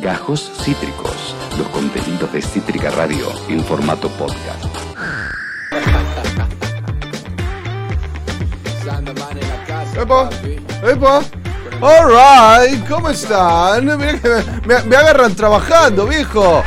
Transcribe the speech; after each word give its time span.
Gajos 0.00 0.50
Cítricos, 0.62 1.34
los 1.58 1.68
contenidos 1.68 2.32
de 2.32 2.40
Cítrica 2.40 2.88
Radio 2.90 3.26
en 3.50 3.62
formato 3.62 4.08
podcast. 4.08 4.64
¡Epa! 10.00 10.30
¡Epa! 10.90 11.22
Alright, 11.82 12.88
¿cómo 12.88 13.10
están? 13.10 13.84
Mirá 13.98 14.18
que 14.18 14.28
me, 14.66 14.96
agarran 14.96 15.34
trabajando, 15.34 16.06
viejo. 16.06 16.62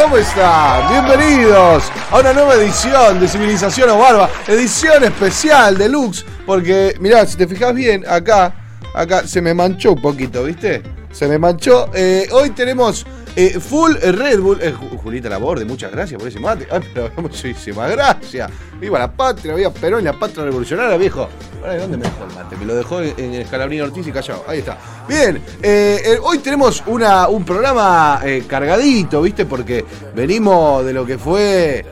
¿Cómo 0.00 0.16
están? 0.18 0.88
Bienvenidos 0.88 1.90
a 2.12 2.20
una 2.20 2.32
nueva 2.32 2.54
edición 2.54 3.18
de 3.18 3.26
Civilización 3.26 3.90
o 3.90 3.98
Barba, 3.98 4.30
edición 4.46 5.02
especial 5.02 5.76
deluxe, 5.76 6.24
porque 6.46 6.94
mirá, 7.00 7.26
si 7.26 7.36
te 7.36 7.48
fijas 7.48 7.74
bien, 7.74 8.04
acá, 8.08 8.54
acá 8.94 9.26
se 9.26 9.42
me 9.42 9.52
manchó 9.52 9.94
un 9.94 10.00
poquito, 10.00 10.44
¿viste? 10.44 11.01
Se 11.12 11.28
me 11.28 11.38
manchó. 11.38 11.88
Eh, 11.94 12.26
hoy 12.32 12.50
tenemos 12.50 13.04
eh, 13.36 13.58
full 13.60 13.92
Red 13.94 14.40
Bull. 14.40 14.58
Eh, 14.62 14.72
Ju- 14.74 14.96
Julita 14.98 15.28
Laborde, 15.28 15.64
muchas 15.64 15.92
gracias 15.92 16.18
por 16.18 16.28
ese 16.28 16.40
mate. 16.40 16.66
Ay, 16.70 16.80
pero 16.94 17.10
muchísimas 17.16 17.90
gracias. 17.90 18.50
Viva 18.80 18.98
la 18.98 19.12
patria, 19.12 19.54
viva 19.54 19.70
Perón 19.70 20.04
la 20.04 20.14
patria 20.18 20.44
revolucionaria, 20.44 20.96
viejo. 20.96 21.28
¿Dónde 21.62 21.96
me 21.96 22.04
dejó 22.04 22.24
el 22.28 22.34
mate? 22.34 22.56
Me 22.56 22.64
lo 22.64 22.74
dejó 22.74 23.00
en, 23.02 23.14
en 23.18 23.34
Escalabrini 23.34 23.82
Ortiz 23.82 24.06
y 24.06 24.10
callado. 24.12 24.44
Ahí 24.48 24.58
está. 24.60 24.78
Bien, 25.08 25.40
eh, 25.62 26.18
hoy 26.22 26.38
tenemos 26.38 26.82
una, 26.86 27.28
un 27.28 27.44
programa 27.44 28.20
cargadito, 28.48 29.22
¿viste? 29.22 29.44
Porque 29.44 29.84
venimos 30.14 30.84
de 30.84 30.92
lo 30.92 31.06
que 31.06 31.18
fue 31.18 31.84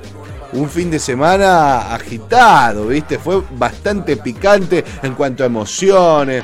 un 0.55 0.69
fin 0.69 0.91
de 0.91 0.99
semana 0.99 1.95
agitado, 1.95 2.89
¿viste? 2.89 3.19
Fue 3.19 3.41
bastante 3.53 4.17
picante 4.17 4.85
en 5.03 5.15
cuanto 5.15 5.45
a 5.45 5.47
emociones. 5.47 6.43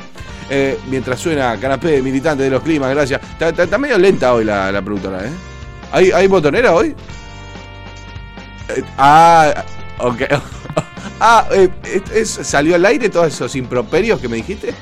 Eh, 0.49 0.79
mientras 0.89 1.19
suena 1.19 1.57
canapé 1.59 2.01
militante 2.01 2.43
de 2.43 2.49
los 2.49 2.63
climas, 2.63 2.89
gracias. 2.91 3.21
Está, 3.39 3.77
medio 3.77 3.97
lenta 3.97 4.33
hoy 4.33 4.45
la, 4.45 4.71
la 4.71 4.81
productora, 4.81 5.25
¿eh? 5.25 5.31
¿Hay, 5.91 6.11
¿Hay 6.11 6.27
botonera 6.27 6.73
hoy? 6.73 6.95
Eh, 8.69 8.83
ah, 8.97 9.63
ok. 9.99 10.21
ah, 11.19 11.47
eh, 11.51 11.69
es- 12.13 12.39
¿salió 12.43 12.75
al 12.75 12.85
aire 12.85 13.09
todos 13.09 13.27
esos 13.27 13.55
improperios 13.55 14.19
que 14.19 14.27
me 14.29 14.37
dijiste? 14.37 14.73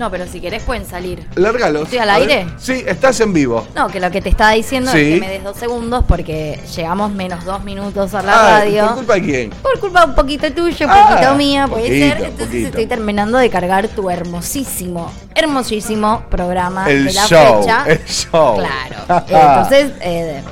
No, 0.00 0.10
pero 0.10 0.26
si 0.26 0.40
querés 0.40 0.62
pueden 0.62 0.86
salir. 0.86 1.26
Lárgalos. 1.34 1.82
¿Estoy 1.82 1.98
al 1.98 2.08
aire? 2.08 2.46
Sí, 2.56 2.82
estás 2.86 3.20
en 3.20 3.34
vivo. 3.34 3.66
No, 3.74 3.86
que 3.88 4.00
lo 4.00 4.10
que 4.10 4.22
te 4.22 4.30
estaba 4.30 4.52
diciendo 4.52 4.90
Sí. 4.90 4.96
es 4.98 5.14
que 5.16 5.20
me 5.20 5.28
des 5.30 5.44
dos 5.44 5.58
segundos 5.58 6.06
porque 6.08 6.58
llegamos 6.74 7.12
menos 7.12 7.44
dos 7.44 7.62
minutos 7.64 8.14
a 8.14 8.22
la 8.22 8.32
radio. 8.60 8.86
¿Por 8.86 8.94
culpa 8.94 9.14
de 9.16 9.22
quién? 9.22 9.50
Por 9.50 9.78
culpa 9.78 10.06
un 10.06 10.14
poquito 10.14 10.50
tuyo, 10.54 10.86
un 10.86 10.90
Ah, 10.90 11.06
poquito 11.10 11.34
mía, 11.34 11.68
puede 11.68 11.82
poquito, 11.82 12.06
ser. 12.06 12.16
Entonces 12.24 12.46
poquito. 12.46 12.68
estoy 12.68 12.86
terminando 12.86 13.36
de 13.36 13.50
cargar 13.50 13.88
tu 13.88 14.08
hermosísimo, 14.08 15.12
hermosísimo 15.34 16.24
programa 16.30 16.90
El 16.90 17.04
de 17.04 17.12
la 17.12 17.26
show, 17.26 17.60
fecha. 17.60 17.84
el 17.86 18.04
show. 18.06 18.56
Claro. 18.56 19.24
Eh, 19.28 19.36
entonces, 19.38 19.92
eh, 20.00 20.42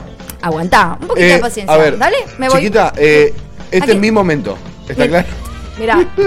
aguantá, 0.43 0.99
un 1.01 1.07
poquito 1.09 1.27
Eh, 1.27 1.33
de 1.33 1.39
paciencia. 1.39 1.75
A 1.75 1.79
ver, 1.79 1.97
Dale, 1.97 2.19
me 2.37 2.51
voy. 2.51 2.59
Chiquita, 2.59 2.93
eh, 2.99 3.33
este 3.71 3.79
Aquí. 3.85 3.93
es 3.93 3.99
mi 3.99 4.11
momento. 4.11 4.59
¿Está 4.87 5.09
claro? 5.09 5.27
Mirá, 5.79 6.07
yo 6.19 6.23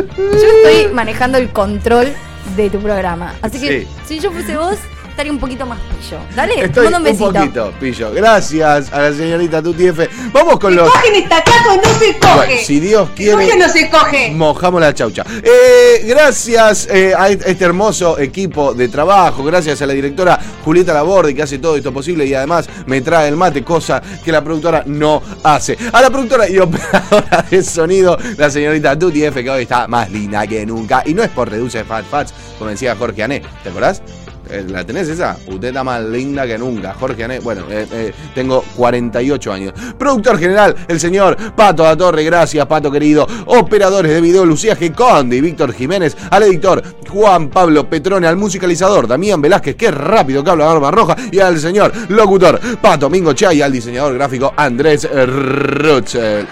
estoy 0.63 0.91
manejando 0.91 1.37
el 1.37 1.51
control 1.51 2.11
de 2.55 2.69
tu 2.69 2.79
programa. 2.79 3.33
Así 3.41 3.59
que 3.59 3.81
Sí. 3.81 3.87
si 4.05 4.19
yo 4.19 4.31
fuese 4.31 4.55
vos, 4.57 4.77
estaría 5.21 5.31
un 5.33 5.39
poquito 5.39 5.65
más 5.67 5.77
pillo. 5.79 6.17
Dale, 6.35 6.55
te 6.55 6.65
Estoy 6.65 6.83
mando 6.85 6.97
un 6.97 7.03
besito. 7.03 7.31
poquito, 7.31 7.73
pillo. 7.79 8.11
Gracias 8.11 8.91
a 8.91 9.01
la 9.01 9.13
señorita 9.13 9.61
Tuti 9.61 9.87
F. 9.87 10.09
Vamos 10.33 10.59
con 10.59 10.75
los. 10.75 10.89
Cogen 10.91 11.15
esta 11.15 11.43
casa 11.43 11.75
no 11.75 11.99
se 11.99 12.17
coge. 12.17 12.35
Bueno, 12.35 12.53
si 12.63 12.79
Dios 12.79 13.09
quiere. 13.15 13.33
Coge 13.45 13.57
no 13.57 13.69
se 13.69 13.89
coge. 13.89 14.31
Mojamos 14.31 14.81
la 14.81 14.93
chaucha. 14.95 15.23
Eh, 15.43 16.05
gracias 16.07 16.87
eh, 16.89 17.13
a 17.15 17.29
este 17.29 17.63
hermoso 17.63 18.17
equipo 18.17 18.73
de 18.73 18.87
trabajo, 18.87 19.43
gracias 19.43 19.79
a 19.83 19.85
la 19.85 19.93
directora 19.93 20.39
Julieta 20.65 20.93
Laborde 20.93 21.35
que 21.35 21.43
hace 21.43 21.59
todo 21.59 21.75
esto 21.75 21.93
posible 21.93 22.25
y 22.25 22.33
además 22.33 22.67
me 22.87 23.01
trae 23.01 23.29
el 23.29 23.35
mate, 23.35 23.63
cosa 23.63 24.01
que 24.23 24.31
la 24.31 24.43
productora 24.43 24.83
no 24.87 25.21
hace. 25.43 25.77
A 25.93 26.01
la 26.01 26.09
productora 26.09 26.49
y 26.49 26.57
operadora 26.57 27.45
de 27.47 27.63
sonido, 27.63 28.17
la 28.37 28.49
señorita 28.49 28.97
Tuti 28.97 29.23
F, 29.23 29.43
que 29.43 29.49
hoy 29.51 29.63
está 29.63 29.87
más 29.87 30.09
linda 30.09 30.47
que 30.47 30.65
nunca. 30.65 31.03
Y 31.05 31.13
no 31.13 31.21
es 31.21 31.29
por 31.29 31.47
Reduce 31.47 31.83
Fat 31.83 32.05
Fats, 32.05 32.33
como 32.57 32.71
decía 32.71 32.95
Jorge 32.95 33.21
Ané, 33.21 33.43
¿te 33.63 33.69
acordás? 33.69 34.01
Eh, 34.51 34.65
¿La 34.67 34.83
tenés 34.83 35.07
esa? 35.07 35.37
Usted 35.47 35.69
está 35.69 35.83
más 35.83 36.03
linda 36.03 36.45
que 36.45 36.57
nunca. 36.57 36.93
Jorge 36.93 37.23
Ané, 37.23 37.39
bueno, 37.39 37.63
eh, 37.69 37.87
eh, 37.91 38.13
tengo 38.35 38.63
48 38.75 39.53
años. 39.53 39.73
Productor 39.97 40.37
general, 40.37 40.75
el 40.87 40.99
señor 40.99 41.37
Pato 41.55 41.83
da 41.83 41.95
Torre, 41.95 42.23
gracias 42.23 42.65
Pato 42.65 42.91
querido. 42.91 43.25
Operadores 43.45 44.11
de 44.11 44.19
video, 44.19 44.45
Lucía 44.45 44.77
G. 44.77 44.93
Conde 44.93 45.37
y 45.37 45.41
Víctor 45.41 45.73
Jiménez. 45.73 46.17
Al 46.29 46.43
editor, 46.43 46.83
Juan 47.09 47.49
Pablo 47.49 47.89
Petrone. 47.89 48.27
Al 48.27 48.35
musicalizador, 48.35 49.07
Damián 49.07 49.41
Velázquez, 49.41 49.75
que 49.75 49.89
rápido 49.89 50.43
que 50.43 50.51
habla 50.51 50.65
Barba 50.65 50.91
Roja. 50.91 51.15
Y 51.31 51.39
al 51.39 51.57
señor 51.57 51.93
locutor, 52.09 52.59
Pato 52.81 53.09
Mingo 53.09 53.33
Chay. 53.33 53.59
Y 53.59 53.61
al 53.61 53.71
diseñador 53.71 54.13
gráfico, 54.15 54.53
Andrés 54.57 55.07
Rutzel. 55.09 56.47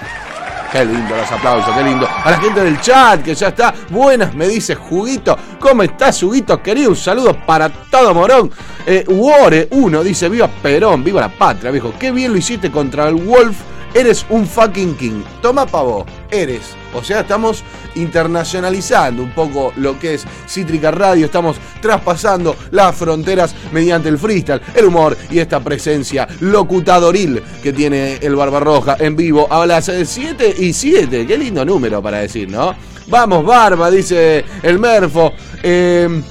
Qué 0.71 0.85
lindo 0.85 1.15
los 1.15 1.31
aplausos, 1.31 1.75
qué 1.75 1.83
lindo. 1.83 2.07
A 2.07 2.29
la 2.29 2.39
gente 2.39 2.63
del 2.63 2.79
chat 2.79 3.23
que 3.23 3.33
ya 3.33 3.47
está. 3.47 3.73
Buenas, 3.89 4.35
me 4.35 4.47
dice 4.47 4.75
Juguito. 4.75 5.35
¿Cómo 5.59 5.81
estás, 5.81 6.19
Juguito? 6.19 6.61
Querido, 6.61 6.91
un 6.91 6.95
saludo 6.95 7.35
para 7.45 7.69
todo 7.69 8.13
Morón. 8.13 8.51
Eh, 8.85 9.03
Wore 9.07 9.67
1 9.71 10.03
dice: 10.03 10.29
Viva 10.29 10.47
Perón, 10.47 11.03
viva 11.03 11.21
la 11.21 11.29
patria, 11.29 11.71
viejo. 11.71 11.93
Qué 11.99 12.11
bien 12.11 12.31
lo 12.31 12.37
hiciste 12.37 12.69
contra 12.69 13.07
el 13.07 13.15
Wolf. 13.15 13.57
Eres 13.93 14.25
un 14.29 14.45
fucking 14.45 14.95
king. 14.95 15.23
Toma 15.41 15.65
pavo, 15.65 16.05
eres. 16.29 16.75
O 16.93 17.03
sea, 17.03 17.21
estamos 17.21 17.63
internacionalizando 17.95 19.23
un 19.23 19.31
poco 19.31 19.73
lo 19.75 19.99
que 19.99 20.15
es 20.15 20.25
Cítrica 20.47 20.91
Radio. 20.91 21.25
Estamos 21.25 21.57
traspasando 21.81 22.55
las 22.71 22.95
fronteras 22.95 23.55
mediante 23.71 24.09
el 24.09 24.17
freestyle, 24.17 24.61
el 24.75 24.85
humor 24.85 25.17
y 25.29 25.39
esta 25.39 25.59
presencia 25.59 26.27
locutadoril 26.39 27.41
que 27.61 27.73
tiene 27.73 28.15
el 28.21 28.35
Barbarroja 28.35 28.97
en 28.99 29.15
vivo 29.15 29.51
a 29.51 29.65
las 29.65 29.91
7 30.03 30.55
y 30.57 30.73
7. 30.73 31.25
Qué 31.25 31.37
lindo 31.37 31.65
número 31.65 32.01
para 32.01 32.19
decir, 32.19 32.49
¿no? 32.49 32.75
Vamos, 33.07 33.43
Barba, 33.43 33.89
dice 33.89 34.45
el 34.61 34.77
Merfo. 34.77 35.33
Eh, 35.63 36.21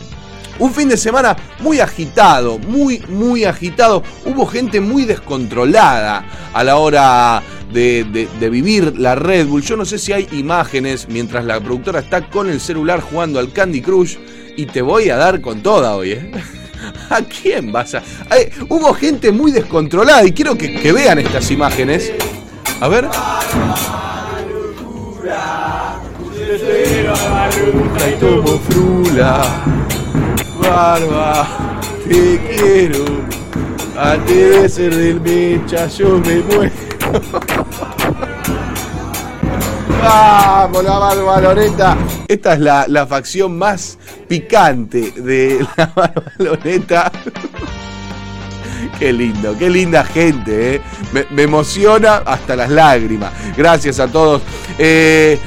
un 0.59 0.73
fin 0.73 0.89
de 0.89 0.97
semana 0.97 1.37
muy 1.61 1.81
agitado, 1.81 2.59
muy, 2.59 3.03
muy 3.09 3.45
agitado. 3.45 4.03
Hubo 4.25 4.47
gente 4.47 4.81
muy 4.81 5.05
descontrolada 5.05 6.25
a 6.53 6.65
la 6.65 6.77
hora 6.77 7.43
de, 7.73 8.29
vivir 8.51 8.99
la 8.99 9.15
Red 9.15 9.47
Bull. 9.47 9.63
Yo 9.63 9.77
no 9.77 9.85
sé 9.85 9.99
si 9.99 10.13
hay 10.13 10.29
imágenes 10.33 11.09
mientras 11.09 11.45
la 11.45 11.61
productora 11.61 12.01
está 12.01 12.29
con 12.29 12.49
el 12.49 12.61
celular 12.61 13.01
jugando 13.01 13.39
al 13.39 13.53
Candy 13.53 13.81
Crush. 13.81 14.17
Y 14.57 14.67
te 14.67 14.83
voy 14.83 15.09
a 15.11 15.17
dar 15.17 15.41
con 15.41 15.63
toda 15.63 15.95
hoy, 15.95 16.13
¿eh? 16.13 16.33
¿A 17.11 17.23
quién 17.23 17.71
vas 17.71 17.95
a.? 17.95 18.03
Hubo 18.69 18.93
gente 18.95 19.31
muy 19.31 19.53
descontrolada 19.53 20.25
y 20.25 20.33
quiero 20.33 20.57
que, 20.57 20.81
que 20.81 20.93
vean 20.93 21.19
estas 21.19 21.51
imágenes. 21.51 22.13
A 22.81 22.89
ver. 22.89 23.09
Barba, 30.69 31.49
te 32.07 32.39
quiero. 32.57 33.05
Antes 33.97 34.63
de 34.63 34.69
ser 34.69 34.95
del 34.95 35.21
mecha, 35.21 35.87
yo 35.89 36.19
me 36.19 36.37
muero. 36.43 36.73
Vamos, 40.03 40.85
la 40.85 40.99
barba 40.99 41.41
Loreta. 41.41 41.97
Esta 42.29 42.53
es 42.55 42.61
la, 42.61 42.87
la 42.87 43.07
facción 43.07 43.59
más 43.59 43.99
picante 44.29 45.11
de 45.17 45.67
la 45.77 45.87
barba 45.97 46.33
Loreta. 46.39 47.11
Qué 48.99 49.13
lindo, 49.13 49.57
qué 49.57 49.71
linda 49.71 50.05
gente, 50.05 50.77
¿eh? 50.77 50.81
me, 51.13 51.25
me 51.31 51.43
emociona 51.43 52.23
hasta 52.25 52.57
las 52.57 52.71
lágrimas. 52.71 53.33
Gracias 53.57 54.01
a 54.01 54.09
todos. 54.09 54.43
Eh, 54.79 55.39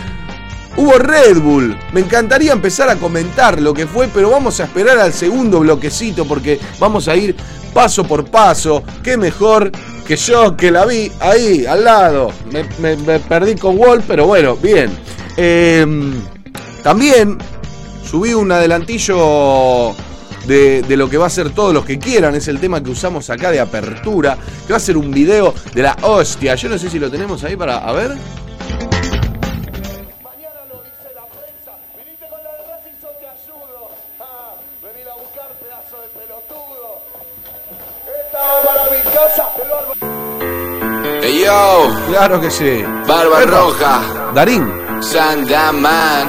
Hubo 0.77 0.93
Red 0.93 1.39
Bull. 1.39 1.77
Me 1.93 2.01
encantaría 2.01 2.53
empezar 2.53 2.89
a 2.89 2.95
comentar 2.95 3.61
lo 3.61 3.73
que 3.73 3.87
fue, 3.87 4.07
pero 4.07 4.29
vamos 4.29 4.59
a 4.59 4.65
esperar 4.65 4.99
al 4.99 5.13
segundo 5.13 5.59
bloquecito 5.59 6.25
porque 6.25 6.59
vamos 6.79 7.07
a 7.07 7.15
ir 7.15 7.35
paso 7.73 8.03
por 8.03 8.25
paso. 8.25 8.83
Qué 9.03 9.17
mejor 9.17 9.71
que 10.07 10.15
yo 10.15 10.55
que 10.55 10.71
la 10.71 10.85
vi 10.85 11.11
ahí, 11.19 11.65
al 11.65 11.83
lado. 11.83 12.31
Me, 12.79 13.19
perdí 13.19 13.55
con 13.55 13.77
Wall, 13.77 14.03
pero 14.07 14.27
bueno, 14.27 14.55
bien. 14.55 14.91
Eh, 15.37 15.85
también 16.83 17.37
subí 18.03 18.33
un 18.33 18.51
adelantillo 18.51 19.93
de, 20.45 20.81
de 20.81 20.97
lo 20.97 21.09
que 21.09 21.17
va 21.17 21.27
a 21.27 21.29
ser 21.29 21.51
todos 21.51 21.73
los 21.73 21.85
que 21.85 21.99
quieran. 21.99 22.33
Es 22.35 22.47
el 22.47 22.59
tema 22.59 22.81
que 22.81 22.89
usamos 22.89 23.29
acá 23.29 23.51
de 23.51 23.59
apertura. 23.59 24.37
Que 24.65 24.73
va 24.73 24.77
a 24.77 24.81
ser 24.81 24.97
un 24.97 25.11
video 25.11 25.53
de 25.73 25.81
la 25.81 25.97
hostia. 26.01 26.55
Yo 26.55 26.69
no 26.69 26.77
sé 26.77 26.89
si 26.89 26.97
lo 26.97 27.11
tenemos 27.11 27.43
ahí 27.43 27.55
para. 27.55 27.77
A 27.77 27.91
ver. 27.91 28.17
Claro 42.07 42.39
que 42.41 42.51
sí. 42.51 42.83
Barba 43.07 43.43
Epa. 43.43 43.51
Roja, 43.51 44.31
Darín. 44.33 44.71
Sandaman. 45.01 46.27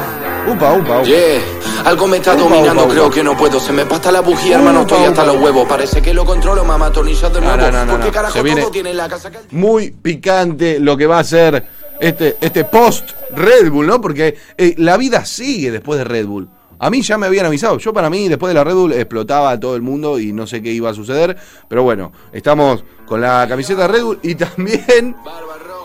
Upa, 0.49 0.73
upa, 0.75 0.99
upa. 0.99 1.03
Yeah, 1.05 1.41
algo 1.85 2.07
me 2.09 2.17
está 2.17 2.35
Upa, 2.35 2.43
dominando, 2.43 2.85
upa, 2.85 2.93
creo 2.93 3.11
que 3.11 3.23
no 3.23 3.37
puedo. 3.37 3.61
Se 3.61 3.73
me 3.73 3.87
pasa 3.87 4.11
la 4.11 4.21
bujía, 4.21 4.57
hermano, 4.57 4.81
estoy 4.83 5.05
hasta 5.05 5.25
los 5.25 5.37
huevos. 5.41 5.69
Parece 5.69 6.03
que 6.03 6.13
lo 6.13 6.25
controlo, 6.25 6.65
mamá, 6.65 6.87
atornillado 6.87 7.35
de 7.35 7.41
nuevo. 7.43 7.57
no, 7.57 7.71
no, 7.71 7.85
no, 7.87 7.93
¿Por 7.93 8.01
qué 8.01 8.07
no. 8.09 8.13
carajo 8.13 8.33
Se 8.35 8.43
viene- 8.43 8.63
todo 8.63 8.71
tiene 8.73 8.91
en 8.91 8.97
la 8.97 9.09
casa? 9.09 9.31
que- 9.31 9.39
muy 9.53 9.91
picante 9.93 10.81
lo 10.81 10.97
que 10.97 11.07
va 11.07 11.21
a 11.21 11.25
ser 11.25 11.65
este, 12.01 12.37
este 12.41 12.65
post 12.65 13.11
Red 13.37 13.71
Bull, 13.71 13.87
¿no? 13.87 14.01
Porque 14.01 14.37
eh, 14.59 14.75
la 14.79 14.97
vida 14.97 15.25
sigue 15.25 15.71
después 15.71 15.99
de 15.99 16.05
Red 16.05 16.27
Bull. 16.27 16.49
A 16.81 16.91
mí 16.91 17.01
ya 17.03 17.17
me 17.17 17.27
habían 17.27 17.47
avisado. 17.47 17.79
Yo 17.79 17.93
para 17.93 18.11
mí, 18.11 18.29
después 18.29 18.49
de 18.51 18.55
la 18.55 18.65
Red 18.65 18.75
Bull, 18.75 18.93
explotaba 18.95 19.53
a 19.53 19.61
todo 19.61 19.77
el 19.77 19.83
mundo 19.83 20.19
y 20.19 20.33
no 20.33 20.49
sé 20.49 20.61
qué 20.61 20.73
iba 20.73 20.91
a 20.91 20.95
suceder. 20.95 21.37
Pero 21.69 21.85
bueno, 21.85 22.11
estamos 22.33 22.83
con 23.13 23.21
la 23.21 23.47
camiseta 23.47 23.87
Red 23.87 24.05
y 24.23 24.35
también 24.37 25.15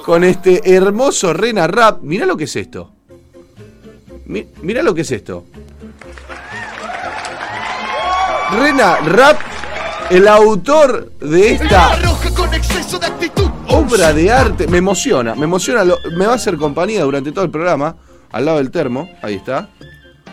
con 0.05 0.23
este 0.23 0.61
hermoso 0.73 1.33
Rena 1.33 1.67
Rap. 1.67 1.99
Mirá 2.01 2.25
lo 2.25 2.37
que 2.37 2.45
es 2.45 2.55
esto. 2.55 2.93
Mi- 4.27 4.47
mirá 4.61 4.81
lo 4.81 4.95
que 4.95 5.01
es 5.01 5.11
esto. 5.11 5.43
Rena 8.57 8.95
Rap, 9.01 9.41
el 10.09 10.25
autor 10.25 11.11
de 11.19 11.51
esta 11.55 11.97
obra 13.67 14.13
de 14.13 14.31
arte. 14.31 14.65
Me 14.69 14.77
emociona, 14.77 15.35
me 15.35 15.43
emociona. 15.43 15.83
me 16.15 16.25
va 16.25 16.31
a 16.31 16.35
hacer 16.35 16.55
compañía 16.55 17.03
durante 17.03 17.33
todo 17.33 17.43
el 17.43 17.51
programa. 17.51 17.93
Al 18.31 18.45
lado 18.45 18.59
del 18.59 18.71
termo, 18.71 19.09
ahí 19.21 19.35
está. 19.35 19.67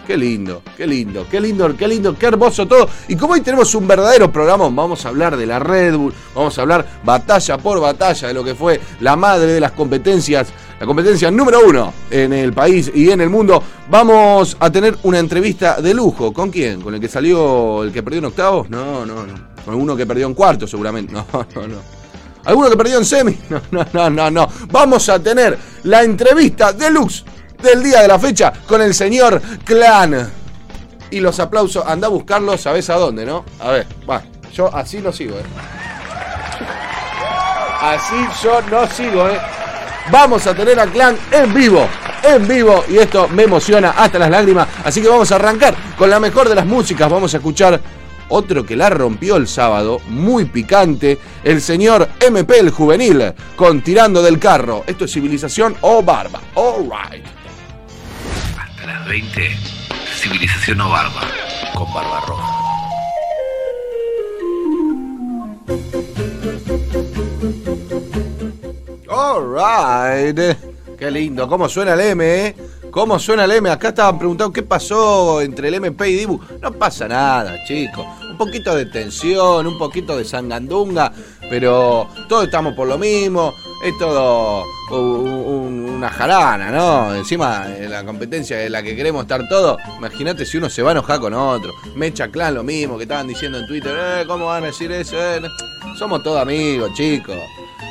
Qué 0.07 0.19
lindo, 0.19 0.63
qué 0.77 0.87
lindo, 0.87 1.27
qué 1.31 1.41
lindo, 1.41 1.75
qué 1.77 1.89
lindo, 1.89 2.19
qué 2.19 2.27
hermoso 2.27 2.67
todo. 2.67 2.87
Y 3.09 3.17
como 3.17 3.33
hoy 3.33 3.41
tenemos 3.41 3.75
un 3.75 3.89
verdadero 3.89 4.31
programa, 4.31 4.69
vamos 4.69 5.07
a 5.07 5.09
hablar 5.09 5.35
de 5.35 5.47
la 5.47 5.59
Red 5.59 5.97
Bull, 5.97 6.13
vamos 6.35 6.59
a 6.59 6.63
hablar 6.63 6.87
batalla 7.03 7.57
por 7.57 7.81
batalla 7.81 8.29
de 8.29 8.35
lo 8.35 8.45
que 8.45 8.55
fue 8.55 8.79
la 9.01 9.17
madre 9.17 9.53
de 9.55 9.61
las 9.61 9.73
competencias, 9.73 10.53
la 10.79 10.85
competencia 10.85 11.31
número 11.31 11.61
uno 11.67 11.95
en 12.11 12.35
el 12.35 12.53
país 12.53 12.93
y 12.95 13.11
en 13.11 13.23
el 13.23 13.31
mundo. 13.31 13.63
Vamos 13.89 14.59
a 14.61 14.71
tener 14.71 14.99
una 15.05 15.19
entrevista 15.19 15.81
de 15.81 15.95
lujo. 15.95 16.35
¿Con 16.35 16.51
quién? 16.51 16.83
¿Con 16.83 16.95
el 16.95 17.01
que 17.01 17.09
salió 17.09 17.83
el 17.83 17.91
que 17.91 18.03
perdió 18.03 18.19
en 18.19 18.27
octavos? 18.27 18.69
No, 18.69 19.07
no, 19.07 19.27
no. 19.27 19.55
Con 19.65 19.75
uno 19.75 19.97
que 19.97 20.05
perdió 20.05 20.27
en 20.27 20.35
cuarto, 20.35 20.67
seguramente. 20.67 21.15
No, 21.15 21.27
no, 21.33 21.67
no. 21.67 21.77
¿Alguno 22.45 22.69
que 22.69 22.77
perdió 22.77 22.99
en 22.99 23.07
semi? 23.07 23.39
No, 23.49 23.63
no, 23.71 23.87
no, 23.93 24.11
no, 24.11 24.31
no. 24.31 24.49
Vamos 24.71 25.09
a 25.09 25.19
tener 25.19 25.59
la 25.85 26.03
entrevista 26.03 26.75
deluxe 26.75 27.25
del 27.65 27.83
día 27.83 28.03
de 28.03 28.09
la 28.09 28.19
fecha 28.19 28.53
con 28.67 28.81
el 28.81 28.95
señor 28.95 29.41
Clan. 29.65 30.31
Y 31.11 31.21
los 31.21 31.41
aplausos, 31.41 31.85
anda 31.87 32.07
a 32.07 32.11
buscarlos, 32.11 32.61
sabes 32.61 32.89
a 32.91 32.95
dónde, 32.95 33.25
¿no? 33.25 33.45
A 33.61 33.71
ver, 33.71 33.87
va, 34.09 34.23
yo 34.53 34.75
así 34.75 34.99
no 34.99 35.13
sigo, 35.13 35.37
¿eh? 35.37 35.45
Así 37.81 38.17
yo 38.43 38.63
no 38.63 38.87
sigo, 38.87 39.29
¿eh? 39.29 39.39
Vamos 40.11 40.47
a 40.47 40.55
tener 40.55 40.79
a 40.79 40.87
Clan 40.87 41.17
en 41.31 41.55
vivo, 41.55 41.87
en 42.23 42.47
vivo, 42.47 42.85
y 42.89 42.99
esto 42.99 43.29
me 43.29 43.45
emociona 43.45 43.91
hasta 43.91 44.19
las 44.19 44.31
lágrimas. 44.31 44.69
Así 44.85 45.01
que 45.01 45.09
vamos 45.09 45.31
a 45.33 45.37
arrancar 45.37 45.75
con 45.97 46.11
la 46.11 46.21
mejor 46.21 46.49
de 46.49 46.55
las 46.55 46.67
músicas. 46.67 47.11
Vamos 47.11 47.33
a 47.35 47.39
escuchar 47.39 47.81
otro 48.29 48.65
que 48.65 48.77
la 48.77 48.91
rompió 48.91 49.37
el 49.37 49.47
sábado, 49.47 50.01
muy 50.09 50.47
picante, 50.47 51.19
el 51.43 51.61
señor 51.61 52.09
MP 52.21 52.59
el 52.59 52.71
juvenil, 52.71 53.33
con 53.57 53.83
Tirando 53.83 54.23
del 54.23 54.39
Carro. 54.39 54.85
Esto 54.87 55.05
es 55.05 55.13
civilización 55.13 55.77
o 55.83 56.03
barba. 56.03 56.41
All 56.55 56.85
right. 56.85 57.34
Hasta 59.05 59.13
las 59.13 59.23
20, 59.23 59.57
civilización 60.23 60.81
o 60.81 60.89
barba, 60.89 61.21
con 61.75 61.93
barba 61.93 62.21
roja. 62.27 62.61
Alright. 69.09 70.39
Qué 70.99 71.11
lindo. 71.11 71.49
¿Cómo 71.49 71.69
suena 71.69 71.95
el 71.95 72.01
M, 72.01 72.47
eh? 72.47 72.57
¿Cómo 72.91 73.19
suena 73.19 73.45
el 73.45 73.51
M? 73.53 73.69
Acá 73.71 73.89
estaban 73.89 74.19
preguntando 74.19 74.53
qué 74.53 74.63
pasó 74.63 75.41
entre 75.41 75.69
el 75.69 75.75
MP 75.75 76.09
y 76.11 76.15
Dibu. 76.17 76.41
No 76.61 76.73
pasa 76.73 77.09
nada, 77.09 77.63
chicos. 77.65 78.07
Un 78.31 78.39
poquito 78.39 78.75
de 78.75 78.87
tensión, 78.87 79.67
un 79.67 79.79
poquito 79.79 80.17
de 80.17 80.25
sangandunga, 80.25 81.13
pero 81.51 82.09
todos 82.29 82.45
estamos 82.45 82.75
por 82.75 82.87
lo 82.89 82.99
mismo. 82.99 83.53
Es 83.85 83.97
todo 83.99 84.65
un- 84.91 85.74
una 86.05 86.13
jarana, 86.13 86.71
¿no? 86.71 87.15
Encima, 87.15 87.67
en 87.79 87.91
la 87.91 88.05
competencia 88.05 88.63
en 88.63 88.73
la 88.73 88.83
que 88.83 88.95
queremos 88.95 89.23
estar 89.23 89.49
todos, 89.49 89.79
imagínate 89.97 90.45
si 90.45 90.59
uno 90.59 90.69
se 90.69 90.83
va 90.83 90.91
a 90.91 90.93
enojar 90.93 91.19
con 91.19 91.33
otro. 91.33 91.73
Mecha 91.97 92.29
Clan 92.29 92.55
lo 92.55 92.63
mismo 92.63 92.99
que 92.99 93.05
estaban 93.05 93.27
diciendo 93.27 93.59
en 93.59 93.67
Twitter. 93.67 93.97
Eh, 93.99 94.25
¿Cómo 94.27 94.47
van 94.47 94.65
a 94.65 94.67
decir 94.67 94.93
eso? 94.93 95.17
Eh, 95.19 95.41
no. 95.41 95.49
Somos 95.97 96.23
todos 96.23 96.43
amigos, 96.43 96.93
chicos. 96.93 97.37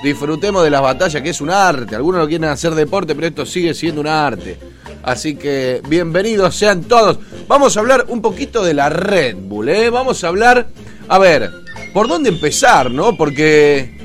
Disfrutemos 0.04 0.64
de 0.64 0.70
las 0.70 0.84
batallas, 0.84 1.24
que 1.24 1.32
es 1.32 1.42
un 1.42 1.50
arte. 1.50 1.96
Algunos 1.96 2.22
lo 2.22 2.28
quieren 2.28 2.50
hacer 2.50 2.76
deporte, 2.76 3.16
pero 3.16 3.26
esto 3.26 3.48
sigue 3.48 3.74
siendo 3.74 4.02
un 4.02 4.08
arte. 4.08 4.60
Así 5.02 5.36
que 5.36 5.82
bienvenidos 5.88 6.56
sean 6.56 6.84
todos. 6.84 7.18
Vamos 7.48 7.76
a 7.76 7.80
hablar 7.80 8.06
un 8.10 8.22
poquito 8.22 8.64
de 8.64 8.76
la 8.76 8.90
Red 8.90 9.38
Bull, 9.38 9.70
¿eh? 9.70 9.90
Vamos 9.90 10.24
a 10.24 10.28
hablar, 10.28 10.68
a 11.08 11.18
ver, 11.18 11.50
¿por 11.96 12.08
dónde 12.08 12.30
empezar, 12.30 12.92
no? 12.92 13.18
Porque 13.18 13.98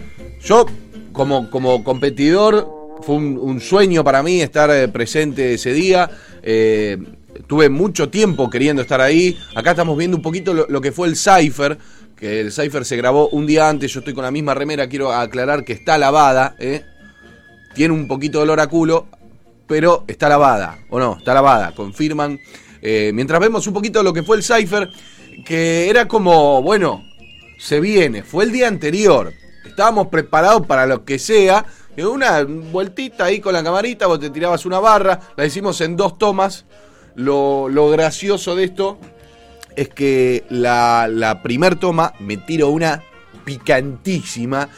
yo, 0.42 0.64
como, 1.12 1.50
como 1.50 1.84
competidor, 1.84 2.77
fue 3.02 3.16
un, 3.16 3.60
sueño 3.60 4.04
para 4.04 4.22
mí 4.22 4.40
estar 4.40 4.70
eh, 4.70 4.88
presente 4.88 5.54
ese 5.54 5.72
día. 5.72 6.10
Eh, 6.42 6.98
tuve 7.46 7.68
mucho 7.68 8.08
tiempo 8.08 8.50
queriendo 8.50 8.82
estar 8.82 9.00
ahí. 9.00 9.38
Acá 9.54 9.70
estamos 9.70 9.96
viendo 9.96 10.16
un 10.16 10.22
poquito 10.22 10.54
lo, 10.54 10.80
que 10.80 10.92
fue 10.92 11.08
el 11.08 11.16
Cypher, 11.16 11.78
que 12.16 12.40
el 12.40 12.52
Cypher 12.52 12.84
se 12.84 12.96
grabó 12.96 13.28
un 13.28 13.46
día 13.46 13.68
antes. 13.68 13.92
Yo 13.92 14.00
estoy 14.00 14.14
con 14.14 14.24
la 14.24 14.30
misma 14.30 14.54
remera, 14.54 14.88
quiero 14.88 15.12
aclarar 15.12 15.64
que 15.64 15.72
está 15.72 15.98
lavada, 15.98 16.54
¿eh? 16.58 16.82
Tiene 17.74 17.94
un 17.94 18.08
poquito 18.08 18.38
de 18.38 18.44
olor 18.44 18.60
a 18.60 18.66
culo, 18.66 19.06
pero 19.66 20.04
está 20.08 20.28
lavada, 20.28 20.78
¿o 20.90 20.98
no? 20.98 21.16
Está 21.18 21.34
lavada, 21.34 21.74
confirman. 21.74 22.38
Mientras 22.80 23.40
vemos 23.40 23.66
un 23.66 23.74
poquito 23.74 24.02
lo 24.02 24.12
que 24.12 24.22
fue 24.22 24.36
el 24.36 24.42
Cypher, 24.42 24.88
que 25.44 25.88
era 25.88 26.08
como, 26.08 26.62
bueno, 26.62 27.04
se 27.58 27.80
viene, 27.80 28.22
fue 28.22 28.44
el 28.44 28.52
día 28.52 28.68
anterior. 28.68 29.32
Estábamos 29.64 30.08
preparados 30.08 30.66
para 30.66 30.86
lo 30.86 31.04
que 31.04 31.18
sea. 31.18 31.64
Una 32.04 32.44
vueltita 32.44 33.24
ahí 33.24 33.40
con 33.40 33.52
la 33.52 33.62
camarita, 33.64 34.06
vos 34.06 34.20
te 34.20 34.30
tirabas 34.30 34.64
una 34.66 34.78
barra, 34.78 35.18
la 35.36 35.44
hicimos 35.44 35.80
en 35.80 35.96
dos 35.96 36.16
tomas. 36.16 36.64
Lo, 37.16 37.68
gracioso 37.90 38.54
de 38.54 38.64
esto 38.64 38.98
es 39.74 39.88
que 39.88 40.44
la, 40.50 41.08
la 41.10 41.42
primer 41.42 41.74
toma 41.76 42.12
me 42.20 42.36
tiro 42.36 42.68
una 42.68 43.02
picantísima. 43.44 44.68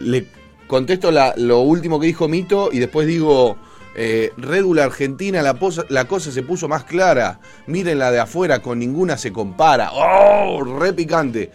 Le 0.00 0.26
contesto 0.66 1.12
la- 1.12 1.34
lo 1.36 1.60
último 1.60 2.00
que 2.00 2.08
dijo 2.08 2.26
Mito 2.26 2.70
y 2.72 2.80
después 2.80 3.06
digo, 3.06 3.56
eh, 3.94 4.32
Red 4.36 4.64
Bull 4.64 4.80
Argentina, 4.80 5.40
la, 5.42 5.56
la 5.90 6.04
cosa 6.06 6.32
se 6.32 6.42
puso 6.42 6.66
más 6.66 6.82
clara. 6.82 7.38
Miren 7.68 8.00
la 8.00 8.10
de 8.10 8.18
afuera, 8.18 8.60
con 8.60 8.80
ninguna 8.80 9.16
se 9.16 9.32
compara. 9.32 9.90
¡Oh! 9.92 10.64
Re 10.64 10.92
picante. 10.92 11.52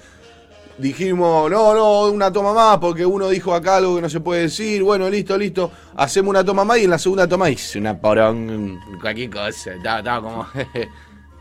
Dijimos, 0.80 1.52
no, 1.52 1.74
no, 1.74 2.06
una 2.06 2.32
toma 2.32 2.54
más, 2.54 2.78
porque 2.78 3.06
uno 3.06 3.28
dijo 3.28 3.54
acá 3.54 3.78
algo 3.78 3.98
que 3.98 4.02
no 4.02 4.10
se 4.10 4.22
puede 4.22 4.44
decir. 4.44 4.82
Bueno, 4.82 5.10
listo, 5.10 5.38
listo. 5.38 5.70
Hacemos 5.98 6.30
una 6.30 6.44
toma 6.44 6.64
más 6.64 6.78
y 6.78 6.86
en 6.86 6.90
la 6.90 6.98
segunda 6.98 7.28
toma 7.28 7.50
hice 7.50 7.80
una 7.80 8.00
porón, 8.00 8.80
cualquier 9.02 9.30
cosa. 9.30 9.74
Estaba, 9.74 10.00
estaba 10.00 10.22
como. 10.22 10.48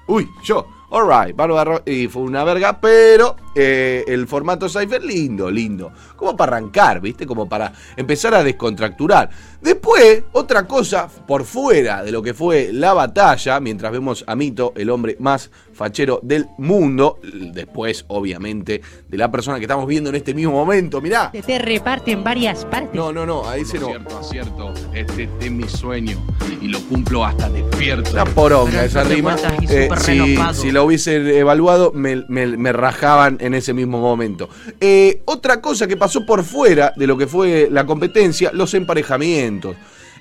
Uy, 0.08 0.28
yo. 0.42 0.66
Alright, 0.90 1.36
bárbaro. 1.36 1.82
Y 1.84 2.08
fue 2.08 2.22
una 2.22 2.42
verga, 2.44 2.80
pero 2.80 3.36
eh, 3.54 4.04
el 4.08 4.26
formato 4.26 4.68
Cypher, 4.68 5.04
lindo, 5.04 5.50
lindo. 5.50 5.92
Como 6.16 6.34
para 6.34 6.56
arrancar, 6.56 7.00
¿viste? 7.00 7.26
Como 7.26 7.46
para 7.46 7.72
empezar 7.94 8.34
a 8.34 8.42
descontracturar. 8.42 9.28
Después, 9.60 10.22
otra 10.32 10.66
cosa 10.66 11.08
por 11.26 11.44
fuera 11.44 12.02
de 12.04 12.12
lo 12.12 12.22
que 12.22 12.32
fue 12.32 12.70
la 12.72 12.92
batalla, 12.92 13.58
mientras 13.60 13.90
vemos 13.92 14.24
a 14.26 14.36
Mito, 14.36 14.72
el 14.76 14.88
hombre 14.90 15.16
más 15.18 15.50
fachero 15.72 16.20
del 16.22 16.46
mundo. 16.58 17.18
Después, 17.22 18.04
obviamente, 18.08 18.80
de 19.08 19.18
la 19.18 19.30
persona 19.30 19.58
que 19.58 19.64
estamos 19.64 19.86
viendo 19.86 20.10
en 20.10 20.16
este 20.16 20.32
mismo 20.34 20.52
momento. 20.52 21.00
Mirá. 21.00 21.32
Te 21.32 21.58
reparte 21.58 22.12
en 22.12 22.22
varias 22.22 22.64
partes. 22.66 22.94
No, 22.94 23.12
no, 23.12 23.26
no, 23.26 23.48
a 23.48 23.56
ese 23.56 23.78
no. 23.78 23.88
Acierto, 23.88 24.18
acierto. 24.18 24.74
Este 24.94 25.28
es 25.40 25.50
mi 25.50 25.68
sueño 25.68 26.16
y 26.60 26.68
lo 26.68 26.80
cumplo 26.82 27.24
hasta 27.24 27.48
despierto. 27.48 28.10
Una 28.12 28.24
poronga 28.26 28.84
esa 28.84 29.02
rima. 29.04 29.36
Eh, 29.68 29.88
si, 29.98 30.36
si 30.54 30.70
lo 30.70 30.84
hubiesen 30.84 31.26
evaluado, 31.26 31.92
me, 31.92 32.24
me- 32.28 32.56
me 32.56 32.72
rajaban 32.72 33.38
en 33.40 33.54
ese 33.54 33.74
mismo 33.74 34.00
momento. 34.00 34.48
Eh, 34.80 35.22
otra 35.24 35.60
cosa 35.60 35.86
que 35.88 35.96
pasó 35.96 36.24
por 36.24 36.44
fuera 36.44 36.92
de 36.96 37.06
lo 37.06 37.16
que 37.18 37.26
fue 37.26 37.68
la 37.70 37.84
competencia, 37.86 38.50
los 38.52 38.72
emparejamientos. 38.74 39.47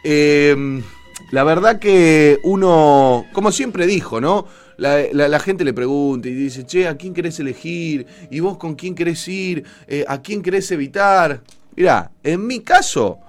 Eh, 0.03 0.81
la 1.31 1.43
verdad 1.43 1.79
que 1.79 2.39
uno, 2.43 3.25
como 3.34 3.51
siempre 3.51 3.86
dijo, 3.86 4.22
¿no? 4.22 4.46
La 4.77 5.39
gente 5.39 5.65
le 5.65 5.74
pregunta 5.74 6.27
y 6.27 6.34
dice, 6.34 6.65
che, 6.65 6.88
¿a 6.88 6.96
quién 6.96 7.13
querés 7.13 7.39
elegir? 7.39 8.05
¿Y 8.29 8.39
vos 8.39 8.57
con 8.57 8.75
quién 8.75 8.96
querés 8.96 9.27
ir? 9.27 9.65
Eh, 9.88 10.05
¿A 10.07 10.22
quién 10.22 10.41
querés 10.41 10.72
evitar? 10.72 11.41
Mirá, 11.75 12.12
en 12.24 12.46
mi 12.46 12.60
caso, 12.62 13.19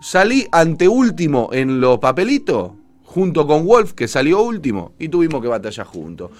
salí 0.00 0.46
anteúltimo 0.50 1.50
en 1.52 1.80
los 1.80 1.98
papelitos, 1.98 2.72
junto 3.04 3.46
con 3.46 3.64
Wolf, 3.64 3.92
que 3.92 4.08
salió 4.08 4.42
último, 4.42 4.92
y 4.98 5.08
tuvimos 5.08 5.40
que 5.40 5.48
batallar 5.48 5.86
juntos. 5.86 6.30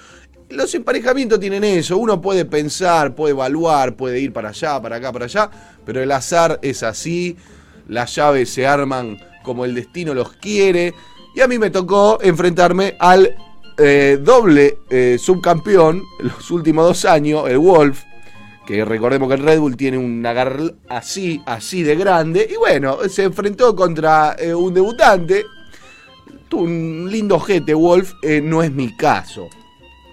Los 0.49 0.75
emparejamientos 0.75 1.39
tienen 1.39 1.63
eso, 1.65 1.97
uno 1.97 2.21
puede 2.21 2.45
pensar, 2.45 3.15
puede 3.15 3.33
evaluar, 3.33 3.97
puede 3.97 4.21
ir 4.21 4.33
para 4.33 4.49
allá, 4.49 4.81
para 4.81 4.97
acá, 4.97 5.13
para 5.13 5.27
allá, 5.27 5.51
pero 5.85 6.03
el 6.03 6.11
azar 6.11 6.59
es 6.63 6.83
así, 6.83 7.37
las 7.89 8.15
llaves 8.15 8.51
se 8.51 8.67
arman 8.67 9.19
como 9.43 9.65
el 9.65 9.75
destino 9.75 10.15
los 10.15 10.33
quiere, 10.33 10.95
y 11.35 11.41
a 11.41 11.49
mí 11.49 11.59
me 11.59 11.71
tocó 11.71 12.19
enfrentarme 12.23 12.97
al 12.99 13.37
eh, 13.77 14.19
doble 14.21 14.79
eh, 14.89 15.17
subcampeón 15.21 16.03
los 16.21 16.51
últimos 16.51 16.87
dos 16.87 17.05
años, 17.05 17.49
el 17.49 17.59
Wolf, 17.59 18.03
que 18.67 18.85
recordemos 18.85 19.29
que 19.29 19.35
el 19.35 19.43
Red 19.43 19.61
Bull 19.61 19.77
tiene 19.77 19.99
un 19.99 20.25
agar 20.25 20.59
así, 20.89 21.43
así 21.45 21.83
de 21.83 21.97
grande, 21.97 22.49
y 22.51 22.57
bueno, 22.57 22.99
se 23.09 23.25
enfrentó 23.25 23.77
contra 23.77 24.37
eh, 24.39 24.55
un 24.55 24.73
debutante, 24.73 25.45
un 26.53 27.09
lindo 27.11 27.35
ojete 27.35 27.75
Wolf, 27.75 28.13
no 28.45 28.63
es 28.63 28.71
mi 28.71 28.97
caso, 28.97 29.49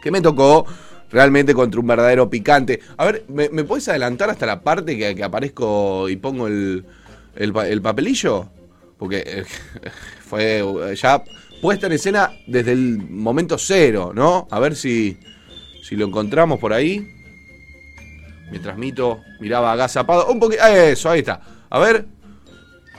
que 0.01 0.09
me 0.09 0.21
tocó 0.21 0.65
realmente 1.11 1.53
contra 1.53 1.79
un 1.79 1.85
verdadero 1.85 2.31
picante. 2.31 2.79
A 2.97 3.05
ver, 3.05 3.25
¿me, 3.27 3.49
me 3.49 3.63
puedes 3.63 3.87
adelantar 3.89 4.31
hasta 4.31 4.47
la 4.47 4.61
parte 4.61 4.97
que, 4.97 5.13
que 5.13 5.23
aparezco 5.23 6.09
y 6.09 6.15
pongo 6.15 6.47
el, 6.47 6.83
el 7.35 7.55
el 7.57 7.81
papelillo? 7.81 8.50
Porque 8.97 9.23
eh, 9.25 9.43
fue 10.25 10.59
eh, 10.59 10.95
ya 10.95 11.23
puesta 11.61 11.88
en 11.88 11.93
escena 11.93 12.31
desde 12.47 12.71
el 12.73 12.97
momento 13.09 13.57
cero, 13.57 14.11
¿no? 14.13 14.47
A 14.51 14.59
ver 14.59 14.75
si, 14.75 15.17
si 15.83 15.95
lo 15.95 16.05
encontramos 16.05 16.59
por 16.59 16.73
ahí. 16.73 17.07
Mientras 18.50 18.77
Mito 18.77 19.21
miraba 19.39 19.71
agazapado. 19.71 20.27
Un 20.27 20.39
poquito. 20.39 20.63
Eso, 20.65 21.09
ahí 21.09 21.19
está. 21.19 21.41
A 21.69 21.79
ver. 21.79 22.05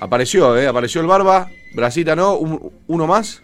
Apareció, 0.00 0.56
¿eh? 0.58 0.66
Apareció 0.66 1.00
el 1.00 1.06
barba. 1.06 1.50
Brasita 1.74 2.16
no. 2.16 2.36
Un- 2.36 2.72
uno 2.86 3.06
más. 3.06 3.42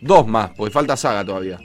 Dos 0.00 0.26
más, 0.26 0.50
porque 0.56 0.72
falta 0.72 0.96
saga 0.96 1.24
todavía. 1.24 1.58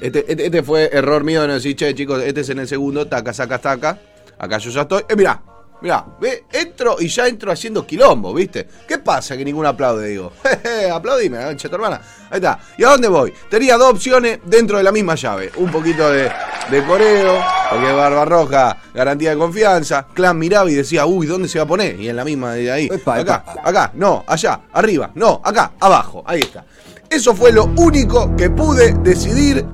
Este, 0.00 0.24
este- 0.28 0.46
este 0.46 0.62
fue 0.62 0.90
error 0.92 1.22
mío 1.24 1.40
de 1.42 1.48
no 1.48 1.54
decir, 1.54 1.76
che, 1.76 1.94
chicos, 1.94 2.22
este 2.22 2.40
es 2.42 2.48
en 2.50 2.58
el 2.58 2.68
segundo, 2.68 3.06
taca, 3.06 3.32
saca, 3.32 3.58
taca. 3.58 4.00
Acá 4.38 4.58
yo 4.58 4.70
ya 4.70 4.82
estoy. 4.82 5.02
Eh, 5.08 5.16
mirá, 5.16 5.40
mirá, 5.80 6.04
ve, 6.20 6.44
entro 6.52 6.96
y 6.98 7.08
ya 7.08 7.26
entro 7.28 7.52
haciendo 7.52 7.86
quilombo, 7.86 8.32
¿viste? 8.32 8.66
¿Qué 8.88 8.98
pasa 8.98 9.36
que 9.36 9.44
ninguno 9.44 9.68
aplaude? 9.68 10.08
Digo, 10.08 10.32
jeje, 10.42 10.90
aplaudime, 10.90 11.56
che, 11.56 11.68
tu 11.68 11.74
hermana. 11.74 12.00
Ahí 12.30 12.36
está. 12.36 12.58
¿Y 12.78 12.84
a 12.84 12.88
dónde 12.88 13.08
voy? 13.08 13.32
Tenía 13.50 13.76
dos 13.76 13.92
opciones 13.92 14.38
dentro 14.44 14.78
de 14.78 14.82
la 14.82 14.92
misma 14.92 15.14
llave. 15.14 15.52
Un 15.56 15.70
poquito 15.70 16.10
de, 16.10 16.30
de 16.70 16.84
coreo, 16.84 17.42
porque 17.70 17.92
Barbarroja, 17.92 18.78
garantía 18.94 19.30
de 19.30 19.36
confianza. 19.36 20.06
Clan 20.14 20.38
miraba 20.38 20.70
y 20.70 20.74
decía, 20.74 21.06
uy, 21.06 21.26
¿dónde 21.26 21.48
se 21.48 21.58
va 21.58 21.64
a 21.64 21.68
poner? 21.68 22.00
Y 22.00 22.08
en 22.08 22.16
la 22.16 22.24
misma 22.24 22.54
de 22.54 22.72
ahí. 22.72 22.88
Epa, 22.90 23.16
acá, 23.16 23.44
epa. 23.52 23.68
acá, 23.68 23.90
no, 23.94 24.24
allá, 24.26 24.60
arriba, 24.72 25.10
no, 25.14 25.40
acá, 25.44 25.72
abajo. 25.78 26.24
Ahí 26.26 26.40
está. 26.40 26.64
Eso 27.10 27.34
fue 27.34 27.52
lo 27.52 27.66
único 27.76 28.34
que 28.34 28.50
pude 28.50 28.94
decidir 28.94 29.64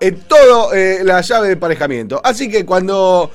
en 0.00 0.20
todo 0.22 0.72
eh, 0.72 1.00
la 1.02 1.20
llave 1.20 1.48
de 1.48 1.52
emparejamiento. 1.54 2.20
Así 2.22 2.48
que 2.48 2.64
cuando 2.64 3.30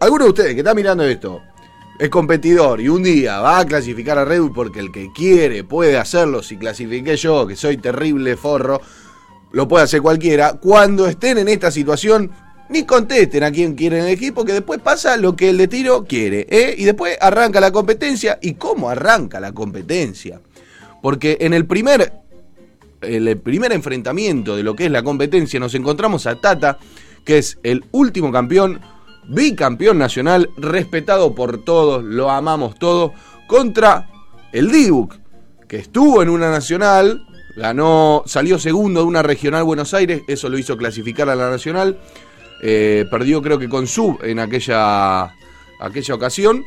alguno 0.00 0.24
de 0.24 0.30
ustedes 0.30 0.54
que 0.54 0.60
está 0.60 0.74
mirando 0.74 1.04
esto 1.04 1.42
es 1.98 2.10
competidor 2.10 2.80
y 2.80 2.88
un 2.88 3.02
día 3.02 3.40
va 3.40 3.60
a 3.60 3.66
clasificar 3.66 4.18
a 4.18 4.24
Red 4.24 4.40
Bull 4.40 4.52
porque 4.52 4.80
el 4.80 4.92
que 4.92 5.10
quiere 5.14 5.64
puede 5.64 5.96
hacerlo, 5.96 6.42
si 6.42 6.56
clasifiqué 6.56 7.16
yo, 7.16 7.46
que 7.46 7.56
soy 7.56 7.78
terrible 7.78 8.36
forro, 8.36 8.80
lo 9.52 9.66
puede 9.66 9.84
hacer 9.84 10.02
cualquiera. 10.02 10.54
Cuando 10.54 11.06
estén 11.06 11.38
en 11.38 11.48
esta 11.48 11.70
situación, 11.70 12.30
ni 12.68 12.84
contesten 12.84 13.44
a 13.44 13.50
quien 13.50 13.74
quieren 13.74 14.04
elegir, 14.04 14.34
porque 14.34 14.52
después 14.52 14.80
pasa 14.80 15.16
lo 15.16 15.34
que 15.36 15.50
el 15.50 15.56
de 15.56 15.68
tiro 15.68 16.04
quiere. 16.04 16.46
¿eh? 16.50 16.74
Y 16.76 16.84
después 16.84 17.16
arranca 17.20 17.60
la 17.60 17.70
competencia. 17.70 18.38
¿Y 18.42 18.54
cómo 18.54 18.90
arranca 18.90 19.40
la 19.40 19.52
competencia? 19.52 20.40
Porque 21.00 21.38
en 21.40 21.54
el 21.54 21.64
primer 21.64 22.12
el 23.02 23.38
primer 23.38 23.72
enfrentamiento 23.72 24.56
de 24.56 24.62
lo 24.62 24.74
que 24.74 24.86
es 24.86 24.90
la 24.90 25.02
competencia, 25.02 25.60
nos 25.60 25.74
encontramos 25.74 26.26
a 26.26 26.40
Tata, 26.40 26.78
que 27.24 27.38
es 27.38 27.58
el 27.62 27.84
último 27.92 28.32
campeón, 28.32 28.80
bicampeón 29.28 29.98
nacional, 29.98 30.50
respetado 30.56 31.34
por 31.34 31.64
todos, 31.64 32.04
lo 32.04 32.30
amamos 32.30 32.78
todos, 32.78 33.12
contra 33.46 34.08
el 34.52 34.70
Dibuk, 34.70 35.14
que 35.68 35.78
estuvo 35.78 36.22
en 36.22 36.28
una 36.28 36.50
nacional, 36.50 37.26
ganó, 37.56 38.22
salió 38.26 38.58
segundo 38.58 39.00
de 39.00 39.06
una 39.06 39.22
regional 39.22 39.64
Buenos 39.64 39.94
Aires, 39.94 40.22
eso 40.28 40.48
lo 40.48 40.58
hizo 40.58 40.76
clasificar 40.76 41.28
a 41.28 41.36
la 41.36 41.50
nacional, 41.50 41.98
eh, 42.62 43.04
perdió 43.10 43.42
creo 43.42 43.58
que 43.58 43.68
con 43.68 43.86
Sub 43.86 44.18
en 44.22 44.38
aquella, 44.38 45.34
aquella 45.80 46.14
ocasión, 46.14 46.64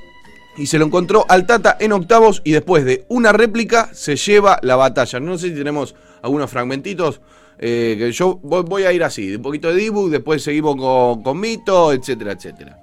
y 0.57 0.67
se 0.67 0.77
lo 0.77 0.85
encontró 0.85 1.25
al 1.29 1.45
Tata 1.45 1.77
en 1.79 1.93
octavos 1.93 2.41
y 2.43 2.51
después 2.51 2.83
de 2.83 3.05
una 3.07 3.31
réplica 3.31 3.89
se 3.93 4.17
lleva 4.17 4.59
la 4.61 4.75
batalla. 4.75 5.19
No 5.19 5.37
sé 5.37 5.49
si 5.49 5.55
tenemos 5.55 5.95
algunos 6.21 6.49
fragmentitos. 6.49 7.21
Eh, 7.59 7.95
que 7.97 8.11
yo 8.11 8.39
voy, 8.41 8.83
a 8.83 8.93
ir 8.93 9.03
así, 9.03 9.35
un 9.35 9.41
poquito 9.41 9.67
de 9.67 9.75
Dibu, 9.75 10.09
después 10.09 10.41
seguimos 10.41 10.77
con, 10.77 11.21
con 11.21 11.39
Mito, 11.39 11.91
etcétera, 11.91 12.31
etcétera. 12.31 12.79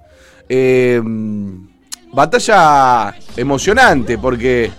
Eh, 0.47 1.01
batalla 2.13 3.15
emocionante 3.35 4.17
porque 4.17 4.71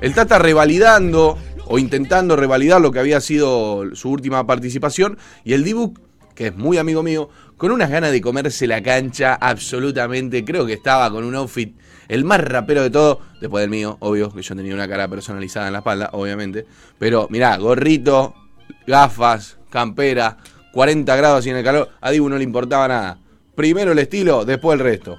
el 0.00 0.14
Tata 0.14 0.38
revalidando 0.38 1.38
o 1.66 1.78
intentando 1.78 2.36
revalidar 2.36 2.80
lo 2.80 2.90
que 2.90 2.98
había 2.98 3.20
sido 3.20 3.94
su 3.94 4.10
última 4.10 4.46
participación 4.46 5.16
y 5.44 5.52
el 5.52 5.64
Dibu, 5.64 5.94
que 6.34 6.48
es 6.48 6.56
muy 6.56 6.76
amigo 6.78 7.02
mío, 7.02 7.30
con 7.56 7.70
unas 7.70 7.90
ganas 7.90 8.10
de 8.10 8.20
comerse 8.20 8.66
la 8.66 8.82
cancha 8.82 9.34
absolutamente, 9.34 10.44
creo 10.44 10.66
que 10.66 10.72
estaba 10.72 11.10
con 11.10 11.24
un 11.24 11.36
outfit 11.36 11.76
el 12.08 12.24
más 12.24 12.40
rapero 12.40 12.82
de 12.82 12.90
todo, 12.90 13.20
después 13.40 13.62
del 13.62 13.70
mío, 13.70 13.96
obvio, 14.00 14.32
que 14.34 14.42
yo 14.42 14.56
tenía 14.56 14.74
una 14.74 14.88
cara 14.88 15.08
personalizada 15.08 15.68
en 15.68 15.72
la 15.72 15.78
espalda, 15.78 16.10
obviamente, 16.12 16.66
pero 16.98 17.28
mirá, 17.30 17.56
gorrito, 17.56 18.34
gafas, 18.86 19.58
campera, 19.70 20.38
40 20.72 21.16
grados 21.16 21.40
así 21.40 21.50
en 21.50 21.56
el 21.56 21.64
calor, 21.64 21.90
a 22.00 22.10
Dibu 22.10 22.28
no 22.28 22.36
le 22.38 22.44
importaba 22.44 22.88
nada. 22.88 23.18
Primero 23.54 23.92
el 23.92 23.98
estilo, 23.98 24.44
después 24.44 24.78
el 24.78 24.84
resto. 24.84 25.18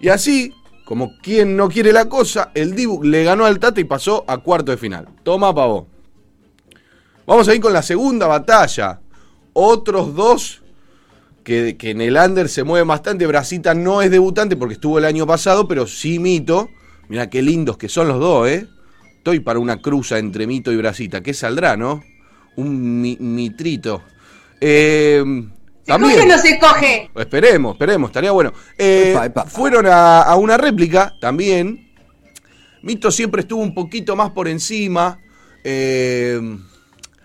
Y 0.00 0.08
así, 0.08 0.52
como 0.84 1.16
quien 1.22 1.56
no 1.56 1.68
quiere 1.68 1.92
la 1.92 2.08
cosa, 2.08 2.50
el 2.54 2.74
Dibu 2.74 3.02
le 3.02 3.24
ganó 3.24 3.46
al 3.46 3.58
Tata 3.58 3.80
y 3.80 3.84
pasó 3.84 4.24
a 4.28 4.38
cuarto 4.38 4.70
de 4.70 4.76
final. 4.76 5.08
Toma 5.22 5.54
pavo. 5.54 5.86
Vamos 7.26 7.48
a 7.48 7.54
ir 7.54 7.60
con 7.60 7.72
la 7.72 7.82
segunda 7.82 8.26
batalla. 8.26 9.00
Otros 9.54 10.14
dos 10.14 10.62
que, 11.44 11.76
que 11.76 11.90
en 11.90 12.00
el 12.00 12.16
under 12.16 12.48
se 12.48 12.64
mueven 12.64 12.88
bastante. 12.88 13.26
Brasita 13.26 13.74
no 13.74 14.02
es 14.02 14.10
debutante 14.10 14.56
porque 14.56 14.74
estuvo 14.74 14.98
el 14.98 15.04
año 15.04 15.26
pasado, 15.26 15.66
pero 15.66 15.86
sí 15.86 16.18
Mito. 16.18 16.68
Mirá 17.08 17.30
qué 17.30 17.42
lindos 17.42 17.78
que 17.78 17.88
son 17.88 18.08
los 18.08 18.18
dos, 18.18 18.48
¿eh? 18.48 18.66
Estoy 19.16 19.40
para 19.40 19.60
una 19.60 19.80
cruza 19.80 20.18
entre 20.18 20.46
Mito 20.46 20.72
y 20.72 20.76
Brasita. 20.76 21.22
¿Qué 21.22 21.32
saldrá, 21.32 21.76
no? 21.76 22.02
Un 22.56 23.00
mi- 23.00 23.16
mitrito. 23.18 24.02
Eh, 24.60 25.22
¿Se 25.84 25.92
coge 25.98 26.20
o 26.20 26.26
no 26.26 26.38
se 26.38 26.58
coge? 26.58 27.10
Esperemos, 27.16 27.72
esperemos, 27.74 28.10
estaría 28.10 28.30
bueno. 28.30 28.52
Eh, 28.78 29.10
Epa, 29.12 29.26
epa. 29.26 29.44
Fueron 29.46 29.86
a, 29.86 30.22
a 30.22 30.36
una 30.36 30.56
réplica 30.56 31.14
también. 31.20 31.88
Mito 32.82 33.10
siempre 33.10 33.42
estuvo 33.42 33.62
un 33.62 33.74
poquito 33.74 34.14
más 34.16 34.30
por 34.30 34.46
encima. 34.48 35.18
Eh, 35.64 36.40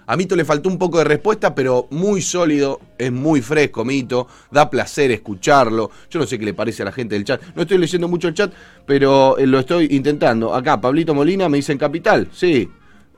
a 0.10 0.16
Mito 0.16 0.36
le 0.36 0.46
faltó 0.46 0.70
un 0.70 0.78
poco 0.78 1.00
de 1.00 1.04
respuesta, 1.04 1.54
pero 1.54 1.88
muy 1.92 2.22
sólido, 2.22 2.80
es 2.98 3.12
muy 3.12 3.42
fresco 3.42 3.84
Mito, 3.84 4.28
da 4.52 4.70
placer 4.70 5.12
escucharlo. 5.12 5.92
Yo 6.10 6.20
no 6.20 6.26
sé 6.26 6.40
qué 6.40 6.46
le 6.46 6.54
parece 6.54 6.82
a 6.82 6.86
la 6.86 6.92
gente 6.92 7.16
del 7.16 7.26
chat. 7.26 7.42
No 7.56 7.64
estoy 7.64 7.78
leyendo 7.78 8.08
mucho 8.08 8.28
el 8.30 8.34
chat, 8.34 8.52
pero 8.86 9.38
eh, 9.38 9.46
lo 9.46 9.60
estoy 9.60 9.88
intentando. 9.92 10.56
Acá, 10.56 10.80
Pablito 10.80 11.14
Molina 11.14 11.50
me 11.50 11.58
dice 11.58 11.74
en 11.74 11.78
Capital, 11.78 12.30
sí. 12.34 12.70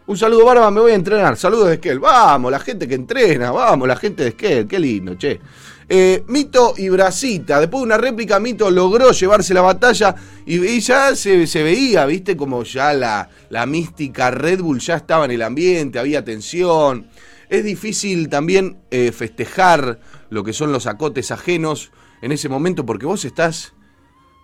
Un 0.09 0.17
saludo, 0.17 0.43
Barba, 0.43 0.71
me 0.71 0.81
voy 0.81 0.93
a 0.93 0.95
entrenar. 0.95 1.37
Saludos 1.37 1.67
de 1.67 1.73
Esquel. 1.75 1.99
Vamos, 1.99 2.51
la 2.51 2.57
gente 2.59 2.87
que 2.87 2.95
entrena, 2.95 3.51
vamos, 3.51 3.87
la 3.87 3.95
gente 3.95 4.23
de 4.23 4.29
Esquel. 4.29 4.67
Qué 4.67 4.79
lindo, 4.79 5.13
che. 5.13 5.39
Eh, 5.87 6.23
Mito 6.25 6.73
y 6.77 6.89
Brasita. 6.89 7.59
Después 7.59 7.81
de 7.81 7.85
una 7.85 7.97
réplica, 7.97 8.39
Mito 8.39 8.71
logró 8.71 9.11
llevarse 9.11 9.53
la 9.53 9.61
batalla 9.61 10.15
y, 10.47 10.65
y 10.65 10.79
ya 10.79 11.15
se, 11.15 11.45
se 11.45 11.61
veía, 11.61 12.07
viste, 12.07 12.35
como 12.35 12.63
ya 12.63 12.91
la, 12.93 13.29
la 13.51 13.67
mística 13.67 14.31
Red 14.31 14.61
Bull 14.61 14.79
ya 14.79 14.95
estaba 14.95 15.25
en 15.25 15.31
el 15.31 15.43
ambiente, 15.43 15.99
había 15.99 16.23
tensión. 16.23 17.07
Es 17.47 17.63
difícil 17.63 18.29
también 18.29 18.79
eh, 18.89 19.11
festejar 19.11 19.99
lo 20.31 20.43
que 20.43 20.53
son 20.53 20.71
los 20.71 20.87
acotes 20.87 21.29
ajenos 21.29 21.91
en 22.23 22.31
ese 22.31 22.49
momento 22.49 22.83
porque 22.83 23.05
vos 23.05 23.25
estás 23.25 23.73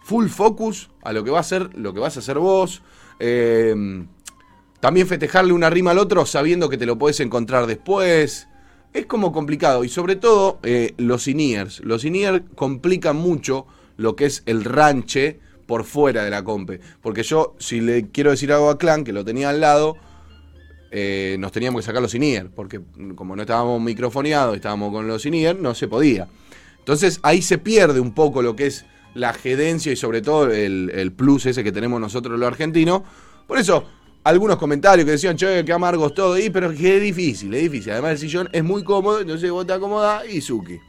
full 0.04 0.28
focus 0.28 0.92
a 1.02 1.12
lo 1.12 1.24
que 1.24 1.32
va 1.32 1.40
a 1.40 1.44
ser, 1.44 1.76
lo 1.76 1.92
que 1.92 2.02
vas 2.02 2.18
a 2.18 2.20
hacer 2.20 2.38
vos. 2.38 2.84
Eh, 3.20 4.06
también 4.86 5.08
festejarle 5.08 5.52
una 5.52 5.72
rima 5.72 5.90
al 5.90 5.98
otro 5.98 6.28
sabiendo 6.28 6.70
que 6.70 6.78
te 6.78 6.86
lo 6.86 6.96
puedes 6.96 7.20
encontrar 7.20 7.66
después. 7.66 8.48
Es 8.94 9.08
como 9.08 9.32
complicado. 9.32 9.84
Y 9.84 9.90
sobre 9.90 10.16
todo 10.16 10.60
eh, 10.62 10.94
los 10.98 11.28
in-ears. 11.28 11.80
Los 11.80 12.06
in-ears 12.06 12.44
complican 12.54 13.16
mucho 13.16 13.66
lo 13.98 14.16
que 14.16 14.26
es 14.26 14.44
el 14.46 14.64
ranche 14.64 15.40
por 15.66 15.86
fuera 15.86 16.24
de 16.24 16.30
la 16.30 16.44
compe. 16.44 16.82
Porque 17.02 17.24
yo, 17.24 17.56
si 17.58 17.82
le 17.82 18.10
quiero 18.10 18.30
decir 18.30 18.54
algo 18.54 18.70
a 18.70 18.78
Clan, 18.78 19.04
que 19.04 19.12
lo 19.12 19.26
tenía 19.26 19.50
al 19.50 19.60
lado, 19.60 19.98
eh, 20.92 21.36
nos 21.40 21.52
teníamos 21.52 21.82
que 21.82 21.88
sacar 21.88 22.04
los 22.04 22.14
in-ear. 22.14 22.52
Porque 22.52 22.80
como 23.16 23.36
no 23.36 23.42
estábamos 23.42 23.82
microfoneados, 23.82 24.56
estábamos 24.56 24.92
con 24.92 25.08
los 25.08 25.26
in-ear, 25.26 25.56
no 25.56 25.74
se 25.74 25.88
podía. 25.88 26.28
Entonces 26.78 27.20
ahí 27.24 27.42
se 27.42 27.58
pierde 27.58 28.00
un 28.00 28.14
poco 28.14 28.44
lo 28.44 28.56
que 28.56 28.68
es 28.68 28.86
la 29.16 29.34
gerencia 29.34 29.92
y 29.92 29.96
sobre 29.96 30.22
todo 30.22 30.52
el, 30.52 30.92
el 30.94 31.12
plus 31.12 31.48
ese 31.48 31.64
que 31.64 31.72
tenemos 31.72 32.00
nosotros 32.00 32.40
los 32.40 32.48
argentinos. 32.48 33.02
Por 33.48 33.58
eso, 33.58 33.86
algunos 34.26 34.58
comentarios 34.58 35.06
que 35.06 35.12
decían, 35.12 35.38
che, 35.38 35.64
qué 35.64 35.72
amargos 35.72 36.16
todo, 36.16 36.38
y, 36.38 36.50
pero 36.50 36.74
que 36.74 36.98
es 36.98 37.02
difícil, 37.02 37.54
es 37.54 37.62
difícil. 37.62 37.92
Además 37.92 38.14
el 38.14 38.18
sillón 38.18 38.50
es 38.52 38.64
muy 38.64 38.84
cómodo, 38.84 39.22
entonces 39.22 39.52
vos 39.52 39.68
te 39.68 39.74
acomodás 39.74 40.24
y 40.28 40.42
Suki. 40.42 40.80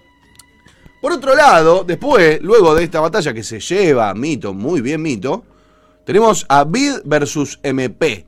Por 1.02 1.12
otro 1.12 1.36
lado, 1.36 1.84
después, 1.84 2.40
luego 2.40 2.74
de 2.74 2.84
esta 2.84 2.98
batalla 2.98 3.34
que 3.34 3.42
se 3.42 3.60
lleva 3.60 4.14
Mito, 4.14 4.54
muy 4.54 4.80
bien 4.80 5.02
Mito, 5.02 5.44
tenemos 6.04 6.46
a 6.48 6.64
Bid 6.64 7.00
versus 7.04 7.60
MP. 7.62 8.26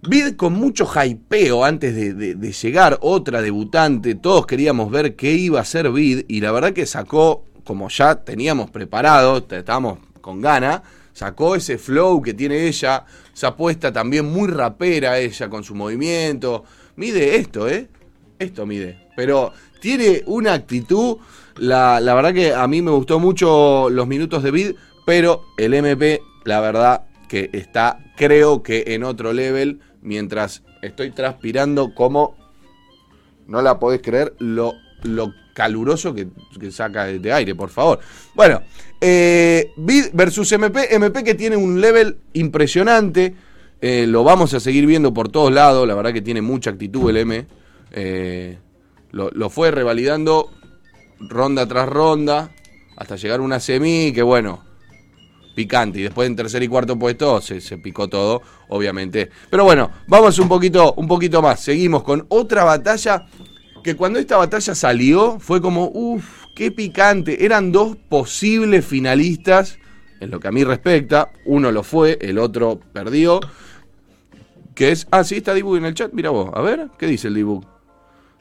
Vid 0.00 0.36
con 0.36 0.54
mucho 0.54 0.86
hypeo 0.86 1.62
antes 1.62 1.94
de, 1.94 2.52
llegar, 2.52 2.98
otra 3.02 3.42
debutante, 3.42 4.14
todos 4.14 4.46
queríamos 4.46 4.90
ver 4.90 5.16
qué 5.16 5.34
iba 5.34 5.58
a 5.58 5.62
hacer 5.62 5.90
Vid 5.92 6.24
y 6.28 6.40
la 6.40 6.50
verdad 6.50 6.72
que 6.72 6.86
sacó, 6.86 7.44
como 7.62 7.90
ya 7.90 8.14
teníamos 8.14 8.70
preparado, 8.70 9.46
estábamos 9.50 9.98
con 10.22 10.40
gana, 10.40 10.82
sacó 11.18 11.56
ese 11.56 11.78
flow 11.78 12.22
que 12.22 12.32
tiene 12.32 12.68
ella, 12.68 13.04
esa 13.34 13.48
apuesta 13.48 13.92
también 13.92 14.24
muy 14.24 14.46
rapera 14.48 15.18
ella 15.18 15.48
con 15.48 15.64
su 15.64 15.74
movimiento, 15.74 16.62
mide 16.94 17.34
esto, 17.34 17.68
¿eh? 17.68 17.88
Esto 18.38 18.66
mide, 18.66 19.08
pero 19.16 19.52
tiene 19.80 20.22
una 20.26 20.52
actitud, 20.52 21.16
la, 21.56 21.98
la 21.98 22.14
verdad 22.14 22.32
que 22.32 22.54
a 22.54 22.68
mí 22.68 22.82
me 22.82 22.92
gustó 22.92 23.18
mucho 23.18 23.90
los 23.90 24.06
minutos 24.06 24.44
de 24.44 24.52
Vid, 24.52 24.76
pero 25.06 25.42
el 25.56 25.74
MP, 25.74 26.20
la 26.44 26.60
verdad 26.60 27.06
que 27.28 27.50
está, 27.52 27.98
creo 28.16 28.62
que 28.62 28.84
en 28.86 29.02
otro 29.02 29.32
level, 29.32 29.80
mientras 30.00 30.62
estoy 30.82 31.10
transpirando 31.10 31.96
como, 31.96 32.36
no 33.48 33.60
la 33.60 33.80
podés 33.80 34.02
creer, 34.02 34.36
lo, 34.38 34.74
lo 35.02 35.34
caluroso 35.58 36.14
que, 36.14 36.28
saca 36.70 37.06
de, 37.06 37.32
aire, 37.32 37.56
por 37.56 37.68
favor. 37.68 37.98
Bueno, 38.32 38.62
eh, 39.00 39.72
versus 40.12 40.52
MP, 40.52 40.94
MP 40.94 41.24
que 41.24 41.34
tiene 41.34 41.56
un 41.56 41.80
level 41.80 42.16
impresionante, 42.34 43.34
eh, 43.80 44.06
lo 44.06 44.22
vamos 44.22 44.54
a 44.54 44.60
seguir 44.60 44.86
viendo 44.86 45.12
por 45.12 45.30
todos 45.30 45.52
lados, 45.52 45.88
la 45.88 45.96
verdad 45.96 46.12
que 46.12 46.22
tiene 46.22 46.42
mucha 46.42 46.70
actitud 46.70 47.10
el 47.10 47.16
M. 47.16 47.46
eh, 47.90 48.56
lo, 49.10 49.30
lo 49.32 49.50
fue 49.50 49.72
revalidando 49.72 50.52
ronda 51.18 51.66
tras 51.66 51.88
ronda 51.88 52.52
hasta 52.96 53.16
llegar 53.16 53.40
a 53.40 53.42
una 53.42 53.58
semi 53.58 54.12
que 54.12 54.22
bueno, 54.22 54.62
picante. 55.56 55.98
Y 55.98 56.02
después 56.02 56.28
en 56.28 56.36
tercer 56.36 56.62
y 56.62 56.68
cuarto 56.68 56.96
puesto 56.96 57.40
se, 57.40 57.60
se 57.60 57.78
picó 57.78 58.06
todo, 58.06 58.42
obviamente. 58.68 59.28
Pero 59.50 59.64
bueno, 59.64 59.90
vamos 60.06 60.38
un 60.38 60.48
poquito, 60.48 60.94
un 60.94 61.08
poquito 61.08 61.42
más. 61.42 61.58
Seguimos 61.58 62.04
con 62.04 62.26
otra 62.28 62.62
batalla 62.62 63.26
que 63.88 63.96
cuando 63.96 64.18
esta 64.18 64.36
batalla 64.36 64.74
salió 64.74 65.38
fue 65.40 65.62
como, 65.62 65.90
uff, 65.94 66.44
qué 66.54 66.70
picante. 66.70 67.46
Eran 67.46 67.72
dos 67.72 67.96
posibles 67.96 68.84
finalistas, 68.84 69.78
en 70.20 70.30
lo 70.30 70.40
que 70.40 70.48
a 70.48 70.52
mí 70.52 70.62
respecta. 70.62 71.30
Uno 71.46 71.72
lo 71.72 71.82
fue, 71.82 72.18
el 72.20 72.38
otro 72.38 72.78
perdió. 72.92 73.40
Que 74.74 74.92
es, 74.92 75.06
ah, 75.10 75.24
sí, 75.24 75.36
está 75.38 75.54
Dibu 75.54 75.76
en 75.76 75.86
el 75.86 75.94
chat. 75.94 76.12
Mira 76.12 76.28
vos, 76.28 76.50
a 76.52 76.60
ver, 76.60 76.88
¿qué 76.98 77.06
dice 77.06 77.28
el 77.28 77.34
Dibu? 77.34 77.64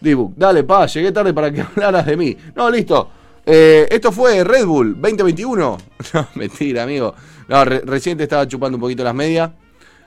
Dibu, 0.01 0.33
dale, 0.35 0.65
pa, 0.65 0.85
llegué 0.85 1.13
tarde 1.13 1.33
para 1.33 1.49
que 1.49 1.61
hablaras 1.75 2.05
de 2.05 2.17
mí. 2.17 2.35
No, 2.53 2.69
listo. 2.69 3.09
Eh, 3.45 3.87
esto 3.89 4.11
fue 4.11 4.43
Red 4.43 4.65
Bull 4.65 4.95
2021. 4.99 5.77
No, 6.13 6.27
mentira, 6.35 6.83
amigo. 6.83 7.15
No, 7.47 7.63
re- 7.63 7.81
recién 7.85 8.19
estaba 8.19 8.45
chupando 8.45 8.75
un 8.75 8.81
poquito 8.81 9.01
las 9.05 9.15
medias. 9.15 9.49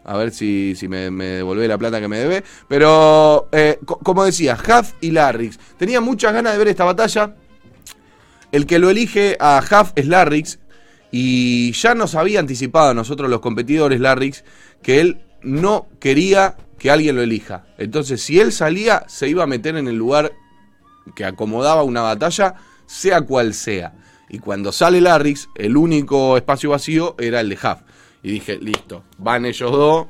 A 0.04 0.16
ver 0.16 0.30
si, 0.32 0.74
me, 0.88 1.10
me 1.10 1.24
devolvé 1.26 1.68
la 1.68 1.78
plata 1.78 2.00
que 2.00 2.08
me 2.08 2.18
debe. 2.18 2.42
Pero, 2.68 3.48
eh, 3.52 3.78
co- 3.84 3.98
como 3.98 4.24
decía, 4.24 4.56
Huff 4.56 4.92
y 5.00 5.10
Larrix. 5.10 5.58
Tenía 5.78 6.00
muchas 6.00 6.32
ganas 6.32 6.52
de 6.52 6.58
ver 6.58 6.68
esta 6.68 6.84
batalla. 6.84 7.34
El 8.52 8.66
que 8.66 8.78
lo 8.78 8.90
elige 8.90 9.36
a 9.38 9.62
Huff 9.62 9.92
es 9.94 10.06
Larrix. 10.06 10.58
Y 11.12 11.72
ya 11.72 11.94
nos 11.94 12.14
había 12.14 12.40
anticipado 12.40 12.90
a 12.90 12.94
nosotros 12.94 13.28
los 13.28 13.40
competidores, 13.40 14.00
Larrix, 14.00 14.44
que 14.82 15.00
él 15.00 15.20
no 15.42 15.88
quería 15.98 16.56
que 16.78 16.90
alguien 16.90 17.16
lo 17.16 17.22
elija. 17.22 17.66
Entonces, 17.78 18.22
si 18.22 18.40
él 18.40 18.52
salía, 18.52 19.04
se 19.08 19.28
iba 19.28 19.42
a 19.42 19.46
meter 19.46 19.76
en 19.76 19.88
el 19.88 19.96
lugar 19.96 20.32
que 21.14 21.24
acomodaba 21.24 21.82
una 21.82 22.02
batalla, 22.02 22.54
sea 22.86 23.20
cual 23.22 23.54
sea. 23.54 23.94
Y 24.28 24.38
cuando 24.38 24.70
sale 24.70 25.00
Larrix, 25.00 25.48
el 25.56 25.76
único 25.76 26.36
espacio 26.36 26.70
vacío 26.70 27.16
era 27.18 27.40
el 27.40 27.48
de 27.48 27.56
Huff. 27.56 27.80
Y 28.22 28.32
dije, 28.32 28.58
listo, 28.58 29.04
van 29.18 29.46
ellos 29.46 29.70
dos, 29.70 30.06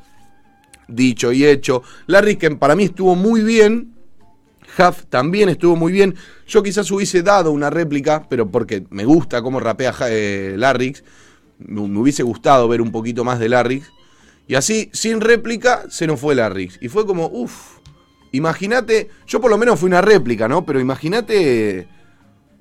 dicho 0.89 1.33
y 1.33 1.45
hecho. 1.45 1.83
Larrix, 2.07 2.39
que 2.39 2.51
para 2.53 2.75
mí 2.75 2.85
estuvo 2.85 3.15
muy 3.15 3.43
bien, 3.43 3.95
Huff 4.79 5.05
también 5.09 5.49
estuvo 5.49 5.77
muy 5.77 5.93
bien. 5.93 6.15
Yo 6.47 6.63
quizás 6.63 6.91
hubiese 6.91 7.23
dado 7.23 7.53
una 7.53 7.71
réplica, 7.71 8.27
pero 8.29 8.51
porque 8.51 8.85
me 8.91 9.05
gusta 9.05 9.43
cómo 9.43 9.61
rapea 9.61 9.95
eh, 10.09 10.57
me 11.59 11.99
hubiese 11.99 12.23
gustado 12.23 12.69
ver 12.69 12.81
un 12.81 12.93
poquito 12.93 13.25
más 13.25 13.39
de 13.39 13.49
Larrix. 13.49 13.93
Y 14.47 14.55
así, 14.55 14.91
sin 14.93 15.21
réplica, 15.21 15.85
se 15.91 16.07
nos 16.07 16.19
fue 16.19 16.35
Larrix. 16.35 16.79
Y 16.81 16.89
fue 16.89 17.07
como, 17.07 17.27
uff, 17.27 17.79
imagínate, 18.33 19.09
yo 19.27 19.41
por 19.41 19.51
lo 19.51 19.59
menos 19.59 19.79
fui 19.79 19.89
una 19.89 20.01
réplica, 20.01 20.49
¿no? 20.49 20.65
Pero 20.65 20.81
imagínate 20.81 21.87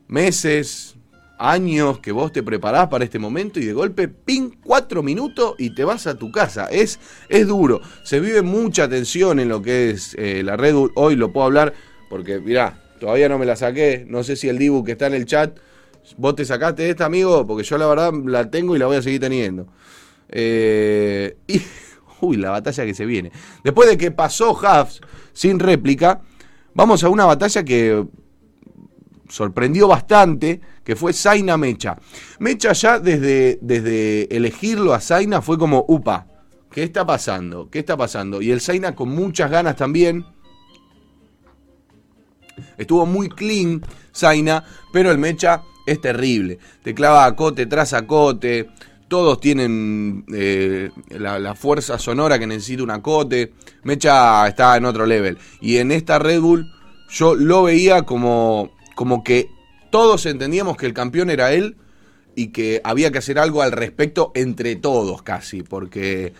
meses, 0.08 0.96
años 1.39 1.99
que 1.99 2.12
vos 2.12 2.32
te 2.32 2.43
preparás 2.43 2.89
para 2.89 3.06
este 3.06 3.17
momento 3.17 3.60
y 3.60 3.65
de 3.65 3.73
golpe, 3.73 4.10
pin, 4.10 4.60
cuatro 4.62 5.02
minutos 5.02 5.56
y 5.58 5.71
te 5.71 5.86
vas 5.86 6.06
a 6.06 6.15
tu 6.15 6.32
casa. 6.32 6.65
Es, 6.65 6.99
es 7.30 7.47
duro. 7.47 7.82
Se 8.04 8.19
vive 8.19 8.41
mucha 8.41 8.88
tensión 8.89 9.39
en 9.39 9.47
lo 9.49 9.62
que 9.62 9.91
es 9.91 10.15
eh, 10.19 10.43
la 10.43 10.58
Red. 10.58 10.75
Hoy 10.95 11.15
lo 11.15 11.32
puedo 11.32 11.45
hablar 11.45 11.73
porque, 12.10 12.39
mirá, 12.39 12.82
todavía 12.99 13.30
no 13.30 13.39
me 13.39 13.45
la 13.45 13.56
saqué. 13.56 14.06
No 14.08 14.23
sé 14.23 14.36
si 14.36 14.49
el 14.49 14.60
Dibu 14.60 14.84
que 14.84 14.91
está 14.91 15.08
en 15.08 15.13
el 15.13 15.25
chat, 15.25 15.58
vos 16.17 16.36
te 16.36 16.43
sacaste 16.43 16.89
esta, 16.89 17.06
amigo, 17.06 17.47
porque 17.47 17.63
yo 17.63 17.78
la 17.78 17.88
verdad 17.88 18.13
la 18.25 18.52
tengo 18.52 18.75
y 18.75 18.80
la 18.80 18.88
voy 18.88 18.97
a 18.97 19.02
seguir 19.02 19.21
teniendo. 19.21 19.67
Eh, 20.28 21.38
y, 21.47 21.62
uy, 22.19 22.36
la 22.36 22.52
batalla 22.52 22.86
que 22.86 22.93
se 22.93 23.06
viene. 23.06 23.32
Después 23.63 23.89
de 23.89 23.97
que 23.97 24.12
pasó 24.12 24.52
Huffs 24.52 24.99
sin 25.32 25.58
réplica, 25.58 26.21
vamos 26.73 27.04
a 27.04 27.10
una 27.10 27.25
batalla 27.25 27.63
que 27.63 28.06
sorprendió 29.30 29.88
bastante, 29.88 30.60
que 30.84 30.96
fue 30.96 31.13
Zaina 31.13 31.56
Mecha. 31.56 31.98
Mecha 32.39 32.74
ya 32.74 33.00
desde, 33.00 33.60
desde 33.62 34.36
elegirlo 34.36 34.94
a 34.94 35.00
Zaina 35.00 35.42
fue 35.42 35.58
como, 35.58 35.86
upa, 35.88 36.28
¿qué 36.72 36.84
está 36.84 37.06
pasando? 37.06 37.70
¿Qué 37.70 37.80
está 37.80 37.96
pasando? 37.96 38.42
Y 38.42 38.52
el 38.52 38.60
Zaina 38.60 38.96
con 38.96 39.10
muchas 39.10 39.50
ganas 39.50 39.76
también. 39.76 40.26
Estuvo 42.78 43.06
muy 43.06 43.30
clean 43.30 43.82
Zaina, 44.13 44.65
pero 44.92 45.12
el 45.12 45.18
Mecha 45.18 45.62
es 45.86 46.02
terrible. 46.02 46.60
Te 46.84 46.94
clava 46.94 47.26
acote 47.26 47.65
tras 47.68 47.94
acote. 47.94 48.70
Todos 49.08 49.39
tienen 49.39 50.26
eh, 50.34 50.92
la, 51.10 51.39
la 51.39 51.56
fuerza 51.56 51.98
sonora 51.98 52.38
que 52.38 52.46
necesita 52.46 52.84
un 52.84 52.92
acote. 52.92 53.54
Mecha 53.84 54.48
está 54.48 54.76
en 54.78 54.86
otro 54.86 55.06
level. 55.06 55.38
Y 55.62 55.78
en 55.78 55.92
esta 55.92 56.20
Red 56.20 56.42
Bull 56.42 56.72
yo 57.10 57.34
lo 57.36 57.63
veía 57.63 58.04
como, 58.04 58.72
como 59.00 59.24
que 59.24 59.50
todos 59.92 60.26
entendíamos 60.26 60.76
que 60.76 60.86
el 60.86 60.94
campeón 60.94 61.30
era 61.30 61.54
él 61.54 61.78
y 62.36 62.48
que 62.48 62.82
había 62.84 63.12
que 63.12 63.20
hacer 63.20 63.40
algo 63.40 63.62
al 63.62 63.72
respecto 63.72 64.34
entre 64.36 64.76
todos 64.76 65.22
casi. 65.22 65.64
Porque 65.64 66.34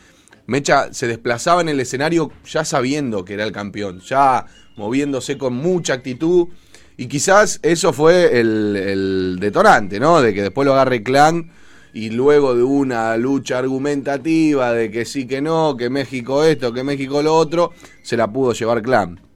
Mecha 0.46 0.94
se 0.94 1.08
desplazaba 1.08 1.62
en 1.62 1.70
el 1.70 1.80
escenario 1.80 2.34
ya 2.46 2.66
sabiendo 2.66 3.24
que 3.24 3.36
era 3.36 3.46
el 3.46 3.54
campeón. 3.54 4.02
Ya 4.02 4.46
moviéndose 4.76 5.38
con 5.38 5.54
mucha 5.54 5.94
actitud. 5.94 6.50
Y 6.98 7.08
quizás 7.08 7.62
eso 7.64 7.94
fue 7.94 8.42
el, 8.42 9.38
detonante, 9.40 9.98
¿no? 9.98 10.22
De 10.22 10.34
que 10.34 10.42
después 10.42 10.66
lo 10.66 10.74
agarre 10.74 11.02
Clan 11.02 11.54
y 11.94 12.10
luego 12.10 12.56
de 12.56 12.64
una 12.64 13.16
lucha 13.16 13.58
argumentativa 13.58 14.74
de 14.74 14.92
que 14.92 15.06
sí, 15.06 15.28
que 15.28 15.42
no, 15.42 15.78
que 15.78 15.90
México 15.90 16.44
esto, 16.44 16.74
que 16.74 16.84
México 16.84 17.22
lo 17.22 17.38
otro, 17.38 17.72
se 18.04 18.18
la 18.18 18.30
pudo 18.30 18.52
llevar 18.52 18.82
Clan. 18.82 19.29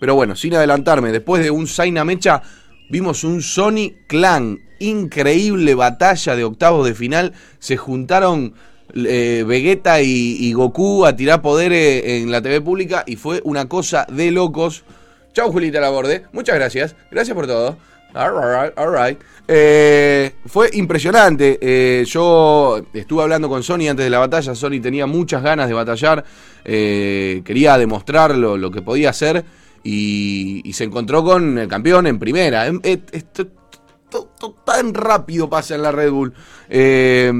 Pero 0.00 0.14
bueno, 0.14 0.36
sin 0.36 0.54
adelantarme, 0.54 1.12
después 1.12 1.42
de 1.42 1.50
un 1.50 1.66
Zaina 1.66 2.04
Mecha, 2.04 2.42
vimos 2.88 3.24
un 3.24 3.42
Sony 3.42 3.92
Clan. 4.06 4.60
Increíble 4.80 5.74
batalla 5.74 6.36
de 6.36 6.44
octavos 6.44 6.86
de 6.86 6.94
final. 6.94 7.32
Se 7.58 7.76
juntaron 7.76 8.54
eh, 8.94 9.44
Vegeta 9.46 10.00
y, 10.00 10.52
Goku 10.52 11.04
a 11.04 11.16
tirar 11.16 11.42
poderes 11.42 12.04
en 12.04 12.30
la 12.30 12.40
TV 12.40 12.60
pública 12.60 13.02
y 13.06 13.16
fue 13.16 13.40
una 13.44 13.68
cosa 13.68 14.06
de 14.10 14.30
locos. 14.30 14.84
Chau, 15.32 15.50
Julita 15.50 15.80
Laborde. 15.80 16.24
Muchas 16.32 16.54
gracias. 16.54 16.96
Gracias 17.10 17.34
por 17.34 17.46
todo. 17.46 17.76
Alright, 18.14 18.78
alright. 18.78 19.18
Eh, 19.46 20.32
fue 20.46 20.70
impresionante. 20.74 21.58
Eh, 21.60 22.04
yo 22.06 22.80
estuve 22.92 23.22
hablando 23.22 23.48
con 23.48 23.62
Sony 23.62 23.88
antes 23.88 24.04
de 24.04 24.10
la 24.10 24.18
batalla. 24.18 24.54
Sony 24.54 24.80
tenía 24.80 25.06
muchas 25.06 25.42
ganas 25.42 25.68
de 25.68 25.74
batallar. 25.74 26.24
Eh, 26.64 27.42
quería 27.44 27.76
demostrar 27.78 28.36
lo, 28.36 28.56
lo 28.56 28.70
que 28.70 28.82
podía 28.82 29.10
hacer. 29.10 29.44
Y, 29.90 30.60
y 30.68 30.74
se 30.74 30.84
encontró 30.84 31.24
con 31.24 31.56
el 31.56 31.66
campeón 31.66 32.06
en 32.06 32.18
primera. 32.18 32.66
Em, 32.66 32.78
eh, 32.82 33.00
tan 34.66 34.92
rápido 34.92 35.48
pasa 35.48 35.76
en 35.76 35.82
la 35.82 35.92
Red 35.92 36.10
Bull. 36.10 36.34
Eh, 36.68 37.32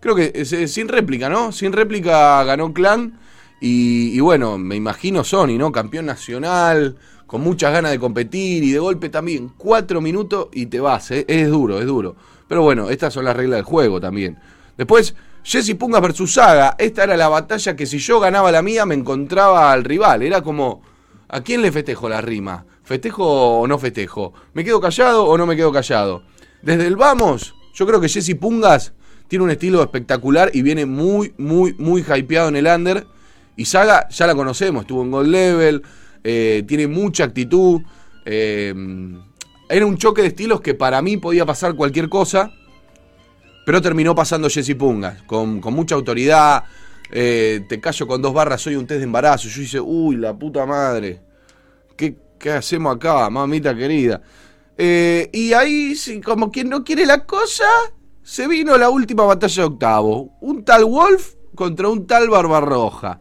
creo 0.00 0.16
que 0.16 0.44
sin 0.44 0.88
réplica, 0.88 1.28
¿no? 1.28 1.52
Sin 1.52 1.72
réplica 1.72 2.42
ganó 2.42 2.72
Clan. 2.72 3.16
Y, 3.60 4.10
y 4.12 4.18
bueno, 4.18 4.58
me 4.58 4.74
imagino 4.74 5.22
Sony, 5.22 5.56
¿no? 5.56 5.70
Campeón 5.70 6.06
nacional, 6.06 6.96
con 7.28 7.42
muchas 7.42 7.72
ganas 7.72 7.92
de 7.92 8.00
competir 8.00 8.64
y 8.64 8.72
de 8.72 8.80
golpe 8.80 9.08
también. 9.08 9.52
Cuatro 9.56 10.00
minutos 10.00 10.48
y 10.52 10.66
te 10.66 10.80
vas, 10.80 11.12
¿eh? 11.12 11.24
Es 11.28 11.48
duro, 11.48 11.78
es 11.78 11.86
duro. 11.86 12.16
Pero 12.48 12.62
bueno, 12.62 12.90
estas 12.90 13.14
son 13.14 13.24
las 13.24 13.36
reglas 13.36 13.58
del 13.58 13.64
juego 13.64 14.00
también. 14.00 14.36
Después, 14.76 15.14
Jesse 15.44 15.76
Pungas 15.76 16.02
versus 16.02 16.34
Saga. 16.34 16.74
Esta 16.76 17.04
era 17.04 17.16
la 17.16 17.28
batalla 17.28 17.76
que 17.76 17.86
si 17.86 17.98
yo 17.98 18.18
ganaba 18.18 18.50
la 18.50 18.62
mía 18.62 18.84
me 18.84 18.96
encontraba 18.96 19.70
al 19.70 19.84
rival. 19.84 20.22
Era 20.22 20.42
como, 20.42 20.82
¿a 21.32 21.40
quién 21.42 21.62
le 21.62 21.72
festejo 21.72 22.08
la 22.08 22.20
rima? 22.20 22.64
¿Festejo 22.84 23.24
o 23.60 23.66
no 23.66 23.78
festejo? 23.78 24.32
¿Me 24.54 24.64
quedo 24.64 24.80
callado 24.80 25.24
o 25.24 25.36
no 25.36 25.46
me 25.46 25.56
quedo 25.56 25.72
callado? 25.72 26.22
Desde 26.62 26.86
el 26.86 26.96
vamos, 26.96 27.54
yo 27.74 27.86
creo 27.86 28.00
que 28.00 28.08
Jesse 28.08 28.36
Pungas 28.36 28.92
tiene 29.26 29.44
un 29.44 29.50
estilo 29.50 29.82
espectacular 29.82 30.50
y 30.52 30.62
viene 30.62 30.86
muy, 30.86 31.34
muy, 31.38 31.74
muy 31.78 32.02
hypeado 32.02 32.48
en 32.48 32.56
el 32.56 32.66
under. 32.66 33.06
Y 33.56 33.64
Saga 33.64 34.08
ya 34.10 34.26
la 34.26 34.34
conocemos, 34.34 34.82
estuvo 34.82 35.02
en 35.02 35.10
Gold 35.10 35.28
Level, 35.28 35.82
eh, 36.22 36.62
tiene 36.68 36.86
mucha 36.86 37.24
actitud. 37.24 37.80
eh, 38.24 38.74
era 39.68 39.86
un 39.86 39.96
choque 39.96 40.20
de 40.20 40.28
estilos 40.28 40.60
que 40.60 40.74
para 40.74 41.00
mí 41.00 41.16
podía 41.16 41.46
pasar 41.46 41.74
cualquier 41.74 42.10
cosa, 42.10 42.52
pero 43.64 43.80
terminó 43.80 44.14
pasando 44.14 44.50
Jesse 44.50 44.74
Punga, 44.74 45.22
con, 45.26 45.62
con 45.62 45.72
mucha 45.72 45.94
autoridad. 45.94 46.64
Eh, 47.12 47.64
te 47.68 47.80
callo 47.80 48.06
con 48.06 48.22
dos 48.22 48.32
barras, 48.32 48.62
soy 48.62 48.74
un 48.74 48.86
test 48.86 48.98
de 48.98 49.04
embarazo. 49.04 49.48
Yo 49.48 49.62
hice, 49.62 49.80
uy, 49.80 50.16
la 50.16 50.36
puta 50.36 50.66
madre. 50.66 51.20
¿Qué, 51.96 52.16
qué 52.38 52.50
hacemos 52.50 52.96
acá, 52.96 53.28
mamita 53.28 53.76
querida? 53.76 54.22
Eh, 54.78 55.28
y 55.32 55.52
ahí, 55.52 55.94
como 56.24 56.50
quien 56.50 56.70
no 56.70 56.82
quiere 56.82 57.04
la 57.04 57.24
cosa, 57.26 57.68
se 58.22 58.48
vino 58.48 58.78
la 58.78 58.88
última 58.88 59.24
batalla 59.24 59.62
de 59.62 59.68
octavo. 59.68 60.38
Un 60.40 60.64
tal 60.64 60.84
Wolf 60.86 61.34
contra 61.54 61.88
un 61.88 62.06
tal 62.06 62.30
Barbarroja. 62.30 63.20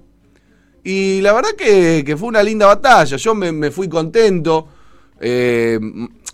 Y 0.84 1.22
la 1.22 1.34
verdad 1.34 1.52
que, 1.58 2.04
que 2.06 2.18
fue 2.18 2.30
una 2.30 2.42
linda 2.42 2.66
batalla. 2.66 3.18
Yo 3.18 3.36
me, 3.36 3.52
me 3.52 3.72
fui 3.72 3.88
contento. 3.90 4.68
Eh, 5.20 5.80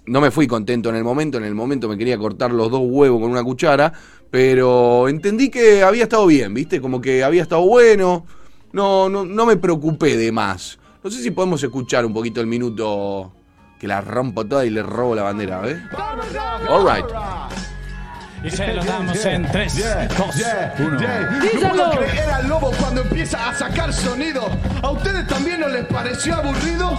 no 0.06 0.22
me 0.22 0.32
fui 0.32 0.48
contento 0.48 0.90
en 0.90 0.96
el 0.96 1.04
momento. 1.04 1.38
En 1.38 1.44
el 1.44 1.56
momento 1.56 1.90
me 1.90 1.98
quería 1.98 2.18
cortar 2.18 2.52
los 2.52 2.72
dos 2.72 2.82
huevos 2.86 3.20
con 3.20 3.32
una 3.32 3.44
cuchara. 3.44 3.92
Pero 4.30 5.08
entendí 5.08 5.50
que 5.50 5.84
había 5.84 6.04
estado 6.04 6.26
bien, 6.26 6.54
¿viste? 6.54 6.82
Como 6.82 7.02
que 7.02 7.24
había 7.24 7.42
estado 7.42 7.62
bueno. 7.62 8.26
No, 8.74 9.10
no, 9.10 9.26
no 9.26 9.46
me 9.46 9.58
preocupé 9.58 10.18
de 10.18 10.32
más. 10.32 10.78
No 11.04 11.10
sé 11.10 11.24
si 11.24 11.32
podemos 11.32 11.64
escuchar 11.64 12.06
un 12.06 12.14
poquito 12.14 12.42
el 12.42 12.48
minuto 12.48 13.32
que 13.80 13.88
la 13.88 14.02
rompo 14.02 14.46
toda 14.46 14.66
y 14.66 14.70
le 14.70 14.84
robo 14.84 15.16
la 15.16 15.24
bandera, 15.24 15.62
¿eh? 15.66 15.82
All 16.68 16.86
right. 16.86 17.06
Y 18.44 18.50
se 18.52 18.74
lo 18.74 18.84
damos 18.84 19.26
en 19.26 19.50
3, 19.50 20.10
2, 20.18 20.36
1. 20.80 20.92
No 20.92 21.70
puedo 21.70 21.92
creer 21.92 22.30
al 22.30 22.48
lobo 22.48 22.72
cuando 22.80 23.02
empieza 23.02 23.50
a 23.50 23.54
sacar 23.56 23.92
sonido. 23.92 24.48
¿A 24.82 24.92
ustedes 24.92 25.26
también 25.28 25.60
no 25.60 25.68
les 25.68 25.86
pareció 25.86 26.36
aburrido? 26.36 26.98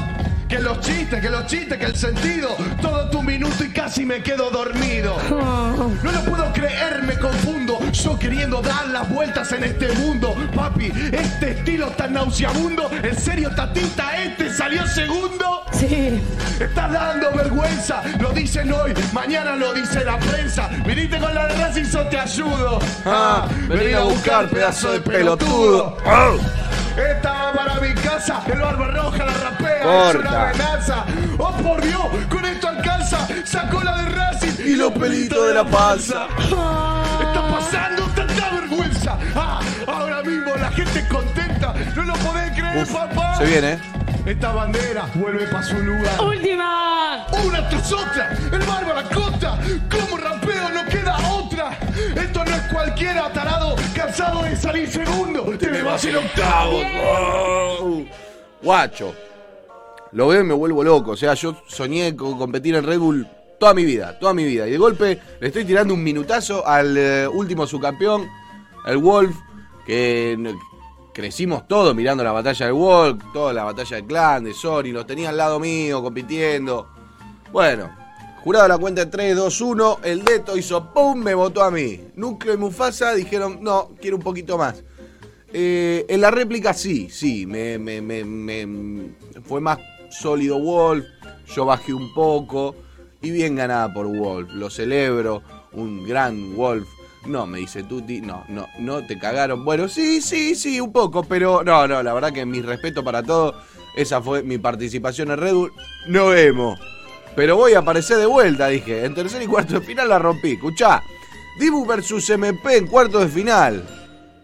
Que 0.48 0.58
los 0.60 0.80
chistes, 0.80 1.20
que 1.20 1.28
los 1.28 1.46
chistes, 1.46 1.78
que 1.78 1.84
el 1.84 1.96
sentido. 1.96 2.56
Todo 2.80 3.10
tu 3.10 3.22
minuto 3.22 3.64
y 3.64 3.68
casi 3.70 4.06
me 4.06 4.22
quedo 4.22 4.50
dormido. 4.50 5.16
No 6.02 6.12
lo 6.12 6.24
puedo 6.24 6.52
creer, 6.52 7.02
me 7.02 7.18
confundo. 7.18 7.78
Yo 7.92 8.18
queriendo 8.18 8.60
dar 8.60 8.88
las 8.88 9.08
vueltas 9.08 9.52
en 9.52 9.64
este 9.64 9.88
mundo. 9.94 10.34
Papi, 10.54 10.92
este 11.12 11.50
estilo 11.52 11.88
tan 11.90 12.14
nauseabundo. 12.14 12.90
¿En 13.02 13.16
serio, 13.18 13.50
tatita, 13.54 14.16
este 14.22 14.52
salió 14.52 14.86
segundo? 14.86 15.64
Sí. 15.72 16.20
Estás 16.60 16.92
dando 16.92 17.30
vergüenza, 17.32 18.02
lo 18.18 18.30
dicen 18.32 18.72
hoy, 18.72 18.92
mañana 19.12 19.54
lo 19.54 19.72
dice 19.74 20.04
la 20.04 20.18
prensa. 20.18 20.68
Viniste 20.84 21.18
con 21.18 21.34
la 21.34 21.46
de 21.46 21.54
Racing, 21.54 21.84
yo 21.84 22.06
te 22.08 22.18
ayudo. 22.18 22.78
Ah, 23.06 23.46
vení 23.68 23.92
a 23.92 24.00
buscar, 24.00 24.48
pedazo 24.48 24.92
de 24.92 25.00
pelotudo. 25.00 25.96
Estaba 26.96 27.52
para 27.52 27.80
mi 27.80 27.94
casa, 27.94 28.42
el 28.52 28.58
barba 28.58 28.88
roja 28.88 29.24
la 29.24 29.34
es 29.80 30.12
Corta. 30.14 30.28
una 30.28 30.48
amenaza. 30.50 31.04
Oh 31.38 31.52
por 31.52 31.80
Dios, 31.82 32.04
con 32.30 32.44
esto 32.44 32.68
alcanza, 32.68 33.26
sacó 33.44 33.82
la 33.82 34.02
de 34.02 34.08
Racing 34.10 34.64
Y 34.66 34.76
los 34.76 34.92
pelitos 34.92 35.48
de 35.48 35.54
la 35.54 35.64
panza. 35.64 36.26
Está 36.38 37.48
pasando 37.50 38.02
tanta 38.14 38.50
vergüenza. 38.50 39.18
Ah, 39.34 39.60
ahora 39.86 40.22
mismo 40.22 40.54
la 40.56 40.70
gente 40.72 41.06
contenta, 41.08 41.74
no 41.96 42.02
lo 42.04 42.12
podés 42.14 42.50
creer, 42.52 42.82
Uf, 42.82 42.92
papá. 42.92 43.36
se 43.36 43.44
viene, 43.44 43.72
¿eh? 43.74 43.78
Esta 44.26 44.52
bandera 44.52 45.06
vuelve 45.14 45.46
para 45.46 45.62
su 45.62 45.76
lugar. 45.78 46.20
¡Última! 46.20 47.26
Una 47.44 47.66
tras 47.68 47.92
otra, 47.92 48.30
el 48.52 48.58
barba 48.58 48.94
la 48.94 49.02
costa, 49.04 49.58
como 49.90 50.16
rapeo 50.18 50.68
no 50.68 50.84
queda 50.90 51.16
otra. 51.30 51.70
Esto 52.14 52.44
no 52.44 52.54
es 52.54 52.62
cualquiera 52.72 53.32
tarado, 53.32 53.74
cansado 53.94 54.42
de 54.42 54.54
salir 54.56 54.90
segundo, 54.90 55.44
te 55.58 55.70
me 55.70 55.82
vas 55.82 56.04
en 56.04 56.16
octavo. 56.16 56.82
Wow. 56.82 58.06
Guacho. 58.62 59.14
Lo 60.12 60.28
veo 60.28 60.40
y 60.40 60.44
me 60.44 60.54
vuelvo 60.54 60.82
loco. 60.84 61.12
O 61.12 61.16
sea, 61.16 61.34
yo 61.34 61.56
soñé 61.66 62.14
con 62.16 62.38
competir 62.38 62.74
en 62.74 62.84
Red 62.84 62.98
Bull 62.98 63.26
toda 63.58 63.74
mi 63.74 63.84
vida, 63.84 64.18
toda 64.18 64.32
mi 64.34 64.44
vida. 64.44 64.66
Y 64.66 64.70
de 64.72 64.78
golpe 64.78 65.18
le 65.40 65.46
estoy 65.48 65.64
tirando 65.64 65.94
un 65.94 66.02
minutazo 66.02 66.66
al 66.66 66.96
eh, 66.96 67.28
último 67.28 67.66
subcampeón, 67.66 68.26
el 68.86 68.98
Wolf, 68.98 69.36
que 69.86 70.54
crecimos 71.12 71.66
todos 71.66 71.94
mirando 71.94 72.22
la 72.22 72.32
batalla 72.32 72.66
del 72.66 72.74
Wolf, 72.74 73.22
toda 73.32 73.52
la 73.52 73.64
batalla 73.64 73.96
del 73.96 74.06
clan, 74.06 74.44
de 74.44 74.54
Sony, 74.54 74.92
los 74.92 75.06
tenía 75.06 75.30
al 75.30 75.36
lado 75.36 75.58
mío, 75.58 76.02
compitiendo. 76.02 76.88
Bueno, 77.52 77.90
jurado 78.44 78.68
la 78.68 78.78
cuenta 78.78 79.04
de 79.04 79.10
3, 79.10 79.36
2, 79.36 79.60
1, 79.60 79.98
el 80.04 80.24
Deto 80.24 80.56
hizo 80.56 80.92
¡pum! 80.94 81.18
me 81.18 81.34
votó 81.34 81.62
a 81.64 81.70
mí. 81.70 82.00
Núcleo 82.14 82.54
y 82.54 82.56
Mufasa 82.58 83.14
dijeron, 83.14 83.58
no, 83.62 83.90
quiero 84.00 84.16
un 84.16 84.22
poquito 84.22 84.56
más. 84.56 84.82
Eh, 85.52 86.04
en 86.08 86.20
la 86.20 86.30
réplica 86.30 86.72
sí, 86.74 87.08
sí, 87.10 87.46
me, 87.46 87.78
me- 87.78 88.02
me- 88.02 88.24
me- 88.24 89.10
fue 89.42 89.60
más 89.62 89.78
sólido 90.10 90.58
Wolf, 90.58 91.04
yo 91.54 91.64
bajé 91.64 91.92
un 91.92 92.12
poco 92.14 92.74
y 93.20 93.30
bien 93.30 93.56
ganada 93.56 93.92
por 93.92 94.06
Wolf, 94.06 94.52
lo 94.52 94.70
celebro, 94.70 95.42
un 95.72 96.06
gran 96.06 96.54
Wolf. 96.56 96.88
No, 97.26 97.46
me 97.46 97.58
dice 97.58 97.82
Tuti, 97.82 98.20
no, 98.20 98.44
no, 98.48 98.68
no 98.78 99.04
te 99.06 99.18
cagaron. 99.18 99.64
Bueno, 99.64 99.88
sí, 99.88 100.22
sí, 100.22 100.54
sí, 100.54 100.80
un 100.80 100.92
poco, 100.92 101.24
pero 101.24 101.62
no, 101.64 101.86
no, 101.86 102.02
la 102.02 102.14
verdad 102.14 102.32
que 102.32 102.46
mi 102.46 102.62
respeto 102.62 103.02
para 103.02 103.22
todo, 103.22 103.54
esa 103.96 104.22
fue 104.22 104.42
mi 104.42 104.58
participación 104.58 105.30
en 105.30 105.38
Red 105.38 105.54
Bull. 105.54 105.72
No 106.06 106.28
vemos. 106.28 106.78
Pero 107.34 107.56
voy 107.56 107.74
a 107.74 107.80
aparecer 107.80 108.18
de 108.18 108.26
vuelta, 108.26 108.68
dije. 108.68 109.04
En 109.04 109.14
tercer 109.14 109.42
y 109.42 109.46
cuarto 109.46 109.74
de 109.74 109.86
final 109.86 110.08
la 110.08 110.18
rompí. 110.18 110.52
Escuchá, 110.52 111.02
Dibu 111.58 111.84
versus 111.84 112.30
MP 112.30 112.76
en 112.76 112.86
cuarto 112.86 113.18
de 113.18 113.28
final. 113.28 113.84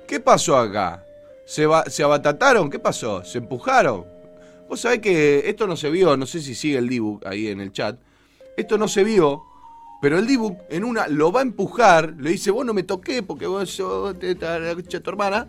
¿Qué 0.06 0.20
pasó 0.20 0.56
acá? 0.56 1.04
¿Se, 1.46 1.66
¿Se 1.88 2.02
abatataron? 2.02 2.70
¿Qué 2.70 2.78
pasó? 2.78 3.24
¿Se 3.24 3.38
empujaron? 3.38 4.13
Vos 4.68 4.80
sabés 4.80 5.00
que 5.00 5.48
esto 5.48 5.66
no 5.66 5.76
se 5.76 5.90
vio, 5.90 6.16
no 6.16 6.26
sé 6.26 6.40
si 6.40 6.54
sigue 6.54 6.78
el 6.78 6.88
Dibu 6.88 7.20
ahí 7.24 7.48
en 7.48 7.60
el 7.60 7.72
chat. 7.72 7.98
Esto 8.56 8.78
no 8.78 8.88
se 8.88 9.04
vio, 9.04 9.44
pero 10.00 10.18
el 10.18 10.26
Dibu 10.26 10.56
en 10.70 10.84
una 10.84 11.06
lo 11.08 11.32
va 11.32 11.40
a 11.40 11.42
empujar, 11.42 12.14
le 12.18 12.30
dice, 12.30 12.50
vos 12.50 12.64
no 12.64 12.74
me 12.74 12.82
toqué 12.82 13.22
porque 13.22 13.46
vos 13.46 13.70
sos 13.70 14.16
tu 14.18 15.10
hermana. 15.10 15.48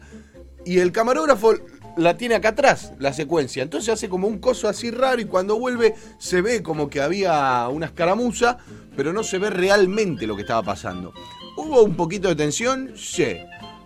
Y 0.65 0.79
el 0.79 0.91
camarógrafo 0.91 1.53
la 1.97 2.17
tiene 2.17 2.35
acá 2.35 2.49
atrás, 2.49 2.93
la 2.99 3.13
secuencia. 3.13 3.63
Entonces 3.63 3.93
hace 3.93 4.09
como 4.09 4.27
un 4.27 4.39
coso 4.39 4.67
así 4.67 4.91
raro 4.91 5.21
y 5.21 5.25
cuando 5.25 5.57
vuelve 5.57 5.95
se 6.17 6.41
ve 6.41 6.61
como 6.63 6.89
que 6.89 7.01
había 7.01 7.67
una 7.69 7.87
escaramuza, 7.87 8.57
pero 8.95 9.13
no 9.13 9.23
se 9.23 9.37
ve 9.37 9.49
realmente 9.49 10.27
lo 10.27 10.35
que 10.35 10.41
estaba 10.41 10.63
pasando. 10.63 11.13
¿Hubo 11.57 11.83
un 11.83 11.95
poquito 11.95 12.27
de 12.27 12.35
tensión? 12.35 12.93
Sí. 12.95 13.37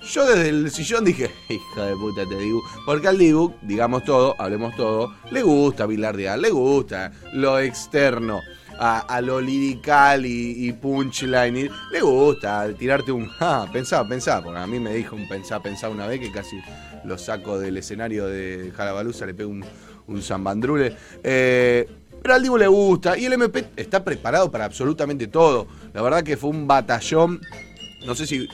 Yo 0.02 0.26
desde 0.26 0.50
el 0.50 0.72
sillón 0.72 1.06
dije, 1.06 1.30
hija 1.50 1.86
de 1.86 1.96
puta 1.96 2.26
te 2.28 2.38
digo, 2.38 2.62
porque 2.86 3.08
al 3.08 3.18
Dibu, 3.18 3.54
digamos 3.62 4.04
todo, 4.04 4.36
hablemos 4.40 4.76
todo, 4.76 5.14
le 5.32 5.44
gusta 5.44 5.86
bilardear, 5.86 6.40
le 6.40 6.50
gusta 6.50 7.12
lo 7.34 7.60
externo, 7.60 8.40
a, 8.80 9.20
lo 9.22 9.42
lirical 9.42 10.26
y, 10.26 10.68
y 10.68 10.72
punchline, 10.72 11.70
le 11.92 12.02
gusta 12.02 12.74
tirarte 12.74 13.12
un, 13.12 13.30
ah, 13.42 13.68
pensá, 13.72 14.08
pensá, 14.08 14.42
porque 14.42 14.60
a 14.60 14.68
mí 14.68 14.80
me 14.80 14.94
dijo 14.94 15.16
un 15.16 15.28
pensá, 15.28 15.62
pensá 15.62 15.90
una 15.90 16.08
vez 16.08 16.22
que 16.22 16.32
casi 16.32 16.62
lo 17.04 17.18
saco 17.18 17.60
del 17.60 17.78
escenario 17.78 18.26
de 18.26 18.72
Jalabaluza, 18.76 19.26
le 19.26 19.34
pego 19.34 19.52
un, 19.52 19.66
un 20.08 20.22
zambandrule. 20.22 20.96
Eh, 21.24 21.88
pero 22.22 22.36
al 22.36 22.44
Dibu 22.44 22.58
le 22.58 22.68
gusta 22.68 23.18
y 23.18 23.26
el 23.26 23.34
MP 23.34 23.66
está 23.76 24.04
preparado 24.04 24.52
para 24.52 24.66
absolutamente 24.66 25.28
todo. 25.28 25.68
La 25.94 26.02
verdad 26.02 26.24
que 26.24 26.38
fue 26.38 26.50
un 26.50 26.68
batallón. 26.68 27.40
No 28.06 28.16
sé 28.16 28.28
si. 28.28 28.48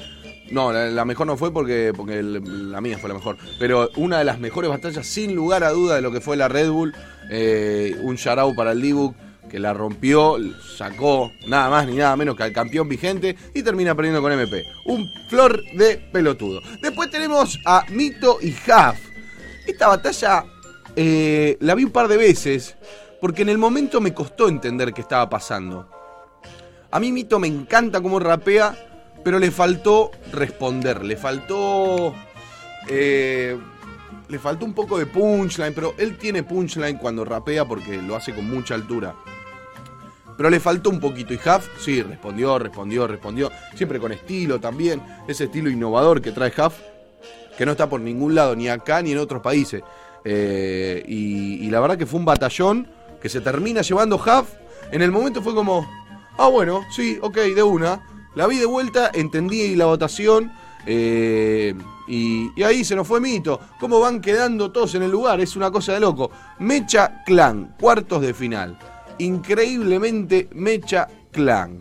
No, 0.51 0.71
la, 0.71 1.05
mejor 1.05 1.27
no 1.27 1.38
fue 1.38 1.51
porque, 1.51 1.91
porque 1.95 2.21
la 2.21 2.79
mía 2.81 2.97
fue 2.97 3.10
la 3.10 3.15
mejor. 3.15 3.38
Pero 3.60 3.89
una 3.95 4.19
de 4.19 4.25
las 4.25 4.39
mejores 4.39 4.69
batallas, 4.69 5.08
sin 5.08 5.36
lugar 5.36 5.63
a 5.63 5.71
duda, 5.71 5.95
de 5.95 6.01
lo 6.01 6.12
que 6.12 6.21
fue 6.21 6.38
la 6.38 6.47
Red 6.47 6.69
Bull. 6.69 6.93
Eh, 7.31 7.95
un 8.01 8.15
shout 8.15 8.55
para 8.55 8.71
el 8.71 8.81
Dibu 8.81 9.15
que 9.49 9.60
la 9.60 9.73
rompió, 9.73 10.38
sacó 10.77 11.31
nada 11.47 11.69
más 11.69 11.88
ni 11.88 11.95
nada 11.95 12.15
menos 12.15 12.36
que 12.36 12.43
al 12.43 12.51
campeón 12.51 12.89
vigente 12.89 13.36
y 13.53 13.63
termina 13.63 13.95
perdiendo 13.95 14.21
con 14.21 14.31
MP. 14.31 14.65
Un 14.86 15.08
flor 15.29 15.63
de 15.73 15.97
pelotudo. 16.12 16.62
Después 16.81 17.10
tenemos 17.10 17.60
a 17.65 17.86
Mito 17.89 18.39
y 18.41 18.49
Huff. 18.49 18.99
Esta 19.65 19.88
batalla 19.88 20.45
eh, 20.95 21.58
la 21.60 21.75
vi 21.75 21.84
un 21.84 21.91
par 21.91 22.08
de 22.08 22.17
veces 22.17 22.75
porque 23.21 23.41
en 23.41 23.49
el 23.49 23.58
momento 23.58 24.01
me 24.01 24.13
costó 24.13 24.47
entender 24.47 24.93
qué 24.93 25.01
estaba 25.01 25.29
pasando. 25.29 25.89
A 26.91 26.99
mí 26.99 27.12
Mito 27.12 27.39
me 27.39 27.47
encanta 27.47 28.01
cómo 28.01 28.19
rapea, 28.19 28.94
pero 29.25 29.39
le 29.39 29.49
faltó 29.49 30.11
responder, 30.31 31.03
le 31.03 31.17
faltó... 31.17 32.13
eh, 32.88 33.57
le 34.27 34.38
faltó 34.38 34.65
un 34.65 34.73
poco 34.75 34.99
de 34.99 35.07
punchline, 35.07 35.73
pero 35.73 35.95
él 35.97 36.15
tiene 36.19 36.43
punchline 36.43 36.99
cuando 36.99 37.25
rapea 37.25 37.65
porque 37.65 37.99
lo 37.99 38.15
hace 38.15 38.35
con 38.35 38.47
mucha 38.47 38.75
altura. 38.75 39.15
Pero 40.38 40.51
le 40.51 40.59
faltó 40.59 40.91
un 40.91 40.99
poquito 40.99 41.33
y 41.33 41.38
Huff, 41.38 41.67
sí, 41.79 42.03
respondió, 42.03 42.59
respondió, 42.59 43.07
respondió. 43.07 43.51
Siempre 43.73 43.99
con 43.99 44.11
estilo 44.11 44.59
también, 44.59 45.01
ese 45.27 45.45
estilo 45.45 45.71
innovador 45.71 46.21
que 46.21 46.31
trae 46.31 46.53
Huff, 46.55 46.75
que 47.57 47.65
no 47.65 47.71
está 47.71 47.89
por 47.89 48.01
ningún 48.01 48.35
lado, 48.35 48.55
ni 48.55 48.69
acá 48.69 49.01
ni 49.01 49.11
en 49.13 49.17
otros 49.17 49.41
países. 49.41 49.81
Eh, 50.23 51.03
y, 51.07 51.65
y 51.65 51.69
la 51.71 51.79
verdad 51.79 51.97
que 51.97 52.05
fue 52.05 52.19
un 52.19 52.25
batallón 52.25 52.88
que 53.19 53.29
se 53.29 53.41
termina 53.41 53.81
llevando 53.81 54.17
Huff. 54.17 54.49
En 54.91 55.01
el 55.01 55.11
momento 55.11 55.41
fue 55.41 55.55
como, 55.55 55.89
ah 56.38 56.47
bueno, 56.47 56.85
sí, 56.95 57.17
ok, 57.19 57.38
de 57.38 57.63
una. 57.63 58.03
La 58.35 58.47
vi 58.47 58.57
de 58.57 58.65
vuelta, 58.65 59.11
entendí 59.13 59.75
la 59.75 59.85
votación. 59.85 60.51
eh, 60.85 61.73
Y, 62.07 62.61
ahí 62.61 62.83
se 62.83 62.95
nos 62.95 63.07
fue 63.07 63.19
Mito. 63.19 63.59
¿Cómo 63.79 63.99
van 63.99 64.21
quedando 64.21 64.71
todos 64.71 64.93
en 64.95 65.03
el 65.03 65.11
lugar? 65.11 65.39
Es 65.41 65.55
una 65.55 65.71
cosa 65.71 65.93
de 65.93 65.99
loco. 65.99 66.29
Mecha 66.59 67.23
Clan, 67.25 67.75
cuartos 67.79 68.21
de 68.21 68.33
final. 68.33 68.77
Increíblemente 69.17 70.47
Mecha 70.53 71.07
Clan. 71.31 71.79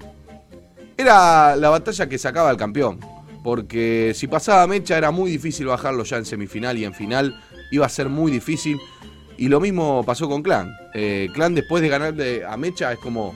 Era 0.96 1.56
la 1.56 1.68
batalla 1.68 2.08
que 2.08 2.16
sacaba 2.18 2.48
al 2.48 2.56
campeón. 2.56 3.00
Porque 3.42 4.12
si 4.14 4.26
pasaba 4.26 4.66
Mecha 4.66 4.96
era 4.96 5.10
muy 5.10 5.30
difícil 5.30 5.66
bajarlo 5.66 6.04
ya 6.04 6.16
en 6.16 6.24
semifinal 6.24 6.78
y 6.78 6.84
en 6.86 6.94
final. 6.94 7.38
Iba 7.70 7.84
a 7.84 7.90
ser 7.90 8.08
muy 8.08 8.32
difícil. 8.32 8.78
Y 9.36 9.48
lo 9.48 9.60
mismo 9.60 10.02
pasó 10.04 10.28
con 10.28 10.42
Clan. 10.42 10.72
Eh, 10.94 11.28
Clan 11.34 11.54
después 11.54 11.82
de 11.82 11.88
ganarle 11.90 12.44
a 12.46 12.56
Mecha 12.56 12.92
es 12.92 12.98
como... 12.98 13.34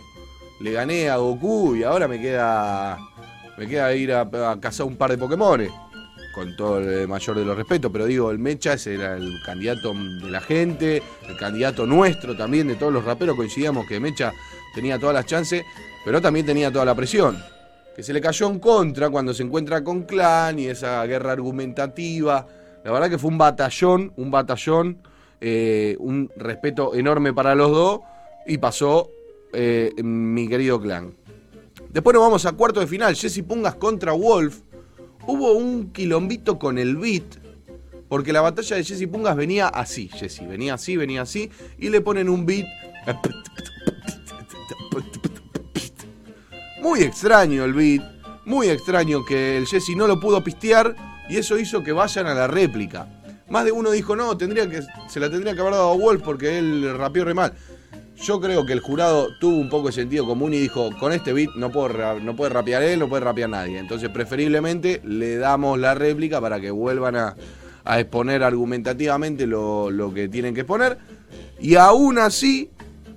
Le 0.61 0.73
gané 0.73 1.09
a 1.09 1.17
Goku 1.19 1.77
y 1.77 1.83
ahora 1.85 2.09
me 2.09 2.21
queda... 2.21 2.99
Me 3.59 3.67
queda 3.67 3.95
ir 3.95 4.13
a, 4.13 4.21
a 4.21 4.61
cazar 4.61 4.87
un 4.87 4.97
par 4.97 5.11
de 5.11 5.19
Pokémones 5.19 5.71
con 6.39 6.55
todo 6.55 6.79
el 6.79 7.09
mayor 7.09 7.37
de 7.37 7.45
los 7.45 7.57
respetos, 7.57 7.91
pero 7.91 8.07
digo, 8.07 8.31
el 8.31 8.39
Mecha 8.39 8.75
ese 8.75 8.95
era 8.95 9.17
el 9.17 9.41
candidato 9.45 9.93
de 9.93 10.31
la 10.31 10.41
gente, 10.41 11.03
el 11.29 11.37
candidato 11.37 11.85
nuestro 11.85 12.37
también, 12.37 12.69
de 12.69 12.77
todos 12.77 12.93
los 12.93 13.05
raperos, 13.05 13.35
coincidíamos 13.35 13.89
que 13.89 13.99
Mecha 13.99 14.33
tenía 14.73 15.01
todas 15.01 15.15
las 15.15 15.27
chances, 15.27 15.65
pero 16.05 16.21
también 16.21 16.47
tenía 16.47 16.71
toda 16.71 16.85
la 16.85 16.95
presión. 16.95 17.43
Que 17.97 18.05
se 18.05 18.13
le 18.13 18.21
cayó 18.21 18.47
en 18.47 18.61
contra 18.61 19.11
cuando 19.11 19.35
se 19.35 19.43
encuentra 19.43 19.83
con 19.83 20.05
Clan 20.05 20.61
y 20.61 20.67
esa 20.67 21.05
guerra 21.07 21.33
argumentativa. 21.33 22.47
La 22.85 22.93
verdad 22.93 23.11
que 23.11 23.19
fue 23.19 23.31
un 23.31 23.39
batallón, 23.39 24.13
un 24.17 24.31
batallón, 24.31 24.99
eh, 25.41 25.97
un 25.99 26.31
respeto 26.37 26.95
enorme 26.95 27.33
para 27.33 27.57
los 27.57 27.73
dos 27.73 28.01
y 28.47 28.59
pasó 28.59 29.11
eh, 29.53 29.91
mi 30.05 30.47
querido 30.47 30.81
Clan. 30.81 31.18
Después 31.99 32.15
nos 32.15 32.23
vamos 32.23 32.47
a 32.47 32.53
cuarto 32.53 32.79
de 32.79 32.87
final, 32.87 33.17
Jesse 33.17 33.43
Pungas 33.43 33.75
contra 33.75 34.13
Wolf 34.13 34.61
hubo 35.27 35.55
un 35.55 35.91
quilombito 35.91 36.57
con 36.57 36.79
el 36.79 36.97
beat, 36.97 37.25
porque 38.09 38.33
la 38.33 38.41
batalla 38.41 38.77
de 38.77 38.85
Jesse 38.85 39.09
Pungas 39.09 39.35
venía 39.35 39.67
así, 39.67 40.07
Jesse, 40.07 40.47
venía 40.47 40.75
así, 40.75 40.97
venía 40.97 41.23
así, 41.23 41.51
y 41.77 41.89
le 41.89 42.01
ponen 42.01 42.29
un 42.29 42.47
beat. 42.47 42.69
Muy 46.81 47.03
extraño 47.03 47.65
el 47.65 47.73
beat, 47.73 48.05
muy 48.45 48.69
extraño 48.69 49.25
que 49.25 49.59
el 49.59 49.67
Jesse 49.67 49.97
no 49.97 50.07
lo 50.07 50.21
pudo 50.21 50.45
pistear, 50.45 50.95
y 51.29 51.39
eso 51.39 51.59
hizo 51.59 51.83
que 51.83 51.91
vayan 51.91 52.29
a 52.29 52.35
la 52.35 52.47
réplica. 52.47 53.09
Más 53.49 53.65
de 53.65 53.73
uno 53.73 53.91
dijo, 53.91 54.15
no, 54.15 54.37
tendría 54.37 54.71
que, 54.71 54.83
se 55.09 55.19
la 55.19 55.29
tendría 55.29 55.53
que 55.57 55.61
haber 55.63 55.73
dado 55.73 55.91
a 55.91 55.97
Wolf 55.97 56.23
porque 56.23 56.59
él 56.59 56.97
rapeó 56.97 57.25
re 57.25 57.35
mal. 57.35 57.55
Yo 58.21 58.41
creo 58.41 58.67
que 58.67 58.73
el 58.73 58.81
jurado 58.81 59.29
tuvo 59.39 59.57
un 59.57 59.69
poco 59.69 59.89
de 59.89 59.93
sentido 59.93 60.27
común 60.27 60.53
y 60.53 60.59
dijo, 60.59 60.91
con 60.99 61.13
este 61.13 61.33
beat 61.33 61.51
no, 61.55 61.71
puedo, 61.71 62.19
no 62.21 62.35
puede 62.35 62.51
rapear 62.51 62.83
él, 62.83 62.99
no 62.99 63.09
puede 63.09 63.25
rapear 63.25 63.49
nadie. 63.49 63.79
Entonces 63.79 64.09
preferiblemente 64.11 65.01
le 65.05 65.37
damos 65.37 65.79
la 65.79 65.95
réplica 65.95 66.41
para 66.41 66.61
que 66.61 66.71
vuelvan 66.71 67.17
a, 67.17 67.37
exponer 67.91 68.43
argumentativamente 68.43 69.47
lo, 69.47 69.91
lo, 69.91 70.13
que 70.13 70.29
tienen 70.29 70.53
que 70.53 70.61
exponer. 70.61 70.99
Y 71.59 71.77
aún 71.77 72.19
así 72.19 72.71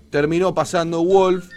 terminó 0.09 0.53
pasando 0.53 1.03
Wolf, 1.03 1.49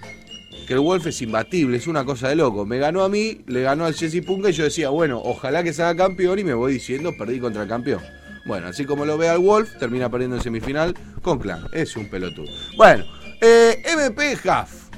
que 0.67 0.73
el 0.73 0.81
Wolf 0.81 1.07
es 1.07 1.21
imbatible, 1.23 1.77
es 1.77 1.87
una 1.87 2.05
cosa 2.05 2.29
de 2.29 2.37
loco. 2.37 2.65
Me 2.65 2.79
ganó 2.79 3.05
a 3.05 3.09
mí, 3.09 3.43
le 3.47 3.63
ganó 3.63 3.85
al 3.85 3.95
Jesse 3.95 4.25
Punga 4.25 4.51
y 4.51 4.53
yo 4.53 4.65
decía, 4.65 4.89
bueno, 4.89 5.21
ojalá 5.23 5.63
que 5.63 5.73
sea 5.73 5.95
campeón 5.95 6.39
y 6.39 6.45
me 6.45 6.55
voy 6.55 6.73
diciendo, 6.73 7.13
perdí 7.17 7.39
contra 7.39 7.63
el 7.63 7.69
campeón. 7.69 8.01
Bueno, 8.47 8.69
así 8.69 8.85
como 8.85 9.07
lo 9.07 9.17
ve 9.17 9.29
al 9.29 9.39
Wolf, 9.39 9.79
termina 9.79 10.11
perdiendo 10.11 10.37
en 10.37 10.43
semifinal 10.43 10.95
con 11.23 11.39
Clan. 11.39 11.67
Es 11.73 11.97
un 11.97 12.09
pelotudo. 12.11 12.51
Bueno, 12.77 13.05
eh, 13.41 13.83
MP 13.85 14.35
Huff. 14.35 14.91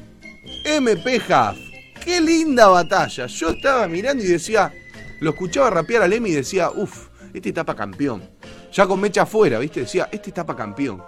MP 0.64 1.16
Huff. 1.18 1.58
Qué 2.04 2.20
linda 2.20 2.68
batalla. 2.68 3.26
Yo 3.26 3.50
estaba 3.50 3.88
mirando 3.88 4.22
y 4.22 4.28
decía, 4.28 4.72
lo 5.20 5.30
escuchaba 5.30 5.70
rapear 5.70 6.02
a 6.02 6.08
Lemmy 6.08 6.30
y 6.30 6.34
decía, 6.34 6.70
uff, 6.70 7.08
este 7.32 7.52
para 7.52 7.76
campeón. 7.76 8.22
Ya 8.72 8.86
con 8.86 9.00
mecha 9.00 9.22
afuera, 9.22 9.58
¿viste? 9.58 9.80
Decía, 9.80 10.08
este 10.12 10.32
para 10.32 10.56
campeón. 10.56 11.02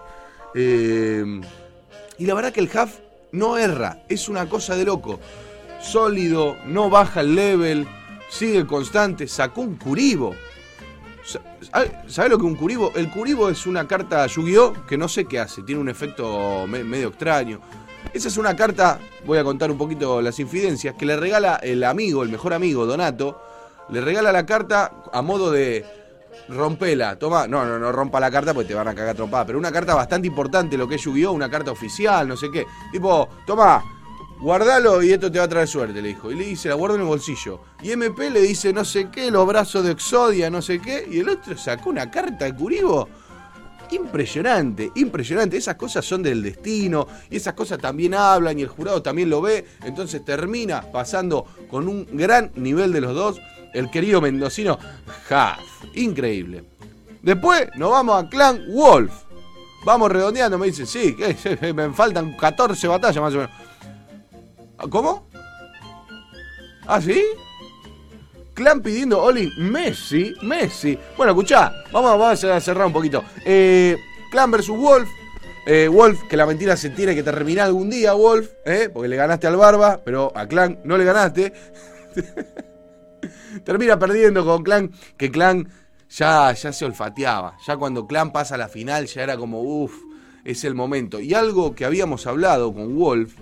Eh, 0.54 1.40
y 2.18 2.26
la 2.26 2.34
verdad 2.34 2.52
que 2.52 2.60
el 2.60 2.68
Huff 2.68 2.98
no 3.32 3.58
erra, 3.58 4.04
es 4.08 4.28
una 4.28 4.48
cosa 4.48 4.76
de 4.76 4.84
loco. 4.84 5.20
Sólido, 5.80 6.56
no 6.66 6.90
baja 6.90 7.20
el 7.20 7.34
level, 7.34 7.86
sigue 8.28 8.66
constante, 8.66 9.28
sacó 9.28 9.60
un 9.60 9.76
curibo. 9.76 10.34
¿Sabes 12.06 12.30
lo 12.30 12.38
que 12.38 12.46
es 12.46 12.50
un 12.50 12.56
Curibo? 12.56 12.92
El 12.94 13.10
Curibo 13.10 13.50
es 13.50 13.66
una 13.66 13.86
carta 13.86 14.26
Yu-Gi-Oh! 14.26 14.86
que 14.86 14.96
no 14.96 15.08
sé 15.08 15.26
qué 15.26 15.38
hace, 15.38 15.62
tiene 15.62 15.80
un 15.80 15.88
efecto 15.88 16.66
me 16.66 16.82
medio 16.84 17.08
extraño. 17.08 17.60
Esa 18.14 18.28
es 18.28 18.38
una 18.38 18.56
carta, 18.56 18.98
voy 19.26 19.36
a 19.36 19.44
contar 19.44 19.70
un 19.70 19.76
poquito 19.76 20.22
las 20.22 20.38
infidencias, 20.38 20.94
que 20.94 21.04
le 21.04 21.16
regala 21.16 21.56
el 21.56 21.84
amigo, 21.84 22.22
el 22.22 22.30
mejor 22.30 22.54
amigo, 22.54 22.86
Donato, 22.86 23.42
le 23.90 24.00
regala 24.00 24.32
la 24.32 24.46
carta 24.46 24.90
a 25.12 25.20
modo 25.20 25.50
de 25.50 25.84
rompela, 26.48 27.18
toma, 27.18 27.46
no, 27.46 27.66
no, 27.66 27.78
no 27.78 27.92
rompa 27.92 28.20
la 28.20 28.30
carta 28.30 28.54
porque 28.54 28.68
te 28.68 28.74
van 28.74 28.88
a 28.88 28.94
cagar 28.94 29.14
trompada, 29.14 29.44
pero 29.44 29.58
una 29.58 29.70
carta 29.70 29.94
bastante 29.94 30.26
importante, 30.26 30.78
lo 30.78 30.88
que 30.88 30.94
es 30.94 31.02
Yu-Gi-Oh! 31.02 31.32
una 31.32 31.50
carta 31.50 31.70
oficial, 31.70 32.26
no 32.26 32.36
sé 32.38 32.50
qué. 32.50 32.64
Tipo, 32.90 33.28
toma, 33.46 33.84
guardalo 34.40 35.02
y 35.02 35.12
esto 35.12 35.30
te 35.30 35.38
va 35.38 35.44
a 35.44 35.48
traer 35.48 35.68
suerte, 35.68 36.00
le 36.00 36.08
dijo. 36.08 36.30
Y 36.30 36.34
le 36.34 36.44
dice, 36.44 36.68
la 36.68 36.74
guardo 36.74 36.96
en 36.96 37.02
el 37.02 37.06
bolsillo. 37.06 37.60
Y 37.82 37.90
MP 37.92 38.30
le 38.30 38.42
dice, 38.42 38.72
no 38.72 38.84
sé 38.84 39.08
qué, 39.10 39.30
los 39.30 39.46
brazos 39.46 39.84
de 39.84 39.92
Exodia, 39.92 40.50
no 40.50 40.62
sé 40.62 40.80
qué. 40.80 41.06
Y 41.10 41.20
el 41.20 41.28
otro 41.28 41.56
sacó 41.56 41.90
una 41.90 42.10
carta 42.10 42.44
de 42.44 42.54
Curibo. 42.54 43.08
Impresionante, 43.90 44.92
impresionante. 44.96 45.56
Esas 45.56 45.76
cosas 45.76 46.04
son 46.04 46.22
del 46.22 46.42
destino 46.42 47.06
y 47.30 47.36
esas 47.36 47.54
cosas 47.54 47.78
también 47.78 48.14
hablan 48.14 48.58
y 48.58 48.62
el 48.62 48.68
jurado 48.68 49.02
también 49.02 49.30
lo 49.30 49.40
ve. 49.40 49.66
Entonces 49.84 50.24
termina 50.24 50.82
pasando 50.82 51.46
con 51.70 51.88
un 51.88 52.06
gran 52.12 52.50
nivel 52.54 52.92
de 52.92 53.00
los 53.00 53.14
dos. 53.14 53.40
El 53.72 53.90
querido 53.90 54.20
mendocino 54.20 54.78
Half. 55.28 55.60
Increíble. 55.94 56.64
Después 57.22 57.68
nos 57.76 57.90
vamos 57.90 58.22
a 58.22 58.28
Clan 58.28 58.62
Wolf. 58.68 59.12
Vamos 59.84 60.10
redondeando. 60.10 60.58
Me 60.58 60.66
dice, 60.66 60.84
sí, 60.86 61.16
me 61.74 61.90
faltan 61.92 62.36
14 62.36 62.88
batallas 62.88 63.22
más 63.22 63.34
o 63.34 63.38
menos. 63.38 63.67
¿Cómo? 64.86 65.26
¿Ah, 66.86 67.00
sí? 67.00 67.22
Clan 68.54 68.80
pidiendo 68.80 69.22
Oli 69.22 69.52
Messi. 69.58 70.34
Messi. 70.42 70.98
Bueno, 71.16 71.32
escuchá, 71.32 71.72
vamos, 71.92 72.44
a 72.44 72.60
cerrar 72.60 72.86
un 72.86 72.92
poquito. 72.92 73.24
Eh, 73.44 73.96
Clan 74.30 74.50
versus 74.50 74.76
Wolf. 74.76 75.08
Eh, 75.66 75.86
Wolf, 75.86 76.22
que 76.28 76.36
la 76.36 76.46
mentira 76.46 76.76
se 76.76 76.90
tiene 76.90 77.14
que 77.14 77.22
terminar 77.22 77.66
algún 77.66 77.90
día, 77.90 78.14
Wolf, 78.14 78.48
eh, 78.64 78.88
porque 78.90 79.08
le 79.08 79.16
ganaste 79.16 79.46
al 79.46 79.56
Barba, 79.56 80.00
pero 80.02 80.32
a 80.34 80.46
Clan 80.46 80.80
no 80.84 80.96
le 80.96 81.04
ganaste. 81.04 81.52
Termina 83.64 83.98
perdiendo 83.98 84.46
con 84.46 84.62
Clan, 84.62 84.92
que 85.18 85.30
Clan 85.30 85.68
ya, 86.08 86.52
ya 86.52 86.72
se 86.72 86.84
olfateaba. 86.86 87.58
Ya 87.66 87.76
cuando 87.76 88.06
Clan 88.06 88.32
pasa 88.32 88.54
a 88.54 88.58
la 88.58 88.68
final, 88.68 89.06
ya 89.06 89.22
era 89.22 89.36
como, 89.36 89.60
uff, 89.60 89.92
es 90.44 90.64
el 90.64 90.74
momento. 90.74 91.20
Y 91.20 91.34
algo 91.34 91.74
que 91.74 91.84
habíamos 91.84 92.26
hablado 92.26 92.72
con 92.72 92.96
Wolf, 92.96 93.34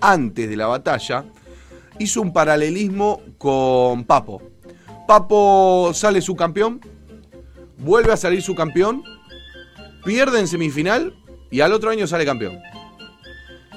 antes 0.00 0.48
de 0.48 0.56
la 0.56 0.66
batalla, 0.66 1.24
hizo 1.98 2.20
un 2.20 2.32
paralelismo 2.32 3.20
con 3.38 4.04
Papo. 4.04 4.42
Papo 5.06 5.92
sale 5.94 6.20
su 6.20 6.36
campeón, 6.36 6.80
vuelve 7.78 8.12
a 8.12 8.16
salir 8.16 8.42
su 8.42 8.54
campeón, 8.54 9.02
pierde 10.04 10.40
en 10.40 10.48
semifinal 10.48 11.14
y 11.50 11.60
al 11.60 11.72
otro 11.72 11.90
año 11.90 12.06
sale 12.06 12.24
campeón. 12.24 12.58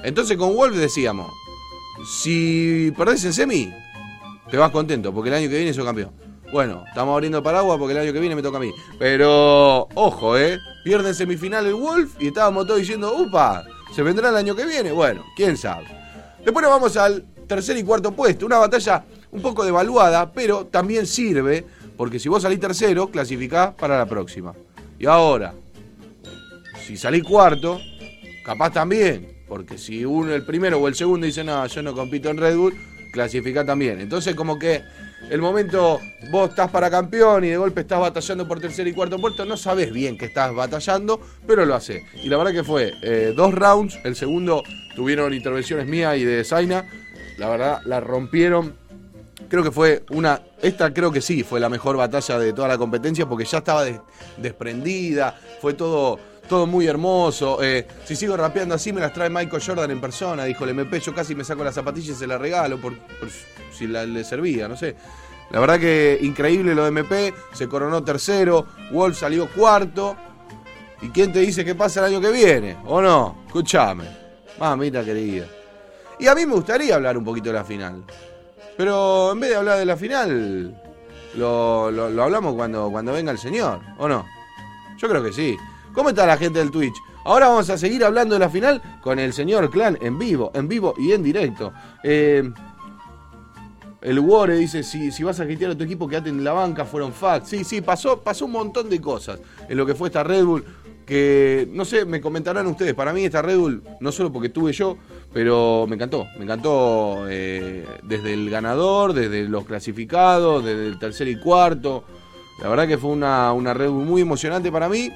Entonces 0.02 0.36
con 0.36 0.54
Wolf 0.54 0.76
decíamos, 0.76 1.30
si 2.06 2.92
perdés 2.96 3.24
en 3.24 3.32
semi, 3.32 3.72
te 4.50 4.56
vas 4.56 4.70
contento 4.70 5.12
porque 5.14 5.30
el 5.30 5.36
año 5.36 5.48
que 5.48 5.56
viene 5.56 5.72
sos 5.72 5.84
campeón. 5.84 6.12
Bueno, 6.52 6.84
estamos 6.86 7.14
abriendo 7.14 7.42
paraguas 7.42 7.78
porque 7.78 7.94
el 7.94 8.00
año 8.00 8.12
que 8.12 8.20
viene 8.20 8.34
me 8.34 8.42
toca 8.42 8.58
a 8.58 8.60
mí. 8.60 8.74
Pero, 8.98 9.88
ojo, 9.94 10.36
¿eh? 10.36 10.58
Pierde 10.84 11.08
en 11.08 11.14
semifinal 11.14 11.64
el 11.66 11.74
Wolf 11.74 12.16
y 12.20 12.26
estábamos 12.26 12.66
todos 12.66 12.80
diciendo, 12.80 13.16
upa, 13.16 13.64
¿se 13.94 14.02
vendrá 14.02 14.28
el 14.28 14.36
año 14.36 14.54
que 14.54 14.66
viene? 14.66 14.92
Bueno, 14.92 15.24
quién 15.34 15.56
sabe. 15.56 16.01
Después 16.44 16.62
nos 16.62 16.72
vamos 16.72 16.96
al 16.96 17.24
tercer 17.46 17.76
y 17.76 17.84
cuarto 17.84 18.12
puesto. 18.12 18.46
Una 18.46 18.58
batalla 18.58 19.04
un 19.30 19.40
poco 19.40 19.64
devaluada, 19.64 20.32
pero 20.32 20.66
también 20.66 21.06
sirve, 21.06 21.64
porque 21.96 22.18
si 22.18 22.28
vos 22.28 22.42
salís 22.42 22.60
tercero, 22.60 23.08
clasificás 23.10 23.74
para 23.74 23.96
la 23.98 24.06
próxima. 24.06 24.54
Y 24.98 25.06
ahora, 25.06 25.54
si 26.86 26.96
salís 26.96 27.22
cuarto, 27.22 27.80
capaz 28.44 28.72
también, 28.72 29.44
porque 29.48 29.78
si 29.78 30.04
uno, 30.04 30.34
el 30.34 30.44
primero 30.44 30.78
o 30.78 30.88
el 30.88 30.94
segundo 30.94 31.26
dice, 31.26 31.44
no, 31.44 31.66
yo 31.66 31.82
no 31.82 31.94
compito 31.94 32.28
en 32.28 32.38
Red 32.38 32.56
Bull, 32.56 32.74
clasificás 33.12 33.64
también. 33.64 34.00
Entonces 34.00 34.34
como 34.34 34.58
que 34.58 34.82
el 35.30 35.40
momento 35.40 36.00
vos 36.30 36.50
estás 36.50 36.70
para 36.70 36.90
campeón 36.90 37.44
y 37.44 37.48
de 37.48 37.56
golpe 37.56 37.82
estás 37.82 38.00
batallando 38.00 38.46
por 38.46 38.60
tercer 38.60 38.86
y 38.86 38.92
cuarto 38.92 39.18
puesto, 39.18 39.44
no 39.44 39.56
sabes 39.56 39.92
bien 39.92 40.18
que 40.18 40.26
estás 40.26 40.54
batallando, 40.54 41.20
pero 41.46 41.64
lo 41.64 41.74
hace. 41.74 42.04
Y 42.22 42.28
la 42.28 42.36
verdad 42.36 42.52
que 42.52 42.64
fue 42.64 42.94
eh, 43.02 43.32
dos 43.34 43.54
rounds, 43.54 43.98
el 44.04 44.16
segundo 44.16 44.62
tuvieron 44.94 45.32
intervenciones 45.32 45.86
mías 45.86 46.16
y 46.16 46.24
de 46.24 46.44
Zaina, 46.44 46.84
la 47.38 47.48
verdad 47.48 47.80
la 47.84 48.00
rompieron. 48.00 48.74
Creo 49.48 49.62
que 49.62 49.70
fue 49.70 50.04
una, 50.10 50.40
esta 50.62 50.94
creo 50.94 51.12
que 51.12 51.20
sí, 51.20 51.42
fue 51.42 51.60
la 51.60 51.68
mejor 51.68 51.96
batalla 51.96 52.38
de 52.38 52.52
toda 52.52 52.68
la 52.68 52.78
competencia 52.78 53.26
porque 53.26 53.44
ya 53.44 53.58
estaba 53.58 53.84
desprendida, 54.38 55.38
fue 55.60 55.74
todo, 55.74 56.18
todo 56.52 56.66
muy 56.66 56.86
hermoso. 56.86 57.62
Eh, 57.62 57.86
si 58.04 58.14
sigo 58.14 58.36
rapeando 58.36 58.74
así 58.74 58.92
me 58.92 59.00
las 59.00 59.14
trae 59.14 59.30
Michael 59.30 59.62
Jordan 59.64 59.90
en 59.90 60.02
persona, 60.02 60.44
dijo 60.44 60.64
el 60.64 60.70
MP, 60.70 61.00
yo 61.00 61.14
casi 61.14 61.34
me 61.34 61.44
saco 61.44 61.64
las 61.64 61.74
zapatillas 61.74 62.14
y 62.16 62.18
se 62.18 62.26
las 62.26 62.38
regalo 62.38 62.78
por, 62.78 62.94
por 62.98 63.30
si 63.72 63.86
la, 63.86 64.04
le 64.04 64.22
servía, 64.22 64.68
no 64.68 64.76
sé. 64.76 64.94
La 65.50 65.60
verdad 65.60 65.80
que 65.80 66.18
increíble 66.20 66.74
lo 66.74 66.82
de 66.82 66.88
MP, 66.88 67.32
se 67.54 67.68
coronó 67.68 68.04
tercero, 68.04 68.66
Wolf 68.90 69.18
salió 69.18 69.48
cuarto. 69.48 70.14
¿Y 71.00 71.08
quién 71.08 71.32
te 71.32 71.38
dice 71.38 71.64
qué 71.64 71.74
pasa 71.74 72.00
el 72.00 72.12
año 72.12 72.20
que 72.20 72.30
viene? 72.30 72.76
¿O 72.84 73.00
no? 73.00 73.44
Escúchame. 73.46 74.04
Mamita 74.60 75.02
querida. 75.02 75.46
Y 76.18 76.26
a 76.26 76.34
mí 76.34 76.44
me 76.44 76.52
gustaría 76.52 76.96
hablar 76.96 77.16
un 77.16 77.24
poquito 77.24 77.48
de 77.48 77.54
la 77.54 77.64
final. 77.64 78.04
Pero 78.76 79.32
en 79.32 79.40
vez 79.40 79.48
de 79.48 79.56
hablar 79.56 79.78
de 79.78 79.86
la 79.86 79.96
final, 79.96 80.78
lo, 81.34 81.90
lo- 81.90 82.10
lo 82.10 82.22
hablamos 82.22 82.54
cuando, 82.54 82.90
cuando 82.90 83.14
venga 83.14 83.32
el 83.32 83.38
señor, 83.38 83.80
¿o 83.96 84.06
no? 84.06 84.26
Yo 84.98 85.08
creo 85.08 85.24
que 85.24 85.32
sí. 85.32 85.56
¿Cómo 85.92 86.08
está 86.08 86.26
la 86.26 86.36
gente 86.36 86.58
del 86.58 86.70
Twitch? 86.70 86.96
Ahora 87.24 87.48
vamos 87.48 87.68
a 87.70 87.78
seguir 87.78 88.04
hablando 88.04 88.34
de 88.34 88.40
la 88.40 88.48
final 88.48 88.82
con 89.02 89.18
el 89.18 89.32
señor 89.32 89.70
Clan 89.70 89.98
en 90.00 90.18
vivo, 90.18 90.50
en 90.54 90.66
vivo 90.66 90.94
y 90.98 91.12
en 91.12 91.22
directo. 91.22 91.72
Eh, 92.02 92.50
el 94.00 94.18
Wore 94.18 94.56
dice, 94.56 94.82
si, 94.82 95.12
si 95.12 95.22
vas 95.22 95.38
a 95.38 95.44
criticar 95.44 95.70
a 95.70 95.78
tu 95.78 95.84
equipo, 95.84 96.08
quédate 96.08 96.30
en 96.30 96.42
la 96.42 96.52
banca, 96.52 96.84
fueron 96.84 97.12
facts. 97.12 97.50
Sí, 97.50 97.62
sí, 97.62 97.80
pasó, 97.80 98.20
pasó 98.20 98.46
un 98.46 98.52
montón 98.52 98.90
de 98.90 99.00
cosas 99.00 99.38
en 99.68 99.76
lo 99.76 99.86
que 99.86 99.94
fue 99.94 100.08
esta 100.08 100.24
Red 100.24 100.44
Bull, 100.44 100.64
que 101.06 101.68
no 101.72 101.84
sé, 101.84 102.04
me 102.04 102.20
comentarán 102.20 102.66
ustedes, 102.66 102.94
para 102.94 103.12
mí 103.12 103.24
esta 103.24 103.42
Red 103.42 103.58
Bull, 103.58 103.82
no 104.00 104.10
solo 104.10 104.32
porque 104.32 104.48
tuve 104.48 104.72
yo, 104.72 104.96
pero 105.32 105.86
me 105.88 105.94
encantó, 105.94 106.26
me 106.36 106.44
encantó 106.44 107.26
eh, 107.28 107.86
desde 108.02 108.32
el 108.34 108.50
ganador, 108.50 109.12
desde 109.12 109.44
los 109.44 109.64
clasificados, 109.64 110.64
desde 110.64 110.86
el 110.86 110.98
tercer 110.98 111.28
y 111.28 111.38
cuarto. 111.38 112.02
La 112.60 112.68
verdad 112.68 112.88
que 112.88 112.98
fue 112.98 113.10
una, 113.10 113.52
una 113.52 113.72
Red 113.72 113.90
Bull 113.90 114.04
muy 114.04 114.22
emocionante 114.22 114.72
para 114.72 114.88
mí. 114.88 115.10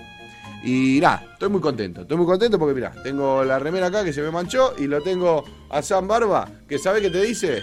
Y 0.67 0.99
nada, 1.01 1.23
estoy 1.33 1.49
muy 1.49 1.61
contento. 1.61 2.01
Estoy 2.01 2.17
muy 2.17 2.27
contento 2.27 2.59
porque 2.59 2.75
mirá, 2.75 2.91
tengo 3.05 3.45
la 3.45 3.57
remera 3.57 3.87
acá 3.87 4.03
que 4.03 4.13
se 4.13 4.21
me 4.21 4.33
manchó 4.33 4.75
y 4.77 4.89
lo 4.89 5.01
tengo 5.01 5.45
a 5.71 5.81
San 5.81 6.09
Barba, 6.09 6.49
que 6.69 6.77
sabe 6.77 7.01
qué 7.01 7.09
te 7.09 7.23
dice. 7.23 7.63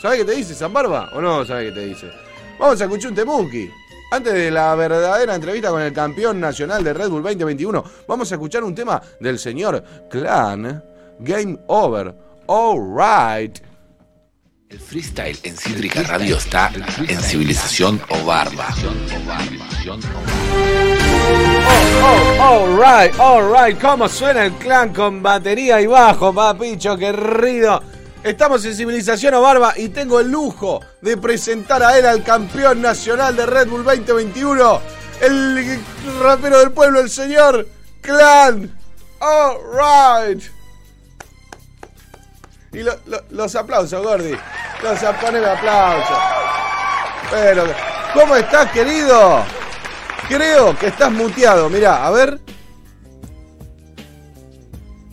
¿Sabe 0.00 0.18
qué 0.18 0.24
te 0.24 0.36
dice 0.36 0.54
San 0.54 0.72
Barba? 0.72 1.10
¿O 1.14 1.20
no 1.20 1.44
sabe 1.44 1.66
qué 1.66 1.72
te 1.72 1.86
dice? 1.86 2.12
Vamos 2.60 2.80
a 2.80 2.84
escuchar 2.84 3.10
un 3.10 3.16
temuki. 3.16 3.68
Antes 4.12 4.34
de 4.34 4.52
la 4.52 4.72
verdadera 4.76 5.34
entrevista 5.34 5.70
con 5.70 5.82
el 5.82 5.92
campeón 5.92 6.38
nacional 6.38 6.84
de 6.84 6.94
Red 6.94 7.08
Bull 7.08 7.24
2021, 7.24 7.84
vamos 8.06 8.30
a 8.30 8.36
escuchar 8.36 8.62
un 8.62 8.72
tema 8.72 9.02
del 9.18 9.36
señor 9.40 9.82
Clan. 10.08 10.80
Game 11.18 11.58
over. 11.66 12.14
Alright. 12.46 13.58
El 14.68 14.78
freestyle 14.78 15.38
en 15.42 15.56
Cítrica 15.56 16.04
Radio 16.04 16.36
está 16.36 16.70
en 17.08 17.20
Civilización 17.20 18.00
o 18.10 18.24
Barba. 18.24 18.68
Oh, 21.36 22.36
alright, 22.40 23.18
alright. 23.18 23.80
¿Cómo 23.80 24.08
suena 24.08 24.44
el 24.44 24.52
clan 24.54 24.92
con 24.92 25.22
batería 25.22 25.80
y 25.80 25.86
bajo, 25.86 26.32
papicho 26.32 26.96
querido? 26.96 27.82
Estamos 28.22 28.64
en 28.64 28.74
Civilización 28.74 29.34
o 29.34 29.42
Barba 29.42 29.74
y 29.76 29.88
tengo 29.90 30.20
el 30.20 30.30
lujo 30.30 30.80
de 31.00 31.16
presentar 31.16 31.82
a 31.82 31.98
él 31.98 32.06
al 32.06 32.22
campeón 32.22 32.80
nacional 32.80 33.36
de 33.36 33.46
Red 33.46 33.68
Bull 33.68 33.84
2021, 33.84 34.80
el 35.20 35.80
rapero 36.22 36.58
del 36.60 36.70
pueblo, 36.72 37.00
el 37.00 37.10
señor 37.10 37.66
Clan. 38.00 38.70
Alright. 39.20 40.42
Y 42.72 42.78
lo- 42.82 42.96
lo- 43.06 43.22
los 43.30 43.54
aplausos, 43.54 44.02
Gordy. 44.02 44.34
Los 44.82 45.02
aplausos. 45.02 46.18
Pero, 47.30 47.64
¿cómo 48.14 48.36
estás, 48.36 48.70
querido? 48.72 49.44
Creo 50.28 50.78
que 50.78 50.86
estás 50.86 51.12
muteado. 51.12 51.68
Mirá, 51.68 52.06
a 52.06 52.10
ver. 52.10 52.40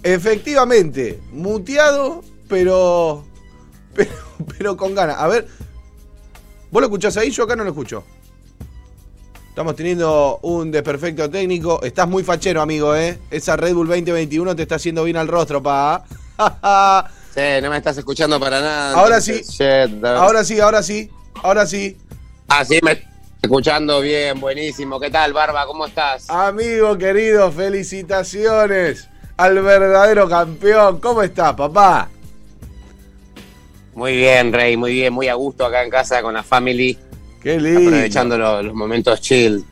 Efectivamente, 0.03 1.19
muteado, 1.31 2.23
pero. 2.47 3.25
Pero, 3.93 4.11
pero 4.57 4.77
con 4.77 4.95
ganas. 4.95 5.17
A 5.17 5.27
ver. 5.27 5.47
¿Vos 6.71 6.81
lo 6.81 6.87
escuchás 6.87 7.17
ahí? 7.17 7.29
Yo 7.31 7.43
acá 7.43 7.55
no 7.55 7.63
lo 7.63 7.71
escucho. 7.71 8.03
Estamos 9.49 9.75
teniendo 9.75 10.39
un 10.43 10.71
desperfecto 10.71 11.29
técnico. 11.29 11.81
Estás 11.83 12.07
muy 12.07 12.23
fachero, 12.23 12.61
amigo, 12.61 12.95
¿eh? 12.95 13.19
Esa 13.29 13.57
Red 13.57 13.73
Bull 13.73 13.87
2021 13.87 14.55
te 14.55 14.61
está 14.61 14.75
haciendo 14.75 15.03
bien 15.03 15.17
al 15.17 15.27
rostro, 15.27 15.61
pa. 15.61 16.03
Sí, 17.33 17.39
no 17.61 17.69
me 17.69 17.77
estás 17.77 17.97
escuchando 17.97 18.39
para 18.41 18.59
nada. 18.59 18.93
Ahora 18.93 19.21
sí. 19.21 19.41
shit, 19.41 20.03
ahora 20.03 20.43
sí, 20.43 20.59
ahora 20.59 20.83
sí. 20.83 21.09
Ahora 21.41 21.65
sí. 21.65 21.97
Ah, 22.49 22.65
sí, 22.65 22.79
me 22.83 23.10
escuchando 23.41 24.01
bien, 24.01 24.39
buenísimo. 24.39 24.99
¿Qué 24.99 25.09
tal, 25.09 25.33
Barba? 25.33 25.65
¿Cómo 25.65 25.85
estás? 25.87 26.29
Amigo 26.29 26.97
querido, 26.97 27.51
felicitaciones 27.51 29.07
al 29.37 29.61
verdadero 29.61 30.29
campeón. 30.29 30.99
¿Cómo 30.99 31.23
estás, 31.23 31.53
papá? 31.55 32.09
Muy 33.93 34.15
bien, 34.15 34.53
Rey, 34.53 34.77
muy 34.77 34.93
bien, 34.93 35.11
muy 35.13 35.27
a 35.27 35.33
gusto 35.33 35.65
acá 35.65 35.83
en 35.83 35.89
casa 35.89 36.21
con 36.21 36.33
la 36.33 36.43
family, 36.43 36.97
Qué 37.41 37.59
lindo. 37.59 37.89
aprovechando 37.89 38.37
lo- 38.37 38.63
los 38.63 38.73
momentos 38.73 39.19
chill. 39.21 39.65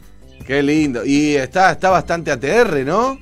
Qué 0.46 0.62
lindo. 0.64 1.06
Y 1.06 1.36
está, 1.36 1.72
está 1.72 1.90
bastante 1.90 2.32
ATR, 2.32 2.84
¿no? 2.84 3.18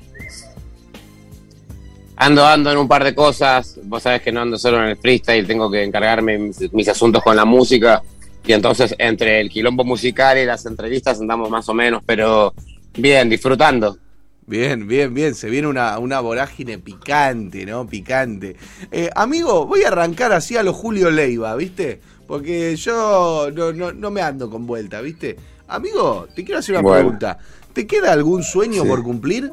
Ando, 2.16 2.44
ando 2.44 2.72
en 2.72 2.78
un 2.78 2.88
par 2.88 3.04
de 3.04 3.14
cosas. 3.14 3.78
Vos 3.84 4.02
sabés 4.02 4.22
que 4.22 4.32
no 4.32 4.40
ando 4.40 4.58
solo 4.58 4.78
en 4.78 4.86
el 4.88 4.96
freestyle, 4.96 5.46
tengo 5.46 5.70
que 5.70 5.84
encargarme 5.84 6.36
mis, 6.38 6.72
mis 6.72 6.88
asuntos 6.88 7.22
con 7.22 7.36
la 7.36 7.44
música. 7.44 8.02
Y 8.48 8.54
entonces, 8.54 8.94
entre 8.98 9.42
el 9.42 9.50
quilombo 9.50 9.84
musical 9.84 10.38
y 10.38 10.46
las 10.46 10.64
entrevistas, 10.64 11.20
andamos 11.20 11.50
más 11.50 11.68
o 11.68 11.74
menos, 11.74 12.02
pero 12.06 12.54
bien, 12.94 13.28
disfrutando. 13.28 13.98
Bien, 14.46 14.88
bien, 14.88 15.12
bien. 15.12 15.34
Se 15.34 15.50
viene 15.50 15.68
una, 15.68 15.98
una 15.98 16.20
vorágine 16.20 16.78
picante, 16.78 17.66
¿no? 17.66 17.86
Picante. 17.86 18.56
Eh, 18.90 19.10
amigo, 19.14 19.66
voy 19.66 19.82
a 19.82 19.88
arrancar 19.88 20.32
así 20.32 20.56
a 20.56 20.62
lo 20.62 20.72
Julio 20.72 21.10
Leiva, 21.10 21.54
¿viste? 21.56 22.00
Porque 22.26 22.74
yo 22.76 23.50
no, 23.54 23.70
no- 23.74 23.92
no 23.92 24.10
me 24.10 24.22
ando 24.22 24.48
con 24.48 24.66
vuelta, 24.66 25.02
¿viste? 25.02 25.36
Amigo, 25.68 26.26
te 26.34 26.42
quiero 26.42 26.60
hacer 26.60 26.74
una 26.76 26.80
Bueno. 26.80 27.00
pregunta. 27.00 27.38
¿Te 27.74 27.86
queda 27.86 28.14
algún 28.14 28.42
sueño 28.42 28.82
Sí. 28.84 28.88
por 28.88 29.02
cumplir? 29.02 29.52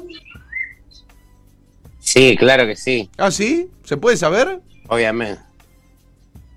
Sí, 1.99 2.37
claro 2.37 2.65
que 2.65 2.77
sí. 2.77 3.09
¿Ah, 3.17 3.29
sí? 3.29 3.67
¿Se 3.83 3.97
puede 3.97 4.15
saber? 4.15 4.61
Obviamente. 4.87 5.41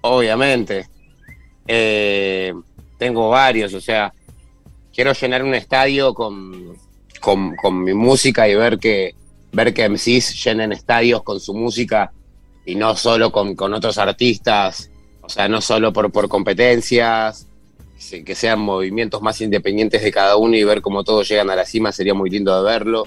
Obviamente. 0.02 0.86
Eh, 1.68 2.54
tengo 2.98 3.28
varios, 3.28 3.74
o 3.74 3.80
sea, 3.80 4.12
quiero 4.92 5.12
llenar 5.12 5.44
un 5.44 5.54
estadio 5.54 6.14
con, 6.14 6.74
con, 7.20 7.84
mi 7.84 7.94
música 7.94 8.48
y 8.48 8.54
ver 8.54 8.78
que, 8.78 9.14
ver 9.52 9.74
que 9.74 9.88
MCs 9.88 10.42
llenen 10.44 10.72
estadios 10.72 11.22
con 11.22 11.38
su 11.38 11.54
música 11.54 12.10
y 12.64 12.74
no 12.74 12.96
solo 12.96 13.30
con, 13.30 13.54
con 13.54 13.74
otros 13.74 13.98
artistas, 13.98 14.90
o 15.20 15.28
sea, 15.28 15.46
no 15.46 15.60
solo 15.60 15.92
por, 15.92 16.10
por 16.10 16.28
competencias, 16.28 17.46
que 18.24 18.34
sean 18.34 18.60
movimientos 18.60 19.20
más 19.22 19.40
independientes 19.40 20.02
de 20.02 20.10
cada 20.10 20.36
uno 20.36 20.56
y 20.56 20.64
ver 20.64 20.80
cómo 20.80 21.04
todos 21.04 21.28
llegan 21.28 21.50
a 21.50 21.56
la 21.56 21.64
cima 21.64 21.92
sería 21.92 22.14
muy 22.14 22.30
lindo 22.30 22.56
de 22.56 22.70
verlo. 22.70 23.04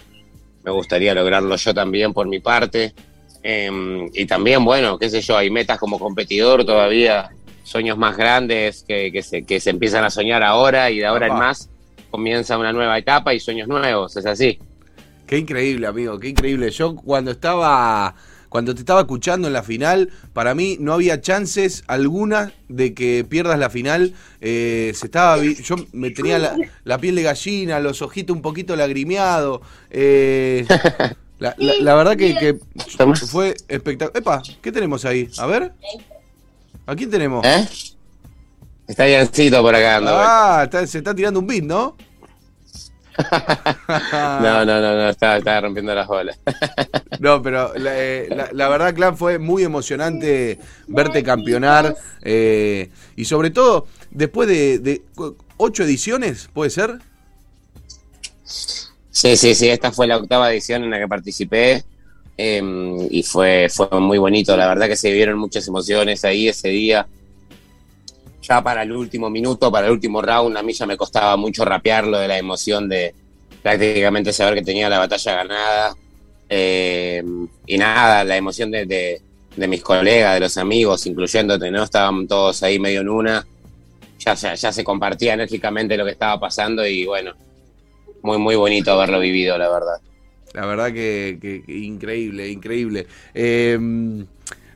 Me 0.64 0.72
gustaría 0.72 1.16
lograrlo 1.16 1.56
yo 1.56 1.74
también 1.74 2.14
por 2.14 2.28
mi 2.28 2.40
parte. 2.40 2.94
Eh, 3.42 4.10
y 4.14 4.26
también, 4.26 4.64
bueno, 4.64 5.00
qué 5.00 5.10
sé 5.10 5.22
yo, 5.22 5.38
hay 5.38 5.50
metas 5.50 5.80
como 5.80 5.98
competidor 5.98 6.66
todavía, 6.66 7.32
sueños 7.72 7.98
más 7.98 8.18
grandes 8.18 8.84
que, 8.88 9.12
que 9.12 9.24
se, 9.24 9.44
que 9.44 9.60
se 9.60 9.70
empiezan 9.70 10.04
a 10.04 10.10
soñar 10.10 10.44
ahora 10.44 10.92
y 10.92 10.98
de 11.00 11.06
ahora 11.06 11.28
en 11.28 11.34
más 11.40 11.70
comienza 12.10 12.58
una 12.58 12.74
nueva 12.74 12.98
etapa 12.98 13.34
y 13.34 13.40
sueños 13.40 13.68
nuevos, 13.70 14.18
es 14.18 14.26
así. 14.26 14.60
Qué 15.26 15.38
increíble, 15.38 15.88
amigo, 15.88 16.20
qué 16.20 16.28
increíble. 16.30 16.70
Yo 16.72 16.96
cuando 16.96 17.32
estaba 17.32 18.16
cuando 18.50 18.76
te 18.76 18.82
estaba 18.82 19.00
escuchando 19.00 19.48
en 19.48 19.54
la 19.54 19.64
final, 19.64 20.10
para 20.34 20.54
mí 20.54 20.76
no 20.82 20.92
había 20.92 21.22
chances 21.22 21.86
alguna 21.88 22.52
de 22.68 22.94
que 22.94 23.26
pierdas 23.28 23.58
la 23.58 23.70
final. 23.70 24.14
Eh, 24.42 24.92
se 24.94 25.06
estaba 25.06 25.38
yo 25.42 25.78
me 25.94 26.10
tenía 26.12 26.38
la, 26.38 26.58
la 26.84 26.98
piel 26.98 27.16
de 27.16 27.24
gallina, 27.24 27.80
los 27.80 28.02
ojitos 28.02 28.36
un 28.36 28.42
poquito 28.42 28.76
lagrimeados. 28.76 29.62
eh, 29.90 30.66
la, 31.40 31.56
la- 31.58 31.74
la 31.80 31.96
verdad 31.96 32.18
que, 32.18 32.36
que 32.36 32.58
fue 33.28 33.54
espectacular. 33.70 34.18
Epa, 34.22 34.42
¿qué 34.62 34.70
tenemos 34.74 35.06
ahí? 35.06 35.30
A 35.38 35.46
ver. 35.46 35.72
¿A 36.92 36.96
quién 36.96 37.10
tenemos? 37.10 37.46
¿Eh? 37.46 37.66
Está 38.86 39.06
biencito 39.06 39.62
por 39.62 39.74
acá, 39.74 39.96
ando. 39.96 40.12
Ah, 40.14 40.64
está- 40.66 40.86
se 40.86 40.98
está 40.98 41.16
tirando 41.16 41.40
un 41.40 41.48
beat, 41.48 41.64
¿no? 41.64 41.96
No, 43.88 44.66
no, 44.66 44.82
no, 44.82 44.96
no, 44.96 45.10
estaba, 45.10 45.38
estaba 45.38 45.62
rompiendo 45.62 45.96
las 45.96 46.06
bolas. 46.08 46.38
No, 47.20 47.42
pero 47.42 47.74
la, 47.76 47.92
eh, 47.98 48.28
la- 48.30 48.50
la 48.52 48.68
verdad, 48.68 48.94
Clan, 48.94 49.16
fue 49.16 49.40
muy 49.40 49.64
emocionante 49.64 50.60
verte 50.88 51.24
campeonar. 51.24 51.96
eh, 52.24 52.90
y 53.16 53.24
sobre 53.24 53.52
todo, 53.52 53.88
después 54.10 54.50
de, 54.50 55.04
ocho 55.56 55.84
ediciones, 55.84 56.50
¿puede 56.52 56.72
ser? 56.72 56.98
Sí, 58.44 59.38
sí, 59.38 59.56
sí, 59.56 59.70
esta 59.70 59.94
fue 59.94 60.08
la 60.08 60.18
octava 60.18 60.52
edición 60.52 60.84
en 60.84 60.90
la 60.90 61.00
que 61.00 61.08
participé 61.08 61.86
eh, 62.60 63.08
y 63.12 63.24
fue, 63.24 63.68
fue 63.70 63.88
muy 64.00 64.18
bonito, 64.18 64.56
la 64.58 64.68
verdad 64.68 64.88
que 64.88 64.96
se 64.96 65.10
vivieron 65.12 65.38
muchas 65.40 65.68
emociones 65.68 66.24
ahí 66.26 66.48
ese 66.48 66.70
día. 66.70 67.08
Ya 68.42 68.62
para 68.64 68.84
el 68.84 68.92
último 68.92 69.30
minuto, 69.30 69.72
para 69.72 69.88
el 69.88 69.94
último 69.94 70.22
round, 70.22 70.58
a 70.58 70.64
mí 70.64 70.74
ya 70.74 70.86
me 70.88 70.98
costaba 70.98 71.38
mucho 71.38 71.64
rapearlo 71.64 72.18
de 72.18 72.28
la 72.28 72.38
emoción 72.40 72.90
de 72.90 73.14
prácticamente 73.62 74.34
saber 74.34 74.56
que 74.56 74.64
tenía 74.64 74.90
la 74.90 74.98
batalla 75.00 75.36
ganada. 75.36 75.96
Eh, 76.50 77.24
y 77.68 77.78
nada, 77.78 78.24
la 78.24 78.38
emoción 78.38 78.72
de, 78.72 78.86
de- 78.86 79.22
de 79.56 79.68
mis 79.68 79.84
colegas, 79.84 80.34
de 80.36 80.40
los 80.40 80.58
amigos, 80.58 81.06
incluyéndote, 81.08 81.70
¿no? 81.72 81.84
Estaban 81.84 82.26
todos 82.28 82.64
ahí 82.64 82.80
medio 82.80 83.02
en 83.02 83.10
una. 83.10 83.46
ya, 84.20 84.34
ya, 84.36 84.56
ya 84.56 84.72
se 84.74 84.84
compartía 84.84 85.34
enérgicamente 85.36 85.98
lo 85.98 86.06
que 86.06 86.12
estaba 86.12 86.40
pasando 86.40 86.86
y 86.88 87.06
bueno, 87.06 87.34
muy, 88.24 88.38
muy 88.40 88.56
bonito 88.56 88.92
haberlo 88.94 89.20
vivido, 89.20 89.58
la 89.58 89.70
verdad. 89.70 89.98
La 90.54 90.66
verdad 90.66 90.92
que, 90.94 91.38
que- 91.42 91.64
que 91.64 91.78
increíble, 91.78 92.50
increíble. 92.50 93.08
Eh, 93.34 93.78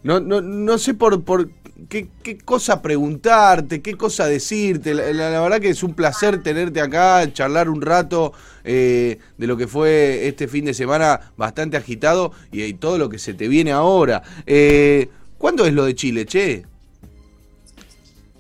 no, 0.04 0.20
no, 0.20 0.40
no 0.42 0.78
sé 0.78 0.94
por, 0.94 1.24
por 1.24 1.50
qué, 1.90 2.08
qué 2.24 2.38
cosa 2.38 2.82
preguntarte, 2.82 3.82
qué 3.82 3.96
cosa 3.96 4.28
decirte. 4.28 4.94
La, 4.94 5.12
la- 5.12 5.30
la 5.32 5.42
verdad 5.42 5.60
que 5.60 5.70
es 5.70 5.84
un 5.84 5.94
placer 5.94 6.42
tenerte 6.44 6.80
acá, 6.80 7.32
charlar 7.34 7.70
un 7.70 7.82
rato 7.82 8.32
eh, 8.64 9.18
de 9.38 9.48
lo 9.48 9.58
que 9.58 9.68
fue 9.68 10.28
este 10.28 10.48
fin 10.48 10.64
de 10.66 10.74
semana 10.74 11.34
bastante 11.38 11.76
agitado 11.76 12.32
y, 12.52 12.64
y 12.64 12.74
todo 12.76 12.98
lo 12.98 13.10
que 13.10 13.20
se 13.20 13.34
te 13.34 13.48
viene 13.48 13.72
ahora. 13.72 14.24
Eh, 14.46 15.10
¿Cuándo 15.38 15.66
es 15.66 15.74
lo 15.74 15.84
de 15.86 15.96
Chile, 15.96 16.26
che? 16.26 16.64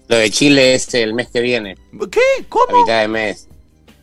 Lo 0.07 0.17
de 0.17 0.29
Chile 0.29 0.75
es 0.75 0.93
el 0.93 1.13
mes 1.13 1.29
que 1.31 1.41
viene, 1.41 1.75
¿Qué? 2.11 2.19
a 2.41 2.45
¿Cómo? 2.47 2.79
mitad 2.81 3.01
de 3.01 3.07
mes. 3.07 3.47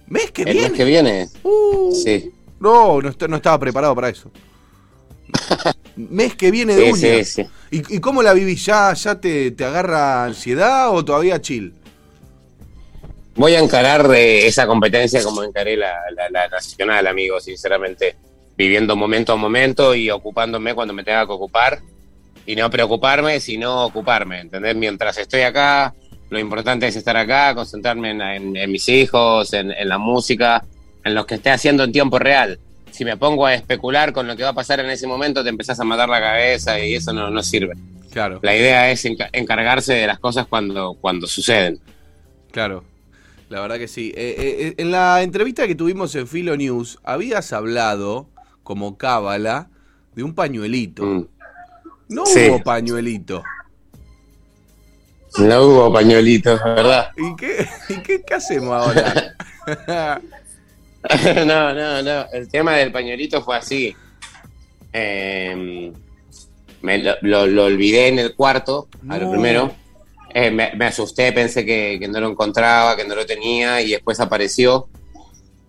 ¿Mes 0.09 0.30
que 0.33 0.43
¿El 0.43 0.53
viene? 0.53 0.68
mes 0.68 0.76
que 0.76 0.85
viene? 0.85 1.28
Uh, 1.45 1.95
Sí. 1.95 2.30
No, 2.62 3.00
no, 3.02 3.10
no 3.28 3.36
estaba 3.36 3.58
preparado 3.58 3.94
para 3.94 4.08
eso. 4.08 4.30
Mes 5.96 6.34
que 6.34 6.50
viene 6.50 6.74
de 6.76 6.84
Sí, 6.84 6.90
uña. 6.92 7.24
sí, 7.24 7.44
sí. 7.44 7.46
¿Y, 7.70 7.96
y 7.96 8.00
cómo 8.00 8.22
la 8.22 8.32
vivís? 8.32 8.64
¿Ya, 8.64 8.92
ya 8.94 9.20
te, 9.20 9.50
te 9.50 9.64
agarra 9.64 10.24
ansiedad 10.24 10.90
o 10.90 11.04
todavía 11.04 11.40
chill? 11.40 11.74
Voy 13.34 13.54
a 13.54 13.60
encarar 13.60 14.10
eh, 14.14 14.46
esa 14.46 14.66
competencia 14.66 15.22
como 15.24 15.42
encaré 15.42 15.76
la, 15.76 15.94
la, 16.14 16.28
la 16.30 16.48
nacional, 16.48 17.06
amigo, 17.06 17.40
sinceramente. 17.40 18.16
Viviendo 18.56 18.94
momento 18.94 19.32
a 19.32 19.36
momento 19.36 19.94
y 19.94 20.10
ocupándome 20.10 20.74
cuando 20.74 20.92
me 20.92 21.02
tenga 21.02 21.26
que 21.26 21.32
ocupar. 21.32 21.80
Y 22.44 22.54
no 22.56 22.68
preocuparme, 22.70 23.40
sino 23.40 23.84
ocuparme, 23.86 24.40
¿entendés? 24.40 24.76
Mientras 24.76 25.16
estoy 25.16 25.42
acá, 25.42 25.94
lo 26.28 26.38
importante 26.38 26.86
es 26.88 26.96
estar 26.96 27.16
acá, 27.16 27.54
concentrarme 27.54 28.10
en, 28.10 28.20
en- 28.20 28.56
en 28.56 28.70
mis 28.70 28.88
hijos, 28.88 29.52
en, 29.52 29.70
en 29.70 29.88
la 29.88 29.96
música, 29.98 30.64
en 31.05 31.14
lo 31.14 31.26
que 31.26 31.34
esté 31.36 31.50
haciendo 31.50 31.84
en 31.84 31.92
tiempo 31.92 32.18
real. 32.18 32.59
Si 32.90 33.05
me 33.05 33.16
pongo 33.16 33.46
a 33.46 33.55
especular 33.55 34.12
con 34.12 34.26
lo 34.26 34.36
que 34.36 34.42
va 34.42 34.50
a 34.50 34.55
pasar 34.55 34.80
en 34.80 34.90
ese 34.90 35.07
momento, 35.07 35.42
te 35.42 35.48
empezás 35.48 35.80
a 35.80 35.84
matar 35.84 36.09
la 36.09 36.20
cabeza 36.20 36.78
y 36.78 36.94
eso 36.94 37.12
no, 37.12 37.30
no 37.30 37.42
sirve. 37.42 37.74
Claro, 38.11 38.38
La 38.42 38.55
idea 38.55 38.90
es 38.90 39.05
enca- 39.07 39.30
encargarse 39.32 39.94
de 39.94 40.07
las 40.07 40.18
cosas 40.18 40.46
cuando, 40.46 40.94
cuando 41.00 41.26
suceden. 41.26 41.80
claro. 42.50 42.84
La 43.48 43.61
verdad 43.61 43.76
que 43.76 43.86
sí. 43.88 44.14
Eh, 44.16 44.34
eh, 44.38 44.74
en 44.78 44.90
la 44.90 45.20
entrevista 45.22 45.66
que 45.66 45.74
tuvimos 45.74 46.14
en 46.14 46.26
Filo 46.26 46.57
News, 46.57 46.98
habías 47.05 47.53
hablado, 47.53 48.26
como 48.62 48.96
cábala, 48.96 49.68
de 50.14 50.22
un 50.22 50.34
pañuelito. 50.34 51.03
Mm. 51.05 51.26
No 52.09 52.24
Sí. 52.24 52.48
hubo 52.48 52.62
pañuelito. 52.62 53.42
No 55.38 55.62
hubo 55.64 55.92
pañuelitos, 55.92 56.61
¿verdad? 56.64 57.11
¿Y 57.16 57.36
qué, 57.36 57.66
y 57.90 57.94
qué, 58.03 58.22
qué 58.22 58.34
hacemos 58.34 58.72
ahora? 58.86 59.34
no, 61.46 61.74
no, 61.74 62.03
no. 62.03 62.26
El 62.32 62.48
tema 62.48 62.76
del 62.76 62.92
pañuelito 62.92 63.42
fue 63.42 63.57
así. 63.57 63.94
Eh, 64.92 65.92
me 66.82 66.98
lo, 66.98 67.14
lo- 67.22 67.46
lo 67.46 67.64
olvidé 67.64 68.09
en 68.09 68.18
el 68.18 68.34
cuarto, 68.34 68.88
a 69.09 69.18
lo 69.18 69.30
primero. 69.30 69.72
Eh, 70.34 70.50
me, 70.50 70.72
me 70.74 70.86
asusté, 70.86 71.32
pensé 71.32 71.64
que, 71.64 71.98
que 72.00 72.09
no 72.09 72.18
lo 72.20 72.28
encontraba, 72.30 72.96
que 72.96 73.05
no 73.05 73.14
lo 73.14 73.26
tenía 73.26 73.80
y 73.82 73.90
después 73.90 74.18
apareció. 74.20 74.88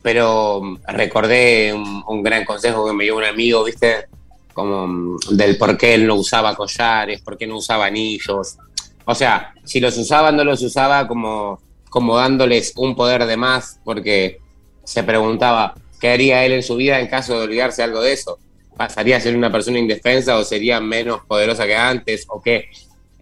Pero 0.01 0.61
mm, 0.61 0.77
recordé 0.87 1.73
un, 1.73 2.03
un 2.07 2.23
gran 2.23 2.45
consejo 2.45 2.85
que 2.87 2.93
me 2.93 3.03
dio 3.05 3.17
un 3.17 3.23
amigo, 3.23 3.63
¿viste? 3.63 4.05
Como 4.53 4.87
mm, 4.87 5.17
del 5.31 5.57
por 5.57 5.77
qué 5.77 5.95
él 5.95 6.07
no 6.07 6.15
usaba 6.15 6.55
collares, 6.55 7.21
por 7.21 7.37
qué 7.37 7.45
no 7.47 7.57
usaba 7.57 7.85
anillos. 7.85 8.57
O 9.05 9.15
sea, 9.15 9.53
si 9.65 9.79
los 9.79 9.97
usaba, 9.97 10.31
no 10.31 10.43
los 10.43 10.61
usaba 10.61 11.07
como, 11.07 11.59
como 11.89 12.15
dándoles 12.17 12.73
un 12.77 12.95
poder 12.95 13.25
de 13.25 13.35
más, 13.37 13.79
porque 13.83 14.39
se 14.83 15.03
preguntaba 15.03 15.73
qué 15.99 16.09
haría 16.09 16.45
él 16.45 16.53
en 16.53 16.63
su 16.63 16.75
vida 16.75 16.99
en 16.99 17.07
caso 17.07 17.37
de 17.37 17.45
olvidarse 17.45 17.83
algo 17.83 18.01
de 18.01 18.13
eso. 18.13 18.39
¿Pasaría 18.75 19.17
a 19.17 19.19
ser 19.19 19.35
una 19.35 19.51
persona 19.51 19.79
indefensa 19.79 20.37
o 20.37 20.43
sería 20.43 20.79
menos 20.79 21.21
poderosa 21.27 21.65
que 21.65 21.75
antes 21.75 22.25
o 22.27 22.41
qué? 22.41 22.69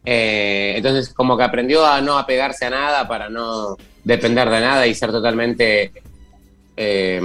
Eh, 0.03 0.73
entonces, 0.77 1.13
como 1.13 1.37
que 1.37 1.43
aprendió 1.43 1.85
a 1.85 2.01
no 2.01 2.17
apegarse 2.17 2.65
a 2.65 2.69
nada 2.69 3.07
para 3.07 3.29
no 3.29 3.77
depender 4.03 4.49
de 4.49 4.59
nada 4.59 4.87
y 4.87 4.95
ser 4.95 5.11
totalmente 5.11 5.91
eh, 6.75 7.21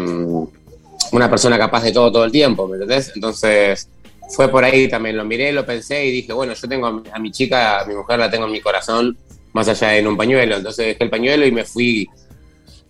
una 1.13 1.31
persona 1.31 1.57
capaz 1.57 1.85
de 1.85 1.93
todo 1.93 2.13
todo 2.13 2.25
el 2.25 2.33
tiempo, 2.33 2.67
¿me 2.69 2.75
entendés? 2.75 3.13
Entonces, 3.15 3.89
fue 4.29 4.49
por 4.49 4.65
ahí 4.65 4.89
también, 4.89 5.17
lo 5.17 5.25
miré, 5.25 5.53
lo 5.53 5.65
pensé 5.65 6.05
y 6.05 6.11
dije, 6.11 6.33
bueno, 6.33 6.53
yo 6.53 6.69
tengo 6.69 6.87
a 6.87 6.93
mi, 6.93 7.03
a 7.13 7.19
mi 7.19 7.31
chica, 7.31 7.81
a 7.81 7.87
mi 7.87 7.95
mujer 7.95 8.19
la 8.19 8.31
tengo 8.31 8.47
en 8.47 8.53
mi 8.53 8.61
corazón, 8.61 9.17
más 9.53 9.69
allá 9.69 9.89
de 9.89 9.99
en 10.01 10.07
un 10.07 10.17
pañuelo. 10.17 10.57
Entonces 10.57 10.87
dejé 10.87 11.05
el 11.05 11.11
pañuelo 11.11 11.47
y 11.47 11.53
me 11.53 11.65
fui. 11.65 12.09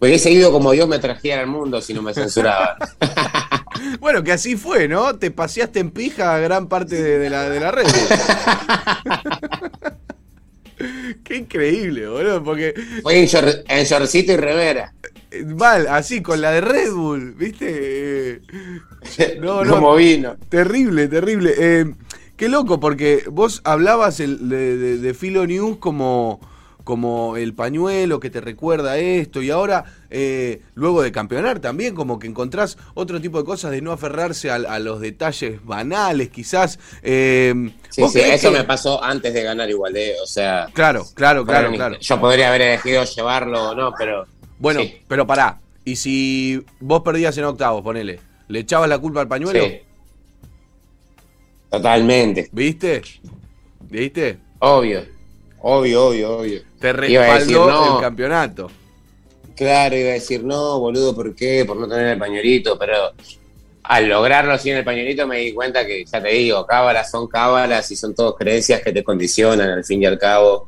Hubiese 0.01 0.30
ido 0.30 0.53
como 0.53 0.72
Dios 0.72 0.86
me 0.88 0.99
trajera 0.99 1.40
al 1.40 1.47
mundo 1.47 1.80
si 1.80 1.94
no 1.94 2.03
me 2.03 2.12
censuraban. 2.14 2.76
Bueno, 4.01 4.24
que 4.24 4.32
así 4.32 4.57
fue, 4.57 4.88
¿no? 4.88 5.16
Te 5.16 5.30
paseaste 5.30 5.80
en 5.80 5.90
pija 5.90 6.38
gran 6.38 6.66
parte 6.66 7.01
de, 7.01 7.18
de 7.18 7.28
la, 7.30 7.49
de 7.51 7.61
la 7.61 7.70
red. 7.70 7.84
Qué 11.24 11.36
increíble, 11.36 12.07
boludo, 12.09 12.42
porque 12.44 12.74
Fue 13.03 13.18
en, 13.18 13.26
short- 13.26 13.64
en 13.68 13.84
shortcito 13.84 14.32
y 14.32 14.36
remera. 14.36 14.92
eh, 15.30 15.44
mal, 15.44 15.86
así 15.88 16.20
con 16.22 16.40
la 16.40 16.51
de 16.53 16.61
Red 16.61 16.92
Bull, 16.92 17.32
¿viste? 17.34 17.66
Eh, 17.70 18.40
No, 19.40 19.64
no. 19.64 19.74
Como 19.74 19.97
vino. 19.97 20.36
Terrible, 20.49 21.09
terrible. 21.09 21.55
Eh, 21.59 21.94
qué 22.36 22.49
loco, 22.49 22.80
porque 22.80 23.24
vos 23.30 23.61
hablabas 23.64 24.20
el- 24.20 24.49
de, 24.49 24.76
de, 24.76 24.99
de 24.99 25.14
Filo 25.14 25.47
News 25.47 25.78
como, 25.78 26.40
como 26.87 27.37
el 27.37 27.53
pañuelo 27.53 28.20
que 28.20 28.30
te 28.30 28.41
recuerda 28.41 28.97
esto, 28.97 29.43
y 29.43 29.51
ahora, 29.51 29.84
eh, 30.09 30.62
luego 30.74 31.03
de 31.03 31.11
campeonar 31.11 31.59
también, 31.59 31.97
como 31.97 32.20
que 32.20 32.28
encontrás 32.28 32.78
otro 32.95 33.20
tipo 33.20 33.39
de 33.39 33.45
cosas 33.45 33.72
de 33.72 33.82
no 33.82 33.91
aferrarse 33.91 34.51
a, 34.53 34.55
a 34.55 34.78
los 34.78 35.01
detalles 35.01 35.64
banales, 35.64 36.28
quizás. 36.28 36.78
Eh, 37.03 37.72
Sí, 37.91 38.03
¿vos 38.03 38.12
sí, 38.12 38.20
eso 38.20 38.53
que- 38.53 38.59
me 38.59 38.64
pasó 38.64 39.03
antes 39.03 39.34
de 39.34 39.43
ganar 39.43 39.68
igual, 39.68 39.97
¿eh? 39.97 40.14
O 40.22 40.26
sea. 40.26 40.68
Claro, 40.74 41.05
claro, 41.14 41.45
claro, 41.45 41.72
claro. 41.72 41.99
Yo 41.99 42.20
podría 42.20 42.49
haber 42.51 42.62
elegido 42.62 43.03
llevarlo 43.03 43.70
o 43.70 43.74
no, 43.74 43.93
pero. 43.99 44.24
Bueno, 44.61 44.80
sí. 44.82 45.03
pero 45.09 45.26
pará. 45.26 45.59
Y 45.84 45.97
si 45.97 46.62
vos 46.78 47.03
perdías 47.03 47.37
en 47.37 47.45
octavos, 47.47 47.82
ponele, 47.82 48.20
¿le 48.47 48.61
echabas 48.61 48.89
la 48.89 48.99
culpa 48.99 49.20
al 49.22 49.28
pañuelo? 49.28 49.64
Sí. 49.64 49.80
Totalmente. 51.70 52.49
¿Viste? 52.53 53.03
¿Viste? 53.91 54.39
Obvio. 54.61 55.05
Obvio, 55.61 56.07
obvio, 56.07 56.39
obvio. 56.39 56.61
Te 56.81 56.93
respaldó 56.93 57.35
decir, 57.35 57.57
no. 57.57 57.97
el 57.97 58.03
campeonato. 58.03 58.70
Claro, 59.57 59.97
iba 59.97 60.11
a 60.11 60.14
decir, 60.14 60.45
no, 60.45 60.79
boludo, 60.79 61.14
¿por 61.14 61.35
qué? 61.35 61.64
Por 61.64 61.77
no 61.77 61.89
tener 61.89 62.09
el 62.09 62.18
pañuelito, 62.18 62.79
pero 62.79 63.12
al 63.85 64.09
lograrlo 64.09 64.59
sin 64.59 64.74
el 64.74 64.85
pañuelito 64.85 65.27
me 65.27 65.39
di 65.39 65.55
cuenta 65.55 65.87
que, 65.87 66.05
ya 66.05 66.22
te 66.22 66.29
digo, 66.29 66.66
cábalas 66.66 67.11
son 67.11 67.29
cábalas 67.29 67.91
y 67.91 67.97
son 67.97 68.14
todas 68.14 68.35
creencias 68.37 68.83
que 68.83 68.93
te 68.93 69.05
condicionan 69.05 69.70
al 69.70 69.85
fin 69.85 70.03
y 70.03 70.07
al 70.07 70.18
cabo. 70.18 70.66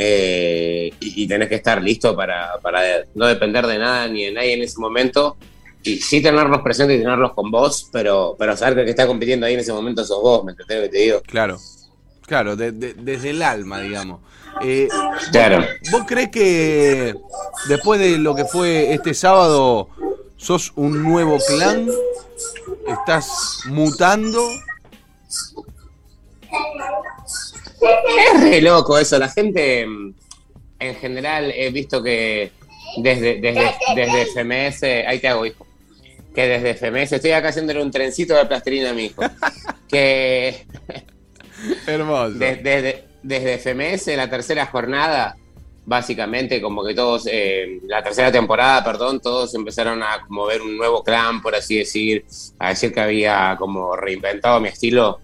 Eh, 0.00 0.92
y, 1.00 1.24
y 1.24 1.26
tenés 1.26 1.48
que 1.48 1.56
estar 1.56 1.82
listo 1.82 2.14
para, 2.14 2.52
para 2.62 2.80
no 3.14 3.26
depender 3.26 3.66
de 3.66 3.78
nada 3.78 4.06
ni 4.06 4.26
de 4.26 4.32
nadie 4.32 4.54
en 4.54 4.62
ese 4.62 4.78
momento. 4.78 5.36
Y 5.82 5.98
sí 5.98 6.20
tenerlos 6.20 6.60
presentes 6.60 6.98
y 6.98 7.02
tenerlos 7.02 7.32
con 7.32 7.50
vos, 7.50 7.88
pero, 7.92 8.36
pero 8.38 8.56
saber 8.56 8.74
que 8.74 8.80
el 8.80 8.84
que 8.86 8.90
está 8.90 9.06
compitiendo 9.06 9.46
ahí 9.46 9.54
en 9.54 9.60
ese 9.60 9.72
momento 9.72 10.04
sos 10.04 10.20
vos, 10.20 10.44
¿me 10.44 10.52
entendés 10.52 10.76
lo 10.76 10.82
que 10.84 10.88
te 10.88 10.98
digo? 10.98 11.22
Claro. 11.22 11.58
Claro, 12.28 12.54
de- 12.56 12.72
de- 12.72 12.94
desde 12.94 13.30
el 13.30 13.42
alma, 13.42 13.80
digamos. 13.80 14.20
Eh, 14.62 14.86
Claro. 15.32 15.64
¿Vos 15.90 16.02
crees 16.06 16.30
que 16.30 17.14
después 17.68 17.98
de 17.98 18.18
lo 18.18 18.34
que 18.34 18.44
fue 18.44 18.92
este 18.92 19.14
sábado 19.14 19.88
sos 20.36 20.72
un 20.76 21.02
nuevo 21.02 21.38
clan? 21.48 21.88
¿Estás 22.86 23.60
mutando? 23.66 24.40
Es 27.80 28.40
re 28.42 28.60
loco 28.60 28.98
eso. 28.98 29.18
La 29.18 29.28
gente, 29.28 29.86
mm, 29.86 30.14
en 30.80 30.94
general, 30.96 31.50
he 31.54 31.70
visto 31.70 32.02
que 32.02 32.52
desde, 32.98 33.40
desde, 33.40 33.74
desde 33.94 34.22
FMS, 34.22 34.82
ahí 35.06 35.18
te 35.20 35.28
hago, 35.28 35.46
hijo, 35.46 35.66
que 36.34 36.46
desde 36.46 36.70
FMS, 36.74 37.12
estoy 37.16 37.32
acá 37.32 37.48
haciéndole 37.48 37.82
un 37.82 37.90
trencito 37.90 38.34
de 38.34 38.46
plastilina 38.46 38.90
a 38.90 38.94
mi 38.94 39.06
hijo, 39.06 39.22
que 39.88 40.66
Hermoso. 41.86 42.30
de- 42.38 42.56
desde, 42.56 43.04
desde 43.22 43.54
FMS, 43.58 44.16
la 44.16 44.28
tercera 44.30 44.66
jornada, 44.66 45.36
básicamente, 45.86 46.60
como 46.60 46.84
que 46.84 46.94
todos, 46.94 47.26
eh, 47.30 47.80
la 47.86 48.02
tercera 48.02 48.30
temporada, 48.30 48.84
perdón, 48.84 49.20
todos 49.20 49.54
empezaron 49.54 50.02
a 50.02 50.20
como 50.26 50.46
ver 50.46 50.60
un 50.62 50.76
nuevo 50.76 51.02
clan, 51.02 51.40
por 51.40 51.54
así 51.54 51.78
decir, 51.78 52.24
a 52.58 52.68
decir 52.70 52.92
que 52.92 53.00
había 53.00 53.56
como 53.58 53.96
reinventado 53.96 54.60
mi 54.60 54.68
estilo 54.68 55.20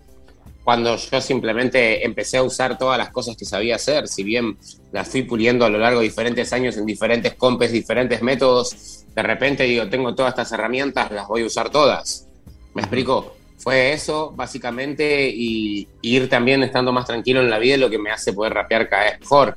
cuando 0.65 0.97
yo 0.97 1.21
simplemente 1.21 2.07
empecé 2.07 2.39
a 2.39 2.43
usar 2.43 2.79
todas 2.79 2.97
las 2.97 3.11
cosas 3.11 3.37
que 3.37 3.45
sabía 3.45 3.77
hacer, 3.77 4.09
si 4.09 4.23
bien 4.25 4.57
las 4.93 5.07
fui 5.11 5.23
puliendo 5.23 5.67
a 5.67 5.69
lo 5.69 5.77
largo 5.77 6.01
de 6.01 6.07
diferentes 6.07 6.51
años 6.55 6.79
en 6.79 6.87
diferentes 6.87 7.35
compes, 7.35 7.71
diferentes 7.71 8.23
métodos, 8.23 9.05
de 9.15 9.23
repente 9.23 9.65
digo, 9.65 9.87
tengo 9.91 10.15
todas 10.15 10.31
estas 10.31 10.53
herramientas, 10.53 11.11
las 11.11 11.29
voy 11.29 11.43
a 11.43 11.47
usar 11.47 11.69
todas. 11.69 12.27
¿Me 12.73 12.81
explico? 12.81 13.37
Fue 13.59 13.93
eso, 13.93 14.33
básicamente, 14.37 15.29
y, 15.29 15.89
ir 16.03 16.29
también 16.29 16.63
estando 16.63 16.93
más 16.93 17.07
tranquilo 17.07 17.41
en 17.41 17.51
la 17.51 17.59
vida 17.59 17.77
lo 17.77 17.91
que 17.91 17.99
me 17.99 18.11
hace 18.11 18.33
poder 18.33 18.53
rapear 18.53 18.89
cada 18.89 19.05
vez 19.05 19.21
mejor. 19.21 19.57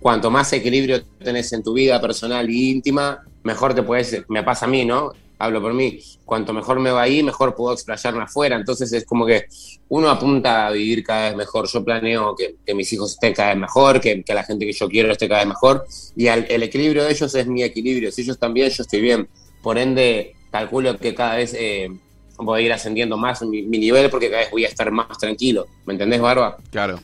cuanto 0.00 0.30
más 0.30 0.52
equilibrio 0.52 1.04
tenés 1.18 1.52
en 1.52 1.62
tu 1.62 1.72
vida 1.72 2.00
personal 2.00 2.48
y 2.50 2.70
íntima, 2.70 3.24
mejor 3.42 3.74
te 3.74 3.82
puedes, 3.82 4.24
me 4.28 4.42
pasa 4.42 4.66
a 4.66 4.68
mí, 4.68 4.84
¿no? 4.84 5.12
Hablo 5.38 5.60
por 5.60 5.74
mí, 5.74 6.00
cuanto 6.24 6.52
mejor 6.52 6.80
me 6.80 6.90
va 6.90 7.02
ahí, 7.02 7.22
mejor 7.22 7.54
puedo 7.54 7.72
explayarme 7.72 8.22
afuera, 8.22 8.56
entonces 8.56 8.92
es 8.92 9.04
como 9.04 9.26
que 9.26 9.46
uno 9.88 10.08
apunta 10.08 10.66
a 10.66 10.70
vivir 10.70 11.02
cada 11.02 11.28
vez 11.28 11.36
mejor, 11.36 11.66
yo 11.66 11.84
planeo 11.84 12.34
que, 12.36 12.74
mis 12.74 12.92
hijos 12.92 13.12
estén 13.12 13.34
cada 13.34 13.50
vez 13.50 13.58
mejor, 13.58 14.00
que, 14.00 14.22
la 14.28 14.44
gente 14.44 14.66
que 14.66 14.72
yo 14.72 14.88
quiero 14.88 15.12
esté 15.12 15.28
cada 15.28 15.40
vez 15.40 15.48
mejor, 15.48 15.86
y 16.16 16.26
el 16.26 16.62
equilibrio 16.62 17.04
de 17.04 17.10
ellos 17.10 17.34
es 17.34 17.46
mi 17.46 17.62
equilibrio, 17.62 18.12
si 18.12 18.22
ellos 18.22 18.38
también, 18.38 18.70
yo 18.70 18.82
estoy 18.82 19.00
bien, 19.00 19.28
por 19.62 19.78
ende, 19.78 20.34
calculo 20.50 20.98
que 20.98 21.14
cada 21.14 21.36
vez... 21.36 21.54
Eh, 21.58 21.90
voy 22.38 22.62
a 22.62 22.66
ir 22.66 22.72
ascendiendo 22.72 23.16
más 23.16 23.42
mi, 23.42 23.62
mi, 23.62 23.78
nivel 23.78 24.10
porque 24.10 24.30
cada 24.30 24.42
vez 24.42 24.50
voy 24.50 24.64
a 24.64 24.68
estar 24.68 24.90
más 24.90 25.18
tranquilo. 25.18 25.66
¿Me 25.84 25.94
entendés, 25.94 26.20
Barba? 26.20 26.56
Claro. 26.70 27.00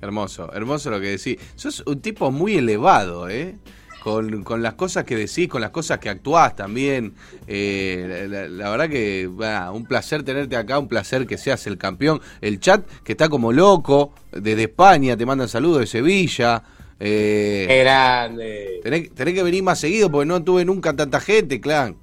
Hermoso, 0.00 0.52
hermoso 0.52 0.90
lo 0.90 1.00
que 1.00 1.16
decís. 1.16 1.38
Sos 1.54 1.82
un 1.86 2.00
tipo 2.00 2.30
muy 2.30 2.56
elevado, 2.56 3.28
¿eh? 3.28 3.56
Con, 4.02 4.44
con 4.44 4.62
las 4.62 4.74
cosas 4.74 5.02
que 5.02 5.16
decís, 5.16 5.48
con 5.48 5.60
las 5.60 5.70
cosas 5.70 5.98
que 5.98 6.08
actuás 6.08 6.54
también. 6.54 7.14
Eh, 7.48 8.26
la, 8.28 8.46
la, 8.48 8.70
verdad 8.70 8.88
que 8.88 9.28
bah, 9.28 9.72
un 9.72 9.84
placer 9.84 10.22
tenerte 10.22 10.54
acá, 10.54 10.78
un 10.78 10.86
placer 10.86 11.26
que 11.26 11.36
seas 11.36 11.66
el 11.66 11.76
campeón. 11.76 12.20
El 12.40 12.60
chat 12.60 12.86
que 13.02 13.12
está 13.12 13.28
como 13.28 13.52
loco, 13.52 14.12
desde 14.30 14.64
España, 14.64 15.16
te 15.16 15.26
mandan 15.26 15.48
saludos 15.48 15.80
de 15.80 15.86
Sevilla. 15.86 16.62
Eh, 17.00 17.64
Qué 17.68 17.78
grande. 17.80 18.80
Tenés, 18.82 19.14
tenés, 19.14 19.34
que 19.34 19.42
venir 19.42 19.62
más 19.62 19.78
seguido 19.78 20.10
porque 20.10 20.26
no 20.26 20.42
tuve 20.42 20.64
nunca 20.64 20.94
tanta 20.94 21.20
gente, 21.20 21.60
clan. 21.60 21.96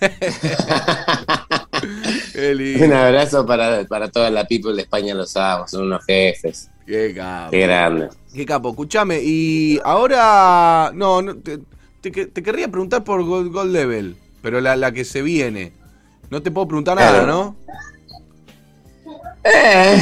Un 2.38 2.92
abrazo 2.92 3.46
para, 3.46 3.84
para 3.84 4.10
toda 4.10 4.30
la 4.30 4.44
people 4.46 4.74
de 4.74 4.82
España, 4.82 5.14
los 5.14 5.36
amo, 5.36 5.66
son 5.66 5.82
unos 5.86 6.04
jefes. 6.04 6.68
Qué 6.86 7.14
capo. 7.14 7.50
Qué 7.50 7.60
grande. 7.60 8.08
Qué 8.34 8.44
capo. 8.46 8.70
Escuchame, 8.70 9.20
y 9.22 9.80
ahora. 9.84 10.90
No, 10.94 11.22
no 11.22 11.36
te, 11.36 11.58
te, 12.00 12.10
te, 12.26 12.42
querría 12.42 12.68
preguntar 12.68 13.02
por 13.04 13.24
Gold, 13.24 13.50
Gold 13.52 13.72
Level, 13.72 14.16
pero 14.42 14.60
la, 14.60 14.76
la, 14.76 14.92
que 14.92 15.04
se 15.04 15.22
viene. 15.22 15.72
No 16.30 16.42
te 16.42 16.50
puedo 16.50 16.68
preguntar 16.68 16.96
nada, 16.96 17.22
Eh. 17.22 17.26
¿no? 17.26 17.56
Eh, 19.44 19.98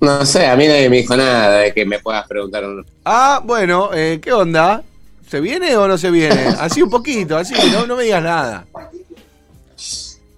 no 0.00 0.24
sé, 0.24 0.46
a 0.46 0.56
mí 0.56 0.66
nadie 0.66 0.88
me 0.88 0.98
dijo 0.98 1.16
nada 1.16 1.58
de 1.58 1.74
que 1.74 1.84
me 1.84 1.98
puedas 1.98 2.26
preguntar. 2.26 2.64
un- 2.64 2.86
Ah, 3.04 3.40
bueno, 3.44 3.90
eh, 3.92 4.20
¿qué 4.22 4.32
onda? 4.32 4.82
¿Se 5.28 5.40
viene 5.40 5.76
o 5.76 5.88
no 5.88 5.98
se 5.98 6.10
viene? 6.10 6.46
Así 6.60 6.82
un 6.82 6.90
poquito, 6.90 7.36
así, 7.36 7.54
no, 7.72 7.86
no 7.86 7.96
me 7.96 8.04
digas 8.04 8.22
nada. 8.22 8.66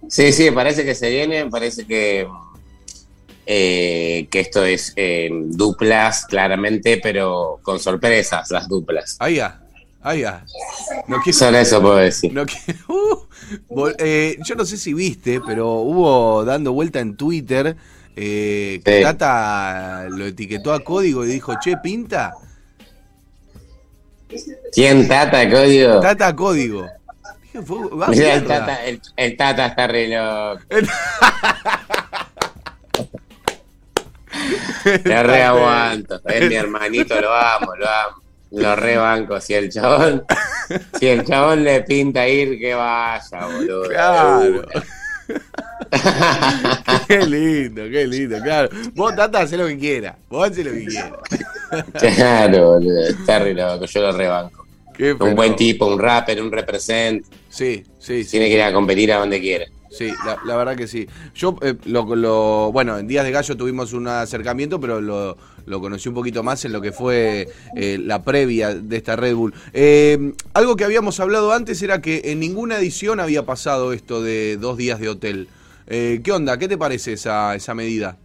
Sí, 0.09 0.33
sí, 0.33 0.51
parece 0.51 0.85
que 0.85 0.95
se 0.95 1.11
viene, 1.11 1.47
parece 1.47 1.87
que, 1.87 2.27
eh, 3.47 4.27
que 4.31 4.41
esto 4.41 4.65
es 4.65 4.93
eh, 4.97 5.29
duplas, 5.33 6.27
claramente, 6.27 6.99
pero 7.03 7.59
con 7.63 7.79
sorpresas 7.81 8.51
las 8.51 8.69
duplas. 8.69 9.17
Ahí 9.19 9.37
ya, 9.37 9.61
ahí 10.03 10.21
ya. 10.21 10.45
No 11.09 11.21
quiero- 11.23 11.39
Solo 11.39 11.59
eso 11.59 11.81
puedo 11.83 11.97
decir. 11.97 12.33
No 12.33 12.45
quiero- 12.47 13.29
uh, 13.69 13.89
eh, 13.99 14.37
yo 14.45 14.55
no 14.55 14.65
sé 14.65 14.77
si 14.77 14.95
viste, 14.95 15.41
pero 15.41 15.75
hubo 15.81 16.45
dando 16.45 16.73
vuelta 16.73 17.01
en 17.01 17.17
Twitter 17.17 17.77
eh, 18.17 18.81
que 18.85 18.97
Sí. 18.99 19.03
Tata 19.03 20.07
lo 20.09 20.25
etiquetó 20.27 20.73
a 20.73 20.81
código 20.83 21.25
y 21.25 21.29
dijo, 21.29 21.53
che, 21.63 21.77
pinta. 21.77 22.33
¿Quién 24.73 25.07
Tata, 25.07 25.49
código? 25.51 26.01
Tata 26.01 26.35
código. 26.35 26.87
Va 27.59 28.09
Mirá, 28.09 28.35
el 28.35 28.45
tata, 28.45 28.85
el, 28.85 29.01
el 29.17 29.37
Tata 29.37 29.67
está 29.67 29.87
re 29.87 30.09
loco. 30.09 30.63
Te 35.03 35.23
re 35.23 35.43
aguanto. 35.43 36.21
Es 36.25 36.49
mi 36.49 36.55
hermanito, 36.55 37.21
lo 37.21 37.35
amo, 37.35 37.75
lo 37.77 37.89
amo. 37.89 38.23
Lo 38.53 38.77
re 38.77 38.97
banco. 38.97 39.41
Si 39.41 39.55
el 39.55 39.71
chabón, 39.71 40.25
si 40.99 41.09
el 41.09 41.25
chabón 41.25 41.65
le 41.65 41.83
pinta 41.83 42.29
ir, 42.29 42.59
que 42.59 42.75
vaya, 42.75 43.47
boludo. 43.47 43.89
Claro. 43.89 44.67
qué 47.09 47.27
lindo, 47.27 47.83
qué 47.91 48.07
lindo, 48.07 48.41
claro. 48.41 48.69
Vos, 48.95 49.17
Tata, 49.17 49.41
hacé 49.41 49.57
lo 49.57 49.67
que 49.67 49.79
quiera. 49.79 50.17
Vos 50.29 50.51
hacé 50.51 50.63
lo 50.63 50.71
que 50.73 50.87
quiera. 50.87 51.13
Claro, 52.17 52.75
boludo. 52.75 53.09
Está 53.09 53.41
re 53.41 53.55
loco, 53.55 53.87
yo 53.87 54.01
lo 54.01 54.13
re 54.13 54.29
Un 54.99 55.35
buen 55.37 55.57
tipo, 55.57 55.87
un 55.87 55.99
rapper, 55.99 56.41
un 56.43 56.51
represent. 56.53 57.25
Sí, 57.49 57.85
sí, 57.99 58.25
sí. 58.25 58.31
Tiene 58.33 58.49
que 58.49 58.55
ir 58.55 58.63
a 58.63 58.73
competir 58.73 59.13
a 59.13 59.19
donde 59.19 59.41
quiera. 59.41 59.67
Sí, 59.91 60.09
la, 60.27 60.39
la 60.45 60.57
verdad 60.57 60.77
que 60.77 60.87
sí. 60.87 61.07
Yo, 61.35 61.57
eh, 61.63 61.75
lo, 61.87 62.15
lo- 62.17 62.71
bueno, 62.73 62.99
en 62.99 63.07
Días 63.07 63.25
de 63.25 63.31
Gallo 63.31 63.57
tuvimos 63.57 63.93
un 63.95 64.09
acercamiento, 64.09 64.79
pero 64.79 65.01
lo, 65.01 65.39
lo 65.65 65.81
conocí 65.81 66.09
un 66.09 66.15
poquito 66.15 66.43
más 66.43 66.65
en 66.67 66.73
lo 66.73 66.81
que 66.83 66.93
fue 66.93 67.49
eh, 67.77 67.99
la 68.03 68.23
previa 68.23 68.75
de 68.75 68.97
esta 68.97 69.17
Red 69.17 69.35
Bull. 69.35 69.55
Eh, 69.73 70.33
algo 70.53 70.77
que 70.77 70.85
habíamos 70.85 71.19
hablado 71.21 71.53
antes 71.53 71.81
era 71.83 72.03
que 72.03 72.21
en 72.27 72.41
ninguna 72.41 72.79
edición 72.79 73.21
había 73.21 73.47
pasado 73.47 73.93
esto 73.95 74.23
de 74.23 74.59
dos 74.59 74.77
días 74.77 75.01
de 75.01 75.09
hotel. 75.09 75.49
¿Qué 75.87 76.31
onda? 76.33 76.59
¿Qué 76.59 76.67
te 76.69 76.77
parece 76.77 77.13
esa, 77.13 77.55
esa 77.55 77.73
medida? 77.75 78.17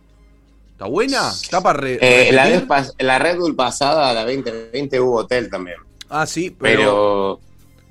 ¿Está 0.74 0.88
buena? 0.88 1.30
¿Está 1.30 1.62
para 1.62 1.80
re- 1.80 2.00
la, 2.32 2.46
vez 2.50 2.92
la 3.00 3.20
Red 3.20 3.38
Bull 3.38 3.56
pasada, 3.56 4.14
la 4.14 4.22
2020, 4.26 5.00
hubo 5.00 5.18
hotel 5.20 5.48
también. 5.50 5.78
Ah, 6.12 6.26
sí, 6.28 6.52
pero... 6.52 6.78
Pero, 6.78 7.40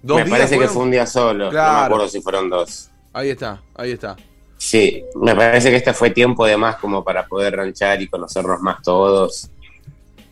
¿dos 0.03 0.25
me 0.25 0.31
parece 0.31 0.59
que 0.59 0.68
fue 0.68 0.83
un 0.83 0.91
día 0.91 1.07
solo. 1.07 1.47
No 1.47 1.53
me 1.53 1.59
acuerdo 1.59 2.09
si 2.09 2.21
fueron 2.21 2.51
dos. 2.51 2.91
Ahí 3.14 3.31
está, 3.31 3.62
ahí 3.75 3.93
está. 3.93 4.16
Sí, 4.59 5.03
me 5.14 5.35
parece 5.35 5.71
que 5.71 5.77
este 5.77 5.95
fue 5.95 6.11
tiempo 6.11 6.45
de 6.45 6.55
más 6.59 6.77
como 6.77 7.03
para 7.03 7.27
poder 7.27 7.57
ranchar 7.57 8.03
y 8.03 8.09
conocernos 8.09 8.61
más 8.61 8.83
todos. 8.83 9.51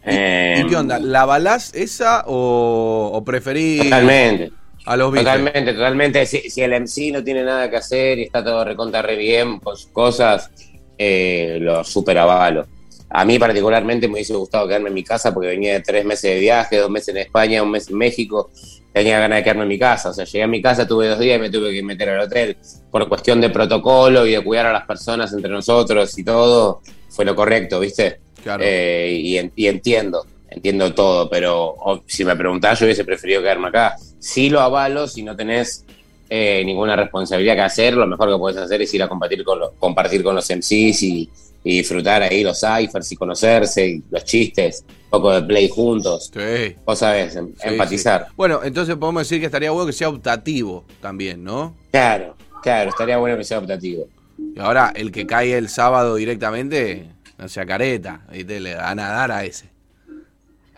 Eh, 0.05 0.63
¿Y 0.63 0.69
qué 0.69 0.77
onda? 0.77 0.99
¿La 0.99 1.25
balás 1.25 1.75
esa 1.75 2.25
o, 2.27 3.11
o 3.15 3.25
preferís 3.25 3.85
Totalmente. 3.85 4.53
a 4.85 4.97
los? 4.99 5.15
Totalmente, 5.15 5.73
totalmente. 5.73 6.27
Si, 6.27 6.51
si 6.51 6.61
el 6.61 6.73
MC 6.79 7.11
no 7.11 7.25
tiene 7.25 7.43
nada 7.43 7.71
que 7.71 7.77
hacer 7.79 8.19
y 8.19 8.25
está 8.25 8.45
todo 8.45 8.65
recontra 8.65 9.01
re 9.01 9.17
bien 9.17 9.61
con 9.61 9.75
sus 9.75 9.91
cosas, 9.91 10.51
eh, 10.99 11.57
lo 11.61 11.83
super 11.83 12.19
avalo. 12.19 12.67
A 13.11 13.25
mí 13.25 13.39
particularmente 13.39 14.07
me 14.09 14.15
hubiese 14.15 14.35
gustado 14.35 14.67
quedarme 14.69 14.89
en 14.89 14.95
mi 14.95 15.03
casa 15.05 15.33
porque 15.33 15.49
venía 15.49 15.73
de 15.75 15.81
tres 15.81 16.05
meses 16.05 16.35
de 16.35 16.41
viaje, 16.41 16.77
dos 16.77 16.91
meses 16.91 17.09
en 17.09 17.19
España, 17.19 17.63
un 17.63 17.71
mes 17.71 17.89
en 17.89 17.97
México. 17.97 18.51
Tenía 18.93 19.19
ganas 19.21 19.39
de 19.39 19.43
quedarme 19.45 19.63
en 19.63 19.69
mi 19.69 19.79
casa. 19.79 20.11
O 20.11 20.13
sea, 20.13 20.25
llegué 20.25 20.43
a 20.43 20.47
mi 20.47 20.61
casa, 20.61 20.87
tuve 20.87 21.09
dos 21.09 21.19
días 21.19 21.39
y 21.39 21.41
me 21.41 21.51
tuve 21.51 21.73
que 21.73 21.83
meter 21.83 22.09
al 22.11 22.21
hotel. 22.21 22.57
Por 22.91 23.09
cuestión 23.09 23.41
de 23.41 23.49
protocolo 23.51 24.27
y 24.27 24.33
de 24.33 24.43
cuidar 24.45 24.67
a 24.67 24.73
las 24.73 24.87
personas 24.87 25.33
entre 25.33 25.51
nosotros 25.51 26.19
y 26.19 26.25
todo, 26.25 26.83
fue 27.09 27.25
lo 27.25 27.35
correcto, 27.35 27.81
¿viste? 27.81 28.21
Claro. 28.43 28.63
Eh, 28.67 29.19
y, 29.23 29.39
en- 29.39 29.53
y 29.57 29.67
entiendo, 29.69 30.25
entiendo 30.51 30.93
todo, 30.95 31.29
pero 31.31 31.65
o- 31.79 32.03
si 32.07 32.25
me 32.25 32.37
preguntás, 32.37 32.79
yo 32.79 32.87
hubiese 32.87 33.05
preferido 33.05 33.41
quedarme 33.41 33.69
acá. 33.69 33.97
Sí 34.19 34.51
lo 34.51 34.61
avalo 34.61 35.07
si 35.09 35.23
no 35.23 35.35
tenés 35.37 35.85
eh, 36.31 36.63
ninguna 36.65 36.95
responsabilidad 36.95 37.55
que 37.55 37.61
hacer, 37.63 37.95
lo 37.95 38.07
mejor 38.07 38.31
que 38.31 38.37
puedes 38.39 38.59
hacer 38.59 38.83
es 38.83 38.93
ir 38.93 39.03
a 39.03 39.09
compartir 39.09 39.43
con 39.45 39.59
los, 39.61 39.71
compartir 39.79 40.23
con 40.23 40.35
los 40.35 40.47
MCs 40.51 41.03
y, 41.05 41.31
y 41.71 41.77
disfrutar 41.79 42.23
ahí 42.23 42.43
los 42.43 42.59
ciphers 42.61 43.13
y 43.13 43.17
conocerse, 43.17 43.87
y 43.87 44.03
los 44.11 44.25
chistes, 44.25 44.85
un 44.89 45.11
poco 45.11 45.33
de 45.33 45.43
play 45.43 45.69
juntos. 45.69 46.31
Sí. 46.33 46.75
Vos 46.87 46.99
sabés, 46.99 47.37
em- 47.37 47.53
Sí, 47.55 47.69
empatizar. 47.69 48.25
sí. 48.29 48.33
Bueno, 48.39 48.61
entonces 48.65 48.97
podemos 48.97 49.21
decir 49.23 49.39
que 49.39 49.47
estaría 49.47 49.71
bueno 49.71 49.87
que 49.87 49.93
sea 49.93 50.09
optativo 50.09 50.87
también, 51.03 51.45
¿no? 51.45 51.77
Claro, 51.91 52.37
claro, 52.63 52.89
estaría 52.89 53.19
bueno 53.19 53.37
que 53.37 53.45
sea 53.45 53.59
optativo. 53.59 54.09
Y 54.39 54.59
ahora, 54.59 54.93
el 54.97 55.13
que 55.13 55.27
cae 55.27 55.59
el 55.59 55.69
sábado 55.69 56.15
directamente, 56.15 57.11
no 57.37 57.49
sea 57.49 57.67
careta, 57.67 58.23
¿viste? 58.33 58.61
Le 58.61 58.75
van 58.75 58.99
a 58.99 59.09
dar 59.11 59.31
a 59.31 59.45
ese. 59.45 59.69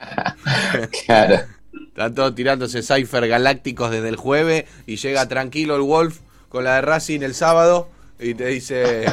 Claro. 1.06 1.40
Están 1.88 2.14
todos 2.14 2.34
tirándose 2.34 2.82
Cypher 2.82 3.28
galácticos 3.28 3.90
desde 3.90 4.08
el 4.08 4.16
jueves 4.16 4.64
y 4.86 4.96
llega 4.96 5.28
tranquilo 5.28 5.76
el 5.76 5.82
Wolf 5.82 6.18
con 6.48 6.64
la 6.64 6.76
de 6.76 6.80
Racing 6.80 7.20
el 7.20 7.34
sábado 7.34 7.88
y 8.20 8.34
te 8.34 8.46
dice, 8.46 9.04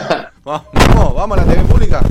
vamos, 0.43 0.67
vamos, 1.15 1.37
a 1.37 1.45
la 1.45 1.53
TV 1.53 1.63
pública. 1.63 2.01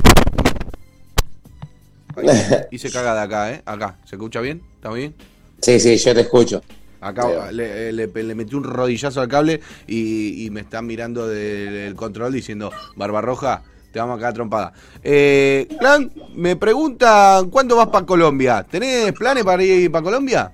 Y 2.71 2.79
se 2.79 2.91
caga 2.91 3.15
de 3.15 3.21
acá, 3.21 3.53
¿eh? 3.53 3.63
Acá. 3.67 3.99
¿Se 4.05 4.17
escucha 4.17 4.41
bien? 4.41 4.63
¿Está 4.77 4.91
bien? 4.91 5.15
Sí, 5.61 5.79
sí, 5.79 5.97
yo 5.99 6.15
te 6.15 6.23
escucho. 6.23 6.63
Acá 7.01 7.53
le, 7.53 7.93
le- 7.93 8.07
le 8.09 8.35
metí 8.35 8.55
un 8.55 8.65
rodillazo 8.65 9.21
al 9.21 9.29
cable 9.29 9.61
y, 9.87 10.47
y 10.47 10.51
me 10.51 10.63
están 10.63 10.87
mirando 10.87 11.29
del, 11.29 11.73
del 11.73 11.95
control 11.95 12.33
diciendo, 12.33 12.71
Barbarroja, 12.97 13.63
te 13.93 13.99
vamos 13.99 14.17
a 14.17 14.21
cagar 14.21 14.33
trompada. 14.35 14.73
Eh, 15.05 15.69
Clan, 15.79 16.11
me 16.35 16.57
preguntan, 16.57 17.51
¿cuándo 17.51 17.77
vas 17.77 17.89
para 17.89 18.07
Colombia? 18.07 18.67
¿Tenés 18.69 19.13
planes 19.13 19.45
para 19.45 19.63
ir 19.63 19.91
para 19.93 20.03
Colombia? 20.05 20.53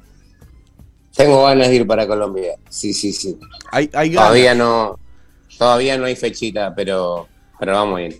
Tengo 1.16 1.45
ganas 1.45 1.68
de 1.68 1.76
ir 1.76 1.86
para 1.86 2.07
Colombia. 2.09 2.55
Sí, 2.68 2.93
sí, 2.93 3.12
sí. 3.12 3.38
Hay, 3.70 3.88
hay 3.95 4.11
ganas. 4.11 4.28
Todavía 4.30 4.55
no, 4.55 4.99
todavía 5.59 5.96
no 5.98 6.05
hay 6.05 6.16
fechita, 6.16 6.74
pero, 6.74 7.28
pero 7.59 7.72
vamos 7.72 7.98
bien. 7.98 8.16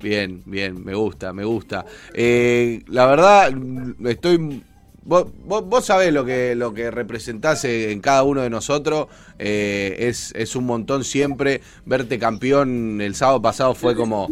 Bien, 0.00 0.42
bien, 0.44 0.84
me 0.84 0.94
gusta, 0.94 1.32
me 1.32 1.44
gusta. 1.44 1.84
Eh, 2.12 2.82
la 2.88 3.06
verdad, 3.06 3.52
estoy. 4.04 4.62
Vos, 5.02 5.26
vos, 5.44 5.64
vos 5.64 5.84
sabés 5.84 6.12
lo 6.12 6.24
que, 6.24 6.54
lo 6.54 6.74
que 6.74 6.90
representás 6.90 7.64
en 7.64 8.00
cada 8.00 8.22
uno 8.24 8.42
de 8.42 8.50
nosotros. 8.50 9.06
eh, 9.38 9.96
es, 10.00 10.32
es 10.36 10.54
un 10.56 10.66
montón 10.66 11.04
siempre. 11.04 11.62
Verte 11.84 12.18
campeón 12.18 13.00
el 13.00 13.14
sábado 13.14 13.40
pasado 13.40 13.74
fue 13.74 13.94
como 13.94 14.28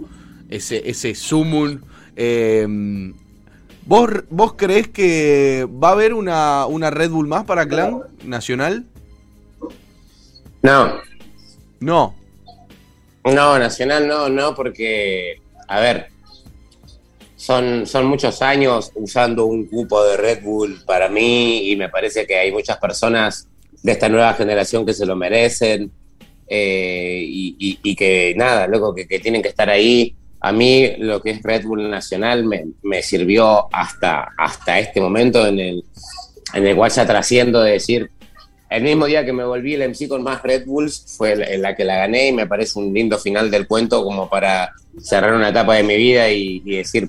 ese, 0.48 0.88
ese 0.88 1.14
sumum. 1.14 1.80
Eh, 2.16 3.12
¿Vos, 3.86 4.10
¿Vos 4.30 4.54
creés 4.56 4.88
que 4.88 5.66
va 5.82 5.90
a 5.90 5.92
haber 5.92 6.14
una, 6.14 6.66
una 6.66 6.90
Red 6.90 7.10
Bull 7.10 7.26
más 7.28 7.44
para 7.44 7.66
Clan 7.66 8.02
Nacional? 8.24 8.86
No. 10.62 10.94
No. 11.80 12.14
No, 13.24 13.58
Nacional 13.58 14.06
no, 14.06 14.28
no, 14.28 14.54
porque, 14.54 15.36
a 15.68 15.80
ver, 15.80 16.08
son, 17.36 17.86
son 17.86 18.06
muchos 18.06 18.42
años 18.42 18.90
usando 18.94 19.46
un 19.46 19.66
cupo 19.66 20.02
de 20.04 20.16
Red 20.16 20.42
Bull 20.42 20.82
para 20.86 21.08
mí 21.08 21.70
y 21.70 21.76
me 21.76 21.88
parece 21.88 22.26
que 22.26 22.36
hay 22.36 22.52
muchas 22.52 22.76
personas 22.78 23.48
de 23.82 23.92
esta 23.92 24.08
nueva 24.08 24.34
generación 24.34 24.84
que 24.84 24.94
se 24.94 25.06
lo 25.06 25.16
merecen 25.16 25.90
eh, 26.46 27.22
y, 27.26 27.56
y- 27.58 27.78
y 27.82 27.96
que 27.96 28.34
nada, 28.36 28.66
loco, 28.66 28.94
que, 28.94 29.06
que 29.06 29.18
tienen 29.18 29.42
que 29.42 29.48
estar 29.48 29.68
ahí. 29.70 30.14
A 30.40 30.52
mí 30.52 30.92
lo 30.98 31.22
que 31.22 31.30
es 31.30 31.42
Red 31.42 31.64
Bull 31.64 31.88
Nacional 31.90 32.44
me, 32.44 32.66
me 32.82 33.02
sirvió 33.02 33.66
hasta, 33.74 34.28
hasta 34.36 34.78
este 34.78 35.00
momento 35.00 35.46
en 35.46 35.58
el, 35.58 35.84
en 36.52 36.66
el 36.66 36.76
cual 36.76 36.90
ya 36.90 37.06
trasciendo 37.06 37.62
de 37.62 37.72
decir, 37.72 38.10
el 38.76 38.82
mismo 38.82 39.06
día 39.06 39.24
que 39.24 39.32
me 39.32 39.44
volví 39.44 39.74
el 39.74 39.82
MC 39.90 40.08
con 40.08 40.22
más 40.22 40.42
Red 40.42 40.66
Bulls 40.66 41.04
fue 41.16 41.32
en 41.54 41.62
la 41.62 41.74
que 41.74 41.84
la 41.84 41.96
gané 41.96 42.28
y 42.28 42.32
me 42.32 42.46
parece 42.46 42.78
un 42.78 42.92
lindo 42.92 43.18
final 43.18 43.50
del 43.50 43.66
cuento 43.66 44.02
como 44.04 44.28
para 44.28 44.72
cerrar 45.00 45.34
una 45.34 45.48
etapa 45.50 45.74
de 45.74 45.82
mi 45.82 45.96
vida 45.96 46.28
y, 46.30 46.62
y 46.64 46.76
decir, 46.76 47.08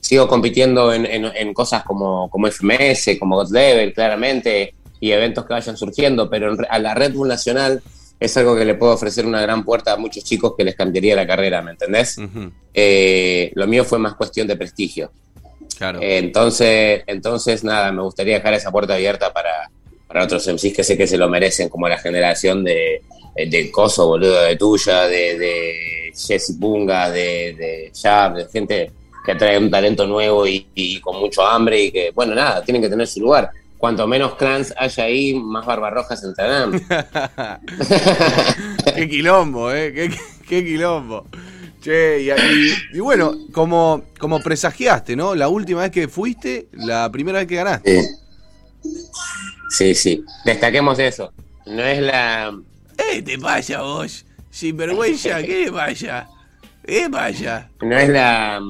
sigo 0.00 0.26
compitiendo 0.28 0.92
en, 0.92 1.06
en- 1.06 1.24
en 1.34 1.54
cosas 1.54 1.82
como, 1.84 2.28
como 2.30 2.46
FMS, 2.48 3.18
como 3.18 3.36
God 3.36 3.52
Level, 3.52 3.92
claramente, 3.94 4.74
y 5.00 5.10
eventos 5.12 5.44
que 5.46 5.52
vayan 5.54 5.76
surgiendo, 5.76 6.28
pero 6.30 6.56
a 6.68 6.78
la 6.78 6.94
Red 6.94 7.12
Bull 7.14 7.28
Nacional 7.28 7.82
es 8.20 8.36
algo 8.36 8.54
que 8.56 8.64
le 8.64 8.74
puedo 8.74 8.92
ofrecer 8.92 9.26
una 9.26 9.40
gran 9.42 9.64
puerta 9.64 9.92
a 9.92 9.96
muchos 9.96 10.22
chicos 10.22 10.54
que 10.56 10.62
les 10.64 10.76
cambiaría 10.76 11.16
la 11.16 11.26
carrera, 11.26 11.60
¿me 11.62 11.72
entendés? 11.72 12.18
Eh, 12.74 13.50
lo 13.54 13.66
mío 13.66 13.84
fue 13.84 13.98
más 13.98 14.14
cuestión 14.14 14.46
de 14.46 14.56
prestigio. 14.56 15.10
Claro. 15.76 16.00
Eh, 16.00 16.18
entonces, 16.18 17.02
entonces, 17.06 17.64
nada, 17.64 17.90
me 17.92 18.02
gustaría 18.02 18.34
dejar 18.34 18.54
esa 18.54 18.70
puerta 18.70 18.94
abierta 18.94 19.32
para, 19.32 19.70
para 20.12 20.24
otros 20.24 20.46
MCs 20.46 20.74
que 20.74 20.84
sé 20.84 20.96
que 20.96 21.06
se 21.06 21.16
lo 21.16 21.28
merecen, 21.28 21.68
como 21.70 21.88
la 21.88 21.98
generación 21.98 22.62
de, 22.62 23.02
de 23.34 23.70
Coso, 23.70 24.06
boludo, 24.06 24.42
de 24.42 24.56
tuya, 24.56 25.06
de, 25.06 25.38
de 25.38 26.12
Jesse 26.14 26.58
Bunga, 26.58 27.10
de, 27.10 27.54
de 27.54 27.92
Jab, 27.98 28.34
de 28.34 28.46
gente 28.48 28.90
que 29.24 29.34
trae 29.36 29.56
un 29.56 29.70
talento 29.70 30.06
nuevo 30.06 30.46
y, 30.46 30.66
y 30.74 31.00
con 31.00 31.18
mucho 31.20 31.46
hambre 31.46 31.84
y 31.84 31.92
que, 31.92 32.10
bueno, 32.10 32.34
nada, 32.34 32.62
tienen 32.62 32.82
que 32.82 32.88
tener 32.88 33.06
su 33.06 33.20
lugar. 33.20 33.50
Cuanto 33.78 34.06
menos 34.06 34.34
clans 34.36 34.72
haya 34.76 35.04
ahí, 35.04 35.34
más 35.34 35.64
barbarrojas 35.64 36.22
entrarán. 36.22 36.72
qué 38.94 39.08
quilombo, 39.08 39.72
¿eh? 39.72 39.92
Qué, 39.92 40.10
qué 40.48 40.64
quilombo. 40.64 41.26
Che, 41.80 42.20
y, 42.22 42.30
y- 42.30 42.96
y 42.96 43.00
bueno, 43.00 43.34
como, 43.52 44.04
como 44.18 44.40
presagiaste, 44.40 45.16
¿no? 45.16 45.34
La 45.34 45.48
última 45.48 45.80
vez 45.82 45.90
que 45.90 46.06
fuiste, 46.06 46.68
la 46.72 47.10
primera 47.10 47.40
vez 47.40 47.48
que 47.48 47.56
ganaste. 47.56 48.02
Sí, 48.02 48.08
sí. 49.94 50.24
Destaquemos 50.44 50.98
eso. 50.98 51.32
No 51.66 51.82
es 51.82 52.00
la. 52.00 52.52
¡Eh, 52.98 53.22
te 53.22 53.36
vaya 53.36 53.80
vos! 53.80 54.24
Sin 54.50 54.76
vergüenza, 54.76 55.42
¿qué 55.42 55.70
vaya? 55.70 56.28
¿Eh, 56.84 57.08
vaya? 57.08 57.70
No 57.80 57.96
es 57.96 58.08
la. 58.08 58.60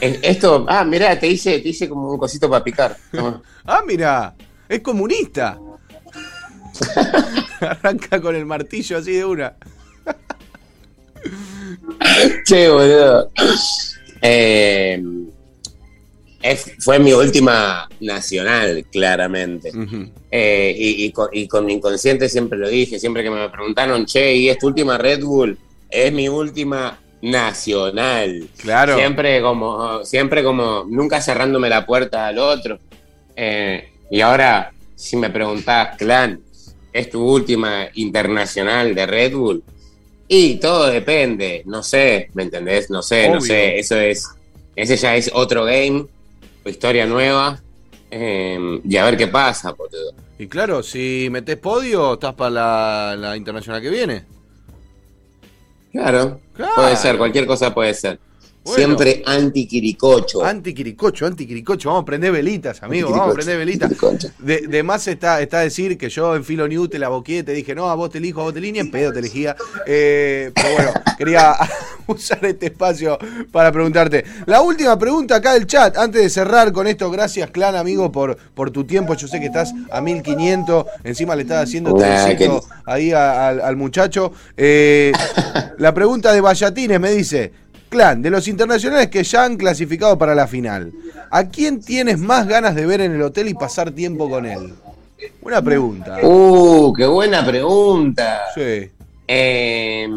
es- 0.00 0.18
esto. 0.22 0.66
Ah, 0.68 0.84
mirá, 0.84 1.18
te 1.18 1.26
hice, 1.26 1.58
te 1.60 1.70
hice 1.70 1.88
como 1.88 2.10
un 2.10 2.18
cosito 2.18 2.48
para 2.48 2.62
picar. 2.64 2.96
Ah, 3.70 3.82
mira, 3.86 4.34
es 4.66 4.80
comunista. 4.80 5.58
Arranca 7.60 8.18
con 8.20 8.34
el 8.34 8.46
martillo 8.46 8.96
así 8.96 9.12
de 9.12 9.24
una. 9.26 9.54
Che, 12.46 12.68
boludo. 12.70 13.30
Eh, 14.22 15.02
es- 16.52 16.72
fue 16.80 16.98
mi 16.98 17.12
última 17.12 17.88
nacional, 18.00 18.84
claramente. 18.90 19.70
Eh, 20.30 20.74
y, 20.76 21.04
y 21.06 21.12
con, 21.12 21.28
y 21.32 21.46
con 21.48 21.64
mi 21.66 21.74
inconsciente 21.74 22.28
siempre 22.28 22.58
lo 22.58 22.68
dije, 22.68 22.98
siempre 22.98 23.22
que 23.22 23.30
me 23.30 23.48
preguntaron, 23.48 24.04
che, 24.06 24.34
¿y 24.34 24.48
es 24.48 24.58
tu 24.58 24.66
última 24.68 24.98
Red 24.98 25.22
Bull? 25.24 25.58
Es 25.90 26.12
mi 26.12 26.28
última 26.28 26.98
nacional. 27.22 28.48
Claro. 28.58 28.96
Siempre 28.96 29.40
como, 29.40 30.04
siempre 30.04 30.42
como, 30.44 30.84
nunca 30.88 31.20
cerrándome 31.20 31.68
la 31.68 31.84
puerta 31.86 32.26
al 32.28 32.38
otro. 32.38 32.78
Eh, 33.36 33.88
y 34.10 34.20
ahora, 34.20 34.72
si 34.94 35.16
me 35.16 35.30
preguntás, 35.30 35.96
Clan, 35.96 36.40
¿es 36.92 37.10
tu 37.10 37.24
última 37.24 37.88
internacional 37.94 38.94
de 38.94 39.06
Red 39.06 39.32
Bull? 39.34 39.62
Y 40.28 40.56
todo 40.56 40.88
depende, 40.88 41.62
no 41.64 41.82
sé, 41.82 42.28
¿me 42.34 42.42
entendés? 42.42 42.90
No 42.90 43.02
sé, 43.02 43.28
no 43.30 43.40
sé, 43.40 43.78
eso 43.78 43.96
es, 43.98 44.28
ese 44.76 44.96
ya 44.96 45.16
es 45.16 45.30
otro 45.32 45.64
game, 45.64 46.04
historia 46.70 47.06
nueva, 47.06 47.60
eh, 48.10 48.80
y 48.84 48.96
a 48.96 49.04
ver 49.04 49.16
qué 49.16 49.26
pasa, 49.28 49.72
boludo. 49.72 50.12
Y 50.38 50.46
claro, 50.46 50.82
si 50.82 51.28
metés 51.30 51.56
podio, 51.56 52.14
estás 52.14 52.34
para 52.34 52.50
la, 52.50 53.16
la 53.18 53.36
internacional 53.36 53.82
que 53.82 53.90
viene. 53.90 54.24
Claro, 55.92 56.40
Claro. 56.54 56.72
puede 56.76 56.96
ser, 56.96 57.16
cualquier 57.18 57.46
cosa 57.46 57.72
puede 57.74 57.94
ser. 57.94 58.18
Bueno. 58.68 58.84
Siempre 58.98 59.22
anti-quiricocho. 59.26 60.44
Anti-quiricocho, 60.44 61.26
anti-quiricocho. 61.26 61.88
Vamos 61.88 62.02
a 62.02 62.06
prender 62.06 62.32
velitas, 62.32 62.82
amigo. 62.82 63.10
Vamos 63.10 63.32
a 63.32 63.34
prender 63.34 63.58
velitas. 63.58 63.90
De, 64.38 64.66
de 64.68 64.82
más 64.82 65.06
está, 65.08 65.40
está 65.40 65.60
decir 65.60 65.96
que 65.98 66.08
yo 66.08 66.34
en 66.36 66.44
Filo 66.44 66.68
New 66.68 66.88
te 66.88 66.98
la 66.98 67.08
boqué, 67.08 67.42
te 67.42 67.52
dije, 67.52 67.74
no, 67.74 67.88
a 67.90 67.94
vos 67.94 68.10
te 68.10 68.18
elijo, 68.18 68.40
a 68.40 68.44
vos 68.44 68.54
te 68.54 68.60
línea, 68.60 68.82
en 68.82 68.90
pedo 68.90 69.12
te 69.12 69.18
elegía. 69.20 69.56
Eh, 69.86 70.50
pero 70.54 70.68
bueno, 70.74 70.92
quería 71.16 71.54
usar 72.06 72.44
este 72.46 72.66
espacio 72.66 73.18
para 73.52 73.70
preguntarte. 73.72 74.24
La 74.46 74.60
última 74.60 74.98
pregunta 74.98 75.36
acá 75.36 75.54
del 75.54 75.66
chat, 75.66 75.96
antes 75.96 76.22
de 76.22 76.30
cerrar 76.30 76.72
con 76.72 76.86
esto, 76.86 77.10
gracias, 77.10 77.50
clan, 77.50 77.74
amigo, 77.76 78.10
por, 78.12 78.36
por 78.54 78.70
tu 78.70 78.84
tiempo. 78.84 79.14
Yo 79.14 79.28
sé 79.28 79.40
que 79.40 79.46
estás 79.46 79.72
a 79.90 80.00
1500, 80.00 80.84
encima 81.04 81.34
le 81.36 81.42
estás 81.42 81.64
haciendo 81.64 81.90
Nah, 82.08 82.24
ahí 82.86 83.12
a- 83.12 83.48
al 83.48 83.76
muchacho. 83.76 84.32
Eh, 84.56 85.12
la 85.78 85.92
pregunta 85.94 86.32
de 86.32 86.40
Vallatines 86.40 87.00
me 87.00 87.10
dice. 87.10 87.52
Clan, 87.88 88.20
de 88.22 88.30
los 88.30 88.46
internacionales 88.48 89.08
que 89.08 89.22
ya 89.24 89.44
han 89.44 89.56
clasificado 89.56 90.18
para 90.18 90.34
la 90.34 90.46
final, 90.46 90.92
¿a 91.30 91.44
quién 91.48 91.80
tienes 91.82 92.18
más 92.18 92.46
ganas 92.46 92.74
de 92.74 92.84
ver 92.86 93.00
en 93.00 93.12
el 93.14 93.22
hotel 93.22 93.48
y 93.48 93.54
pasar 93.54 93.90
tiempo 93.92 94.28
con 94.28 94.44
él? 94.46 94.72
Buena 95.40 95.62
pregunta. 95.62 96.18
Uh, 96.22 96.92
qué 96.92 97.06
buena 97.06 97.44
pregunta. 97.44 98.42
Sí. 98.54 98.90
Eh, 99.26 100.08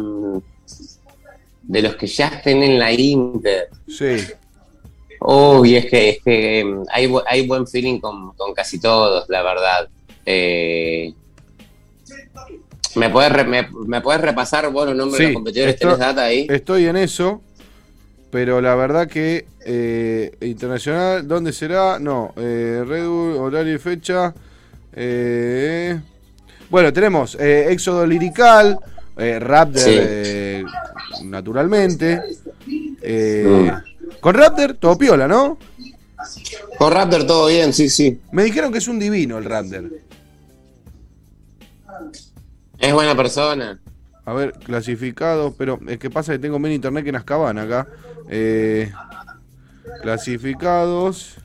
de 1.62 1.82
los 1.82 1.96
que 1.96 2.06
ya 2.06 2.28
estén 2.28 2.62
en 2.62 2.78
la 2.78 2.92
Inter. 2.92 3.68
Sí. 3.88 4.16
Uy, 5.20 5.76
es 5.76 5.86
que, 5.86 6.08
es 6.10 6.18
que 6.24 6.64
mm, 6.64 6.82
hay, 6.90 7.06
bu- 7.06 7.22
hay 7.26 7.46
buen 7.46 7.66
feeling 7.66 8.00
con, 8.00 8.32
con 8.34 8.52
casi 8.54 8.78
todos, 8.80 9.28
la 9.28 9.42
verdad. 9.42 9.88
Eh, 10.26 11.12
¿me, 12.96 13.08
puedes 13.10 13.32
re- 13.32 13.44
me, 13.44 13.68
me 13.86 14.00
puedes 14.00 14.20
repasar 14.20 14.70
vos 14.70 14.86
los 14.86 14.96
nombres 14.96 15.18
de 15.18 15.24
los 15.26 15.34
competidores? 15.34 15.74
esto- 15.74 15.86
¿Tenés 15.88 15.98
data 16.00 16.24
ahí? 16.24 16.46
Estoy 16.50 16.86
en 16.86 16.96
eso, 16.96 17.40
pero 18.32 18.62
la 18.62 18.74
verdad 18.74 19.06
que 19.06 19.44
eh, 19.64 20.34
internacional, 20.40 21.28
¿dónde 21.28 21.52
será? 21.52 21.98
No, 21.98 22.32
eh, 22.36 22.82
Red 22.84 23.06
Bull, 23.06 23.36
horario 23.36 23.74
y 23.74 23.78
fecha. 23.78 24.32
eh, 24.94 26.00
bueno, 26.70 26.90
tenemos 26.94 27.34
eh, 27.38 27.66
Éxodo 27.70 28.06
Lirical, 28.06 28.78
eh, 29.18 29.38
Raptor, 29.38 29.82
Sí. 29.82 29.96
eh, 30.00 30.64
naturalmente. 31.24 32.22
eh, 33.02 33.70
Con 34.20 34.34
Raptor, 34.34 34.74
todo 34.74 34.96
piola, 34.96 35.28
¿no? 35.28 35.58
Con 36.78 36.90
Raptor 36.90 37.26
todo 37.26 37.48
bien, 37.48 37.74
sí, 37.74 37.90
sí. 37.90 38.18
Me 38.32 38.44
dijeron 38.44 38.72
que 38.72 38.78
es 38.78 38.88
un 38.88 38.98
divino 38.98 39.36
el 39.36 39.44
Raptor. 39.44 39.90
Es 42.78 42.94
buena 42.94 43.14
persona. 43.14 43.78
A 44.24 44.32
ver, 44.32 44.52
clasificado, 44.52 45.52
pero 45.58 45.78
es 45.86 45.98
que 45.98 46.08
pasa 46.08 46.32
que 46.32 46.38
tengo 46.38 46.58
menos 46.58 46.76
internet 46.76 47.02
que 47.04 47.10
en 47.10 47.16
Azkaban 47.16 47.58
acá. 47.58 47.86
Eh, 48.34 48.90
clasificados. 50.00 51.36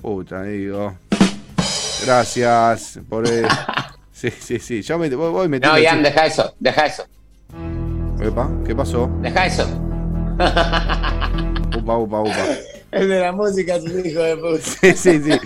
Puta, 0.00 0.42
digo. 0.44 0.94
Gracias 2.04 2.98
por 3.08 3.26
el... 3.28 3.46
Sí, 4.14 4.30
sí, 4.30 4.58
sí. 4.60 4.80
Ya 4.80 4.96
me 4.96 5.10
voy, 5.10 5.30
voy 5.32 5.44
No, 5.46 5.50
metiendo 5.50 5.76
Ian, 5.78 5.96
chi- 5.98 6.02
deja 6.04 6.24
eso, 6.26 6.54
deja 6.60 6.86
eso, 6.86 7.04
Epa, 8.22 8.48
¿qué 8.64 8.74
pasó? 8.74 9.10
deja 9.20 9.44
eso. 9.46 9.64
Upa, 11.76 11.98
upa, 11.98 12.20
upa. 12.22 12.46
El 12.92 13.08
de 13.08 13.20
la 13.20 13.32
música 13.32 13.74
es 13.74 13.82
un 13.84 14.06
hijo 14.06 14.20
de 14.20 14.36
puta. 14.36 14.62
Sí, 14.62 14.92
sí, 14.92 15.20
sí. 15.20 15.32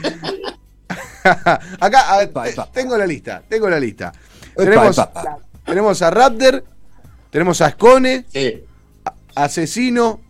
Acá, 1.80 2.12
a 2.12 2.18
ver, 2.18 2.30
tengo 2.72 2.96
la 2.98 3.06
lista, 3.06 3.42
tengo 3.48 3.68
la 3.70 3.80
lista. 3.80 4.12
Tenemos, 4.54 4.96
epa. 4.98 5.38
tenemos 5.64 6.02
a 6.02 6.10
Raptor, 6.10 6.62
tenemos 7.30 7.60
a 7.62 7.70
Scone, 7.70 8.26
Sí. 8.28 8.64
Asesino, 9.44 10.20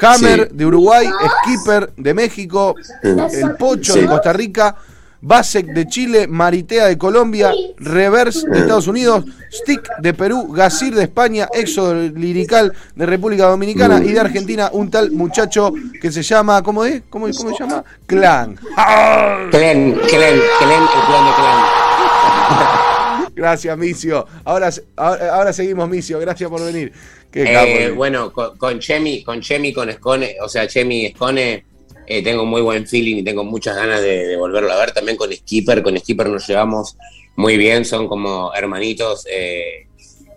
Hammer 0.00 0.48
Sí. 0.50 0.56
de 0.56 0.66
Uruguay, 0.66 1.06
Skipper 1.42 1.92
de 1.96 2.14
México, 2.14 2.74
el 3.02 3.56
Pocho 3.58 3.94
Sí. 3.94 4.00
de 4.00 4.06
Costa 4.06 4.32
Rica, 4.32 4.76
Basec 5.24 5.66
de 5.66 5.86
Chile, 5.86 6.26
Maritea 6.26 6.86
de 6.86 6.98
Colombia, 6.98 7.52
Reverse 7.78 8.48
de 8.48 8.58
Estados 8.58 8.88
Unidos, 8.88 9.24
Stick 9.52 9.88
de 10.00 10.14
Perú, 10.14 10.52
Gazir 10.52 10.94
de 10.94 11.04
España, 11.04 11.48
Éxodo 11.52 11.94
Lirical 11.94 12.72
de 12.96 13.06
República 13.06 13.46
Dominicana 13.46 14.02
y 14.02 14.12
de 14.12 14.18
Argentina 14.20 14.70
un 14.72 14.90
tal 14.90 15.12
muchacho 15.12 15.72
que 16.00 16.10
se 16.10 16.22
llama, 16.22 16.60
¿cómo 16.62 16.84
es? 16.84 17.02
¿Cómo, 17.08 17.26
cómo 17.36 17.50
se 17.50 17.58
llama? 17.62 17.84
Clan. 18.06 18.56
Clan, 18.56 19.50
Clan, 19.50 19.50
Clan, 19.50 20.34
el 20.34 20.42
clan 20.58 21.24
de 21.26 21.32
Clan. 21.36 22.78
Gracias, 23.34 23.76
Micio. 23.78 24.26
Ahora, 24.44 24.70
ahora, 24.96 25.34
ahora 25.36 25.52
seguimos, 25.52 25.88
Micio. 25.88 26.18
Gracias 26.20 26.48
por 26.50 26.64
venir. 26.64 26.92
Qué 27.30 27.42
Eh, 27.44 27.84
capo. 27.86 27.94
bueno, 27.96 28.32
con, 28.32 28.56
con 28.58 28.78
Chemi, 28.78 29.22
con 29.24 29.40
Chemi, 29.40 29.72
con 29.72 29.88
Escone, 29.88 30.36
o 30.42 30.48
sea, 30.48 30.66
Chemi 30.66 31.02
y 31.02 31.06
Escone, 31.06 31.64
eh, 32.06 32.22
tengo 32.22 32.44
muy 32.44 32.60
buen 32.60 32.86
feeling 32.86 33.16
y 33.16 33.22
tengo 33.22 33.42
muchas 33.44 33.74
ganas 33.76 34.02
de, 34.02 34.26
de 34.26 34.36
volverlo 34.36 34.70
a 34.72 34.76
ver. 34.76 34.92
También 34.92 35.16
con 35.16 35.32
Skipper, 35.32 35.82
con 35.82 35.98
Skipper 35.98 36.28
nos 36.28 36.46
llevamos 36.46 36.96
muy 37.36 37.56
bien, 37.56 37.84
son 37.86 38.06
como 38.08 38.52
hermanitos 38.54 39.26
eh, 39.30 39.86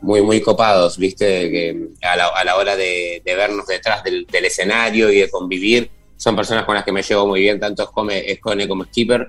muy, 0.01 0.21
muy 0.21 0.39
copados, 0.39 0.97
viste, 0.97 1.25
que 1.51 1.87
a 2.03 2.15
la, 2.15 2.27
a 2.27 2.43
la 2.45 2.55
hora 2.55 2.77
de, 2.77 3.21
de 3.25 3.35
vernos 3.35 3.67
detrás 3.67 4.03
del, 4.03 4.25
del 4.27 4.45
escenario 4.45 5.11
y 5.11 5.19
de 5.19 5.29
convivir, 5.29 5.89
son 6.15 6.35
personas 6.35 6.63
con 6.63 6.75
las 6.75 6.85
que 6.85 6.93
me 6.93 7.01
llevo 7.03 7.27
muy 7.27 7.41
bien, 7.41 7.59
tanto 7.59 7.83
Escone, 7.83 8.67
como 8.69 8.85
Skipper. 8.85 9.27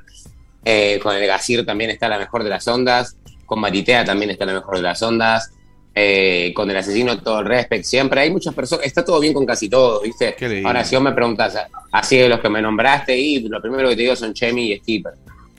Eh, 0.64 0.98
con 1.02 1.14
el 1.16 1.26
Gazir 1.26 1.64
también 1.64 1.90
está 1.90 2.08
la 2.08 2.18
mejor 2.18 2.42
de 2.44 2.50
las 2.50 2.66
ondas, 2.68 3.16
con 3.46 3.60
Maritea 3.60 4.04
también 4.04 4.30
está 4.30 4.44
la 4.44 4.54
mejor 4.54 4.76
de 4.76 4.82
las 4.82 5.00
ondas. 5.02 5.52
Eh, 5.98 6.52
con 6.54 6.70
el 6.70 6.76
asesino 6.76 7.18
todo 7.22 7.40
el 7.40 7.46
respect 7.46 7.82
siempre 7.86 8.20
hay 8.20 8.30
muchas 8.30 8.52
personas 8.52 8.84
está 8.84 9.02
todo 9.02 9.18
bien 9.18 9.32
con 9.32 9.46
casi 9.46 9.66
todos 9.70 10.02
viste 10.02 10.34
Qué 10.38 10.46
lindo. 10.46 10.68
ahora 10.68 10.84
si 10.84 10.94
vos 10.94 11.02
me 11.02 11.12
preguntas 11.12 11.56
así 11.90 12.18
de 12.18 12.28
los 12.28 12.38
que 12.40 12.50
me 12.50 12.60
nombraste 12.60 13.16
y 13.16 13.40
lo 13.48 13.62
primero 13.62 13.88
que 13.88 13.96
te 13.96 14.02
digo 14.02 14.14
son 14.14 14.34
Chemi 14.34 14.72
y 14.72 14.76
Skipper 14.76 15.14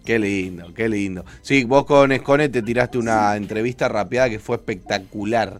Qué 0.07 0.19
lindo, 0.19 0.73
qué 0.73 0.87
lindo. 0.87 1.25
Sí, 1.41 1.65
vos 1.65 1.83
con 1.83 2.13
Escone 2.13 2.47
te 2.47 2.61
tiraste 2.61 2.97
una 2.97 3.35
entrevista 3.35 3.89
rapeada 3.89 4.29
que 4.29 4.39
fue 4.39 4.55
espectacular. 4.55 5.59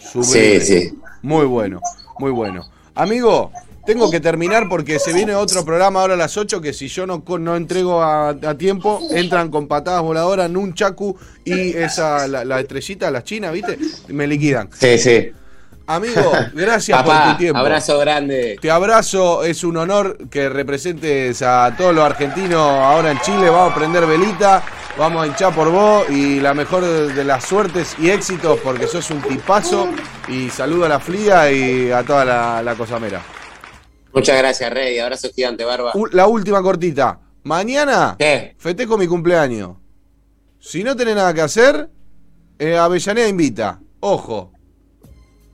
Sublime. 0.00 0.60
Sí, 0.60 0.88
sí. 0.88 0.98
Muy 1.20 1.44
bueno, 1.44 1.82
muy 2.18 2.30
bueno. 2.30 2.64
Amigo, 2.94 3.52
tengo 3.86 4.10
que 4.10 4.20
terminar 4.20 4.68
porque 4.68 4.98
se 4.98 5.12
viene 5.12 5.34
otro 5.34 5.64
programa 5.64 6.00
ahora 6.00 6.14
a 6.14 6.16
las 6.16 6.36
8 6.36 6.60
que 6.60 6.72
si 6.72 6.88
yo 6.88 7.06
no, 7.06 7.22
no 7.38 7.56
entrego 7.56 8.02
a, 8.02 8.30
a 8.30 8.54
tiempo, 8.56 9.00
entran 9.10 9.50
con 9.50 9.66
patadas 9.68 10.02
voladoras, 10.02 10.50
Nunchaku 10.50 11.16
y 11.44 11.70
esa, 11.76 12.26
la, 12.28 12.44
la 12.44 12.60
estrellita, 12.60 13.10
las 13.10 13.24
chinas, 13.24 13.52
¿viste? 13.52 13.78
Me 14.08 14.26
liquidan. 14.26 14.68
sí 14.72 14.98
sí 14.98 15.32
Amigo, 15.86 16.30
gracias 16.54 17.02
por 17.02 17.24
tu 17.24 17.36
tiempo. 17.36 17.58
abrazo 17.58 17.98
grande 17.98 18.56
Te 18.60 18.70
abrazo, 18.70 19.42
es 19.42 19.64
un 19.64 19.76
honor 19.76 20.18
que 20.30 20.48
representes 20.48 21.42
a 21.42 21.74
todos 21.76 21.92
los 21.92 22.04
argentinos 22.04 22.60
ahora 22.60 23.10
en 23.10 23.20
Chile. 23.22 23.50
Vamos 23.50 23.72
a 23.72 23.74
prender 23.74 24.06
velita, 24.06 24.62
vamos 24.96 25.24
a 25.24 25.26
hinchar 25.26 25.52
por 25.52 25.68
vos 25.72 26.08
y 26.08 26.38
la 26.38 26.54
mejor 26.54 26.84
de 26.86 27.24
las 27.24 27.44
suertes 27.44 27.96
y 27.98 28.08
éxitos 28.10 28.60
porque 28.62 28.86
sos 28.86 29.10
un 29.10 29.20
tipazo. 29.22 29.88
Y 30.28 30.48
saludo 30.50 30.84
a 30.84 30.88
la 30.90 31.00
fría 31.00 31.50
y 31.50 31.90
a 31.90 32.04
toda 32.04 32.24
la, 32.24 32.62
la 32.62 32.76
cosamera. 32.76 33.20
Muchas 34.12 34.38
gracias 34.38 34.70
Rey 34.72 34.98
abrazo 34.98 35.28
gigante 35.34 35.64
barba 35.64 35.92
La 36.12 36.26
última 36.26 36.62
cortita. 36.62 37.18
Mañana 37.42 38.16
¿Qué? 38.18 38.54
festejo 38.58 38.98
mi 38.98 39.06
cumpleaños. 39.06 39.76
Si 40.58 40.84
no 40.84 40.94
tenés 40.94 41.16
nada 41.16 41.32
que 41.32 41.40
hacer, 41.40 41.88
eh, 42.58 42.76
Avellaneda 42.76 43.28
invita. 43.28 43.80
Ojo, 44.00 44.52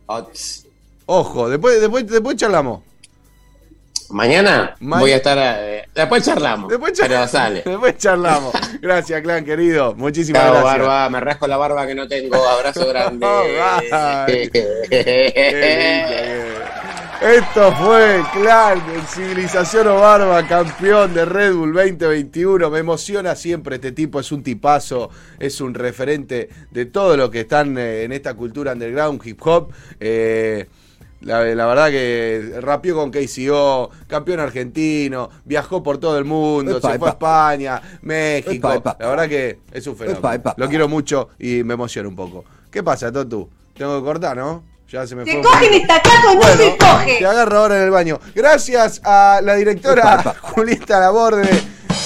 Ots. 0.07 0.67
ojo. 1.07 1.49
Después, 1.49 1.81
después, 1.81 2.07
después 2.09 2.37
charlamos. 2.37 2.83
mañana 4.11 4.75
Ma- 4.81 4.99
voy 5.01 5.13
a 5.13 5.17
estar 5.17 5.37
eh, 5.41 5.85
después 5.95 6.25
charlamos 6.25 6.71
Después 6.71 6.93
charlamos. 6.93 7.31
pero 7.31 7.41
sale 7.41 7.63
Después 7.67 7.97
charlamos. 7.99 8.53
Gracias, 8.81 9.21
clan 9.23 9.45
querido. 9.45 9.95
Muchísimas 9.95 10.43
Chao, 10.43 10.53
gracias. 10.55 10.79
barba, 10.79 11.09
me 11.11 11.21
rasco 11.21 11.47
la 11.47 11.57
barba 11.57 11.87
que 11.87 11.95
no 11.95 12.09
tengo. 12.09 12.35
Abrazo 12.37 12.87
grande. 12.89 13.27
Esto 17.21 17.73
fue 17.77 18.23
Clan, 18.33 18.83
en 18.95 19.07
Civilización 19.07 19.89
o 19.89 19.97
Barba, 19.97 20.47
campeón 20.47 21.15
de 21.15 21.25
Red 21.25 21.55
Bull 21.55 21.73
2021. 21.73 22.69
Me 22.69 22.81
emociona 22.81 23.35
siempre 23.35 23.77
este 23.77 23.93
tipo, 23.93 24.21
es 24.21 24.31
un 24.33 24.43
tipazo, 24.43 25.09
es 25.39 25.61
un 25.61 25.73
referente 25.73 26.51
de 26.71 26.87
todo 26.87 27.17
lo 27.17 27.31
que 27.31 27.41
están 27.41 27.79
eh, 27.79 28.05
en 28.05 28.13
esta 28.13 28.35
cultura 28.35 28.73
underground, 28.73 29.21
hip 29.25 29.41
hop. 29.47 29.73
Eh, 29.99 30.69
la, 31.23 31.43
la 31.43 31.67
verdad 31.67 31.89
que 31.91 32.59
rapió 32.61 32.95
con 32.95 33.11
KCO, 33.11 33.91
campeón 34.07 34.41
argentino, 34.41 35.31
viajó 35.45 35.83
por 35.83 35.99
todo 35.99 36.19
el 36.19 36.27
mundo, 36.27 36.79
Epa, 36.79 36.93
se 36.93 36.99
fue 36.99 37.09
a. 37.09 37.13
España, 37.13 37.83
México. 38.03 38.73
Epa. 38.73 38.97
La 39.01 39.09
verdad 39.09 39.29
que 39.29 39.61
es 39.73 39.87
un 39.87 39.97
fenómeno. 39.97 40.55
Lo 40.57 40.69
quiero 40.69 40.89
mucho 40.89 41.31
y 41.39 41.63
me 41.65 41.75
emociona 41.75 42.09
un 42.09 42.17
poco. 42.17 42.45
¿Qué 42.71 42.83
pasa, 42.83 43.11
Totu? 43.11 43.49
Tengo 43.75 43.99
que 43.99 44.05
cortar, 44.05 44.37
¿no? 44.37 44.76
Ya 44.89 45.07
se 45.07 45.17
me 45.17 45.25
Se 45.25 45.31
fue. 45.33 45.41
un 45.41 45.45
coge 45.47 45.65
en 45.67 45.73
poquito. 45.73 45.93
esta 45.95 46.03
casa 46.03 46.31
o 46.31 46.35
no 46.35 46.41
Bueno, 46.41 46.57
se 46.57 46.77
coge. 46.79 47.17
Te 47.19 47.27
agarro 47.27 47.59
ahora 47.59 47.77
en 47.79 47.83
el 47.83 47.91
baño. 47.91 48.21
Gracias 48.35 49.01
a 49.05 49.41
la 49.43 49.55
directora. 49.55 50.23
Julieta 50.41 51.01
Laborde. 51.01 51.49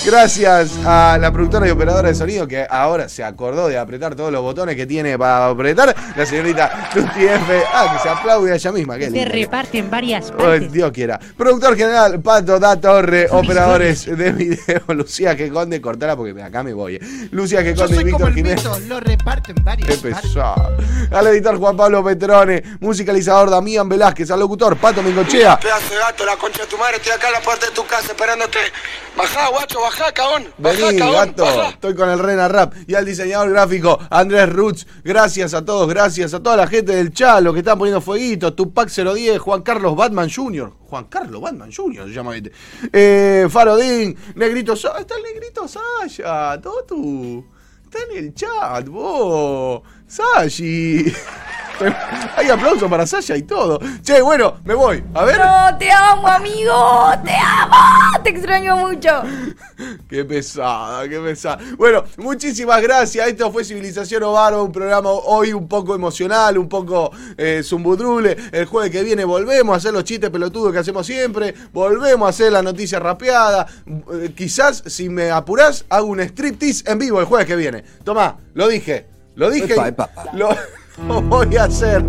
Gracias 0.05 0.79
a 0.87 1.19
la 1.21 1.31
productora 1.31 1.69
y 1.69 1.71
operadora 1.71 2.09
de 2.09 2.15
sonido 2.15 2.49
que 2.49 2.67
ahora 2.69 3.07
se 3.09 3.23
acordó 3.23 3.69
de 3.69 3.77
apretar 3.77 4.15
todos 4.15 4.33
los 4.33 4.41
botones 4.41 4.75
que 4.75 4.87
tiene 4.87 5.19
para 5.19 5.49
apretar. 5.49 5.95
La 6.17 6.25
señorita 6.25 6.89
Tuti 6.95 7.25
F. 7.27 7.63
Ah, 7.73 7.93
que 7.95 8.03
se 8.03 8.09
aplaude 8.09 8.51
a 8.51 8.55
ella 8.55 8.73
misma. 8.73 8.97
Qué 8.97 9.05
Se 9.05 9.11
lindo. 9.11 9.31
reparte 9.31 9.79
en 9.79 9.91
varias 9.91 10.31
Oh, 10.33 10.39
partes. 10.39 10.73
Dios 10.73 10.91
quiera. 10.93 11.21
Productor 11.37 11.77
general, 11.77 12.19
Pato 12.23 12.59
Da 12.59 12.81
Torre, 12.81 13.29
operadores 13.31 14.07
de 14.07 14.33
video, 14.33 14.81
Lucía 14.89 15.37
que 15.37 15.51
Conde, 15.51 15.83
cortala 15.83 16.17
porque 16.17 16.41
acá 16.43 16.63
me 16.63 16.73
voy. 16.73 16.99
Lucía 17.31 17.63
que 17.63 17.75
Conde 17.75 18.01
y 18.01 18.05
Víctor 18.05 18.33
Jiménez. 18.33 18.65
lo 18.89 19.01
reparten 19.01 19.57
varias 19.63 19.87
Qué 19.91 19.97
pesado. 19.99 20.77
Al 21.11 21.27
editor 21.27 21.59
Juan 21.59 21.77
Pablo 21.77 22.03
Petrone, 22.03 22.63
musicalizador 22.81 23.51
Damián 23.51 23.87
Velázquez, 23.89 24.31
al 24.31 24.41
locutor 24.41 24.77
Pato 24.79 25.03
Mingochea. 25.03 25.61
Pedazo 25.61 25.93
de 25.93 26.01
gato, 26.01 26.25
la 26.25 26.37
concha 26.37 26.63
de 26.63 26.69
tu 26.69 26.79
madre, 26.79 26.97
estoy 26.97 27.13
acá 27.13 27.29
a 27.29 27.33
la 27.33 27.41
puerta 27.41 27.67
de 27.67 27.73
tu 27.73 27.85
casa 27.85 28.07
esperándote. 28.07 28.59
Bajá, 29.17 29.49
guacho, 29.49 29.81
bajá, 29.81 29.90
Bajá, 30.59 30.87
Vení, 30.87 30.99
cabón, 30.99 31.15
gato. 31.15 31.43
bajá. 31.45 31.69
Estoy 31.71 31.95
con 31.95 32.09
el 32.09 32.19
Rena 32.19 32.49
Rap. 32.49 32.75
Y 32.87 32.95
al 32.95 33.05
diseñador 33.05 33.51
gráfico 33.51 33.99
Andrés 34.11 34.49
Roots. 34.53 34.87
Gracias 35.03 35.53
a 35.55 35.65
todos, 35.65 35.89
gracias 35.89 36.33
a 36.35 36.41
toda 36.43 36.57
la 36.57 36.67
gente 36.67 36.95
del 36.95 37.13
Chalo 37.13 37.53
que 37.53 37.59
están 37.61 37.79
poniendo 37.79 38.01
fueguitos. 38.01 38.55
Tupac 38.55 38.89
010, 38.89 39.39
Juan 39.39 39.63
Carlos 39.63 39.97
Batman 39.97 40.29
Jr. 40.35 40.73
Juan 40.89 41.05
Carlos 41.05 41.41
Batman 41.41 41.71
Jr. 41.75 42.05
se 42.07 42.15
llama 42.15 42.37
este. 42.37 42.53
Eh, 42.93 43.47
Farodín, 43.51 44.17
Negrito 44.37 44.77
Sa- 44.77 44.99
Está 44.99 45.17
el 45.17 45.23
Negrito 45.23 45.67
Saya, 45.69 46.61
Totu. 46.61 47.45
Está 47.85 47.99
en 48.13 48.19
el 48.25 48.35
chat, 48.35 48.87
vos. 48.89 49.83
Sashi. 50.11 51.15
Hay 52.37 52.49
aplauso 52.51 52.89
para 52.89 53.07
Sasha 53.07 53.37
y 53.37 53.43
todo. 53.43 53.79
Che, 54.03 54.21
bueno, 54.21 54.57
me 54.65 54.75
voy. 54.75 55.03
A 55.15 55.25
ver. 55.25 55.39
No, 55.39 55.79
te 55.79 55.91
amo, 55.91 56.27
amigo. 56.27 57.11
Te 57.25 57.33
amo. 57.33 58.23
Te 58.23 58.31
extraño 58.31 58.77
mucho. 58.77 59.23
Qué 60.09 60.25
pesada, 60.25 61.09
qué 61.09 61.19
pesada. 61.21 61.59
Bueno, 61.79 62.05
muchísimas 62.19 62.83
gracias. 62.83 63.29
Esto 63.29 63.51
fue 63.51 63.65
Civilización 63.65 64.23
Ovaro, 64.25 64.65
un 64.65 64.73
programa 64.73 65.11
hoy 65.11 65.53
un 65.53 65.69
poco 65.69 65.95
emocional, 65.95 66.59
un 66.59 66.69
poco 66.69 67.13
eh, 67.39 67.63
zumbudrule. 67.65 68.37
El 68.53 68.67
jueves 68.67 68.91
que 68.91 69.03
viene 69.03 69.25
volvemos 69.25 69.75
a 69.75 69.77
hacer 69.79 69.93
los 69.93 70.05
chistes 70.05 70.29
pelotudos 70.31 70.73
que 70.73 70.81
hacemos 70.81 71.07
siempre. 71.07 71.55
Volvemos 71.73 72.27
a 72.27 72.31
hacer 72.31 72.53
la 72.53 72.63
noticia 72.63 72.99
rapeada. 72.99 73.67
Eh, 73.87 74.33
quizás, 74.37 74.83
si 74.87 75.09
me 75.09 75.31
apurás, 75.31 75.85
hago 75.89 76.09
un 76.09 76.21
striptease 76.21 76.91
en 76.91 76.99
vivo 76.99 77.21
el 77.21 77.27
jueves 77.27 77.47
que 77.47 77.57
viene. 77.57 77.85
Tomá, 78.05 78.37
lo 78.55 78.69
dije. 78.69 79.20
Lo 79.41 79.51
dije. 79.51 79.73
Epa, 79.73 79.87
y 79.87 79.89
epa. 79.89 80.11
Lo, 80.35 80.51
lo 81.09 81.23
voy 81.23 81.57
a 81.57 81.65
hacer. 81.65 82.05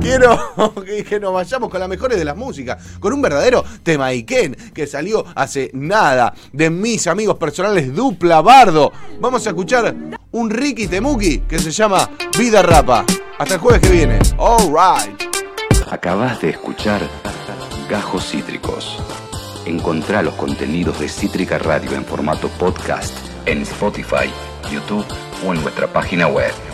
Quiero 0.00 0.36
que, 0.84 1.04
que 1.04 1.20
nos 1.20 1.32
vayamos 1.32 1.70
con 1.70 1.78
las 1.78 1.88
mejores 1.88 2.18
de 2.18 2.24
las 2.24 2.36
músicas. 2.36 2.84
Con 2.98 3.12
un 3.12 3.22
verdadero 3.22 3.64
tema 3.84 4.06
Iken 4.06 4.56
que 4.74 4.88
salió 4.88 5.24
hace 5.36 5.70
nada. 5.72 6.34
De 6.52 6.70
mis 6.70 7.06
amigos 7.06 7.36
personales, 7.36 7.94
Dupla 7.94 8.40
Bardo. 8.40 8.90
Vamos 9.20 9.46
a 9.46 9.50
escuchar 9.50 9.94
un 10.32 10.50
Ricky 10.50 10.88
Temuki 10.88 11.42
que 11.42 11.60
se 11.60 11.70
llama 11.70 12.10
Vida 12.36 12.60
Rapa. 12.60 13.04
Hasta 13.38 13.54
el 13.54 13.60
jueves 13.60 13.80
que 13.80 13.90
viene. 13.90 14.18
Alright. 14.36 15.22
Acabas 15.92 16.40
de 16.40 16.50
escuchar 16.50 17.02
Gajos 17.88 18.30
Cítricos. 18.32 18.98
Encontrá 19.64 20.22
los 20.22 20.34
contenidos 20.34 20.98
de 20.98 21.08
Cítrica 21.08 21.56
Radio 21.56 21.92
en 21.92 22.04
formato 22.04 22.48
podcast 22.48 23.16
en 23.46 23.62
Spotify, 23.62 24.28
YouTube 24.72 25.06
en 25.52 25.62
nuestra 25.62 25.86
página 25.86 26.26
web. 26.26 26.73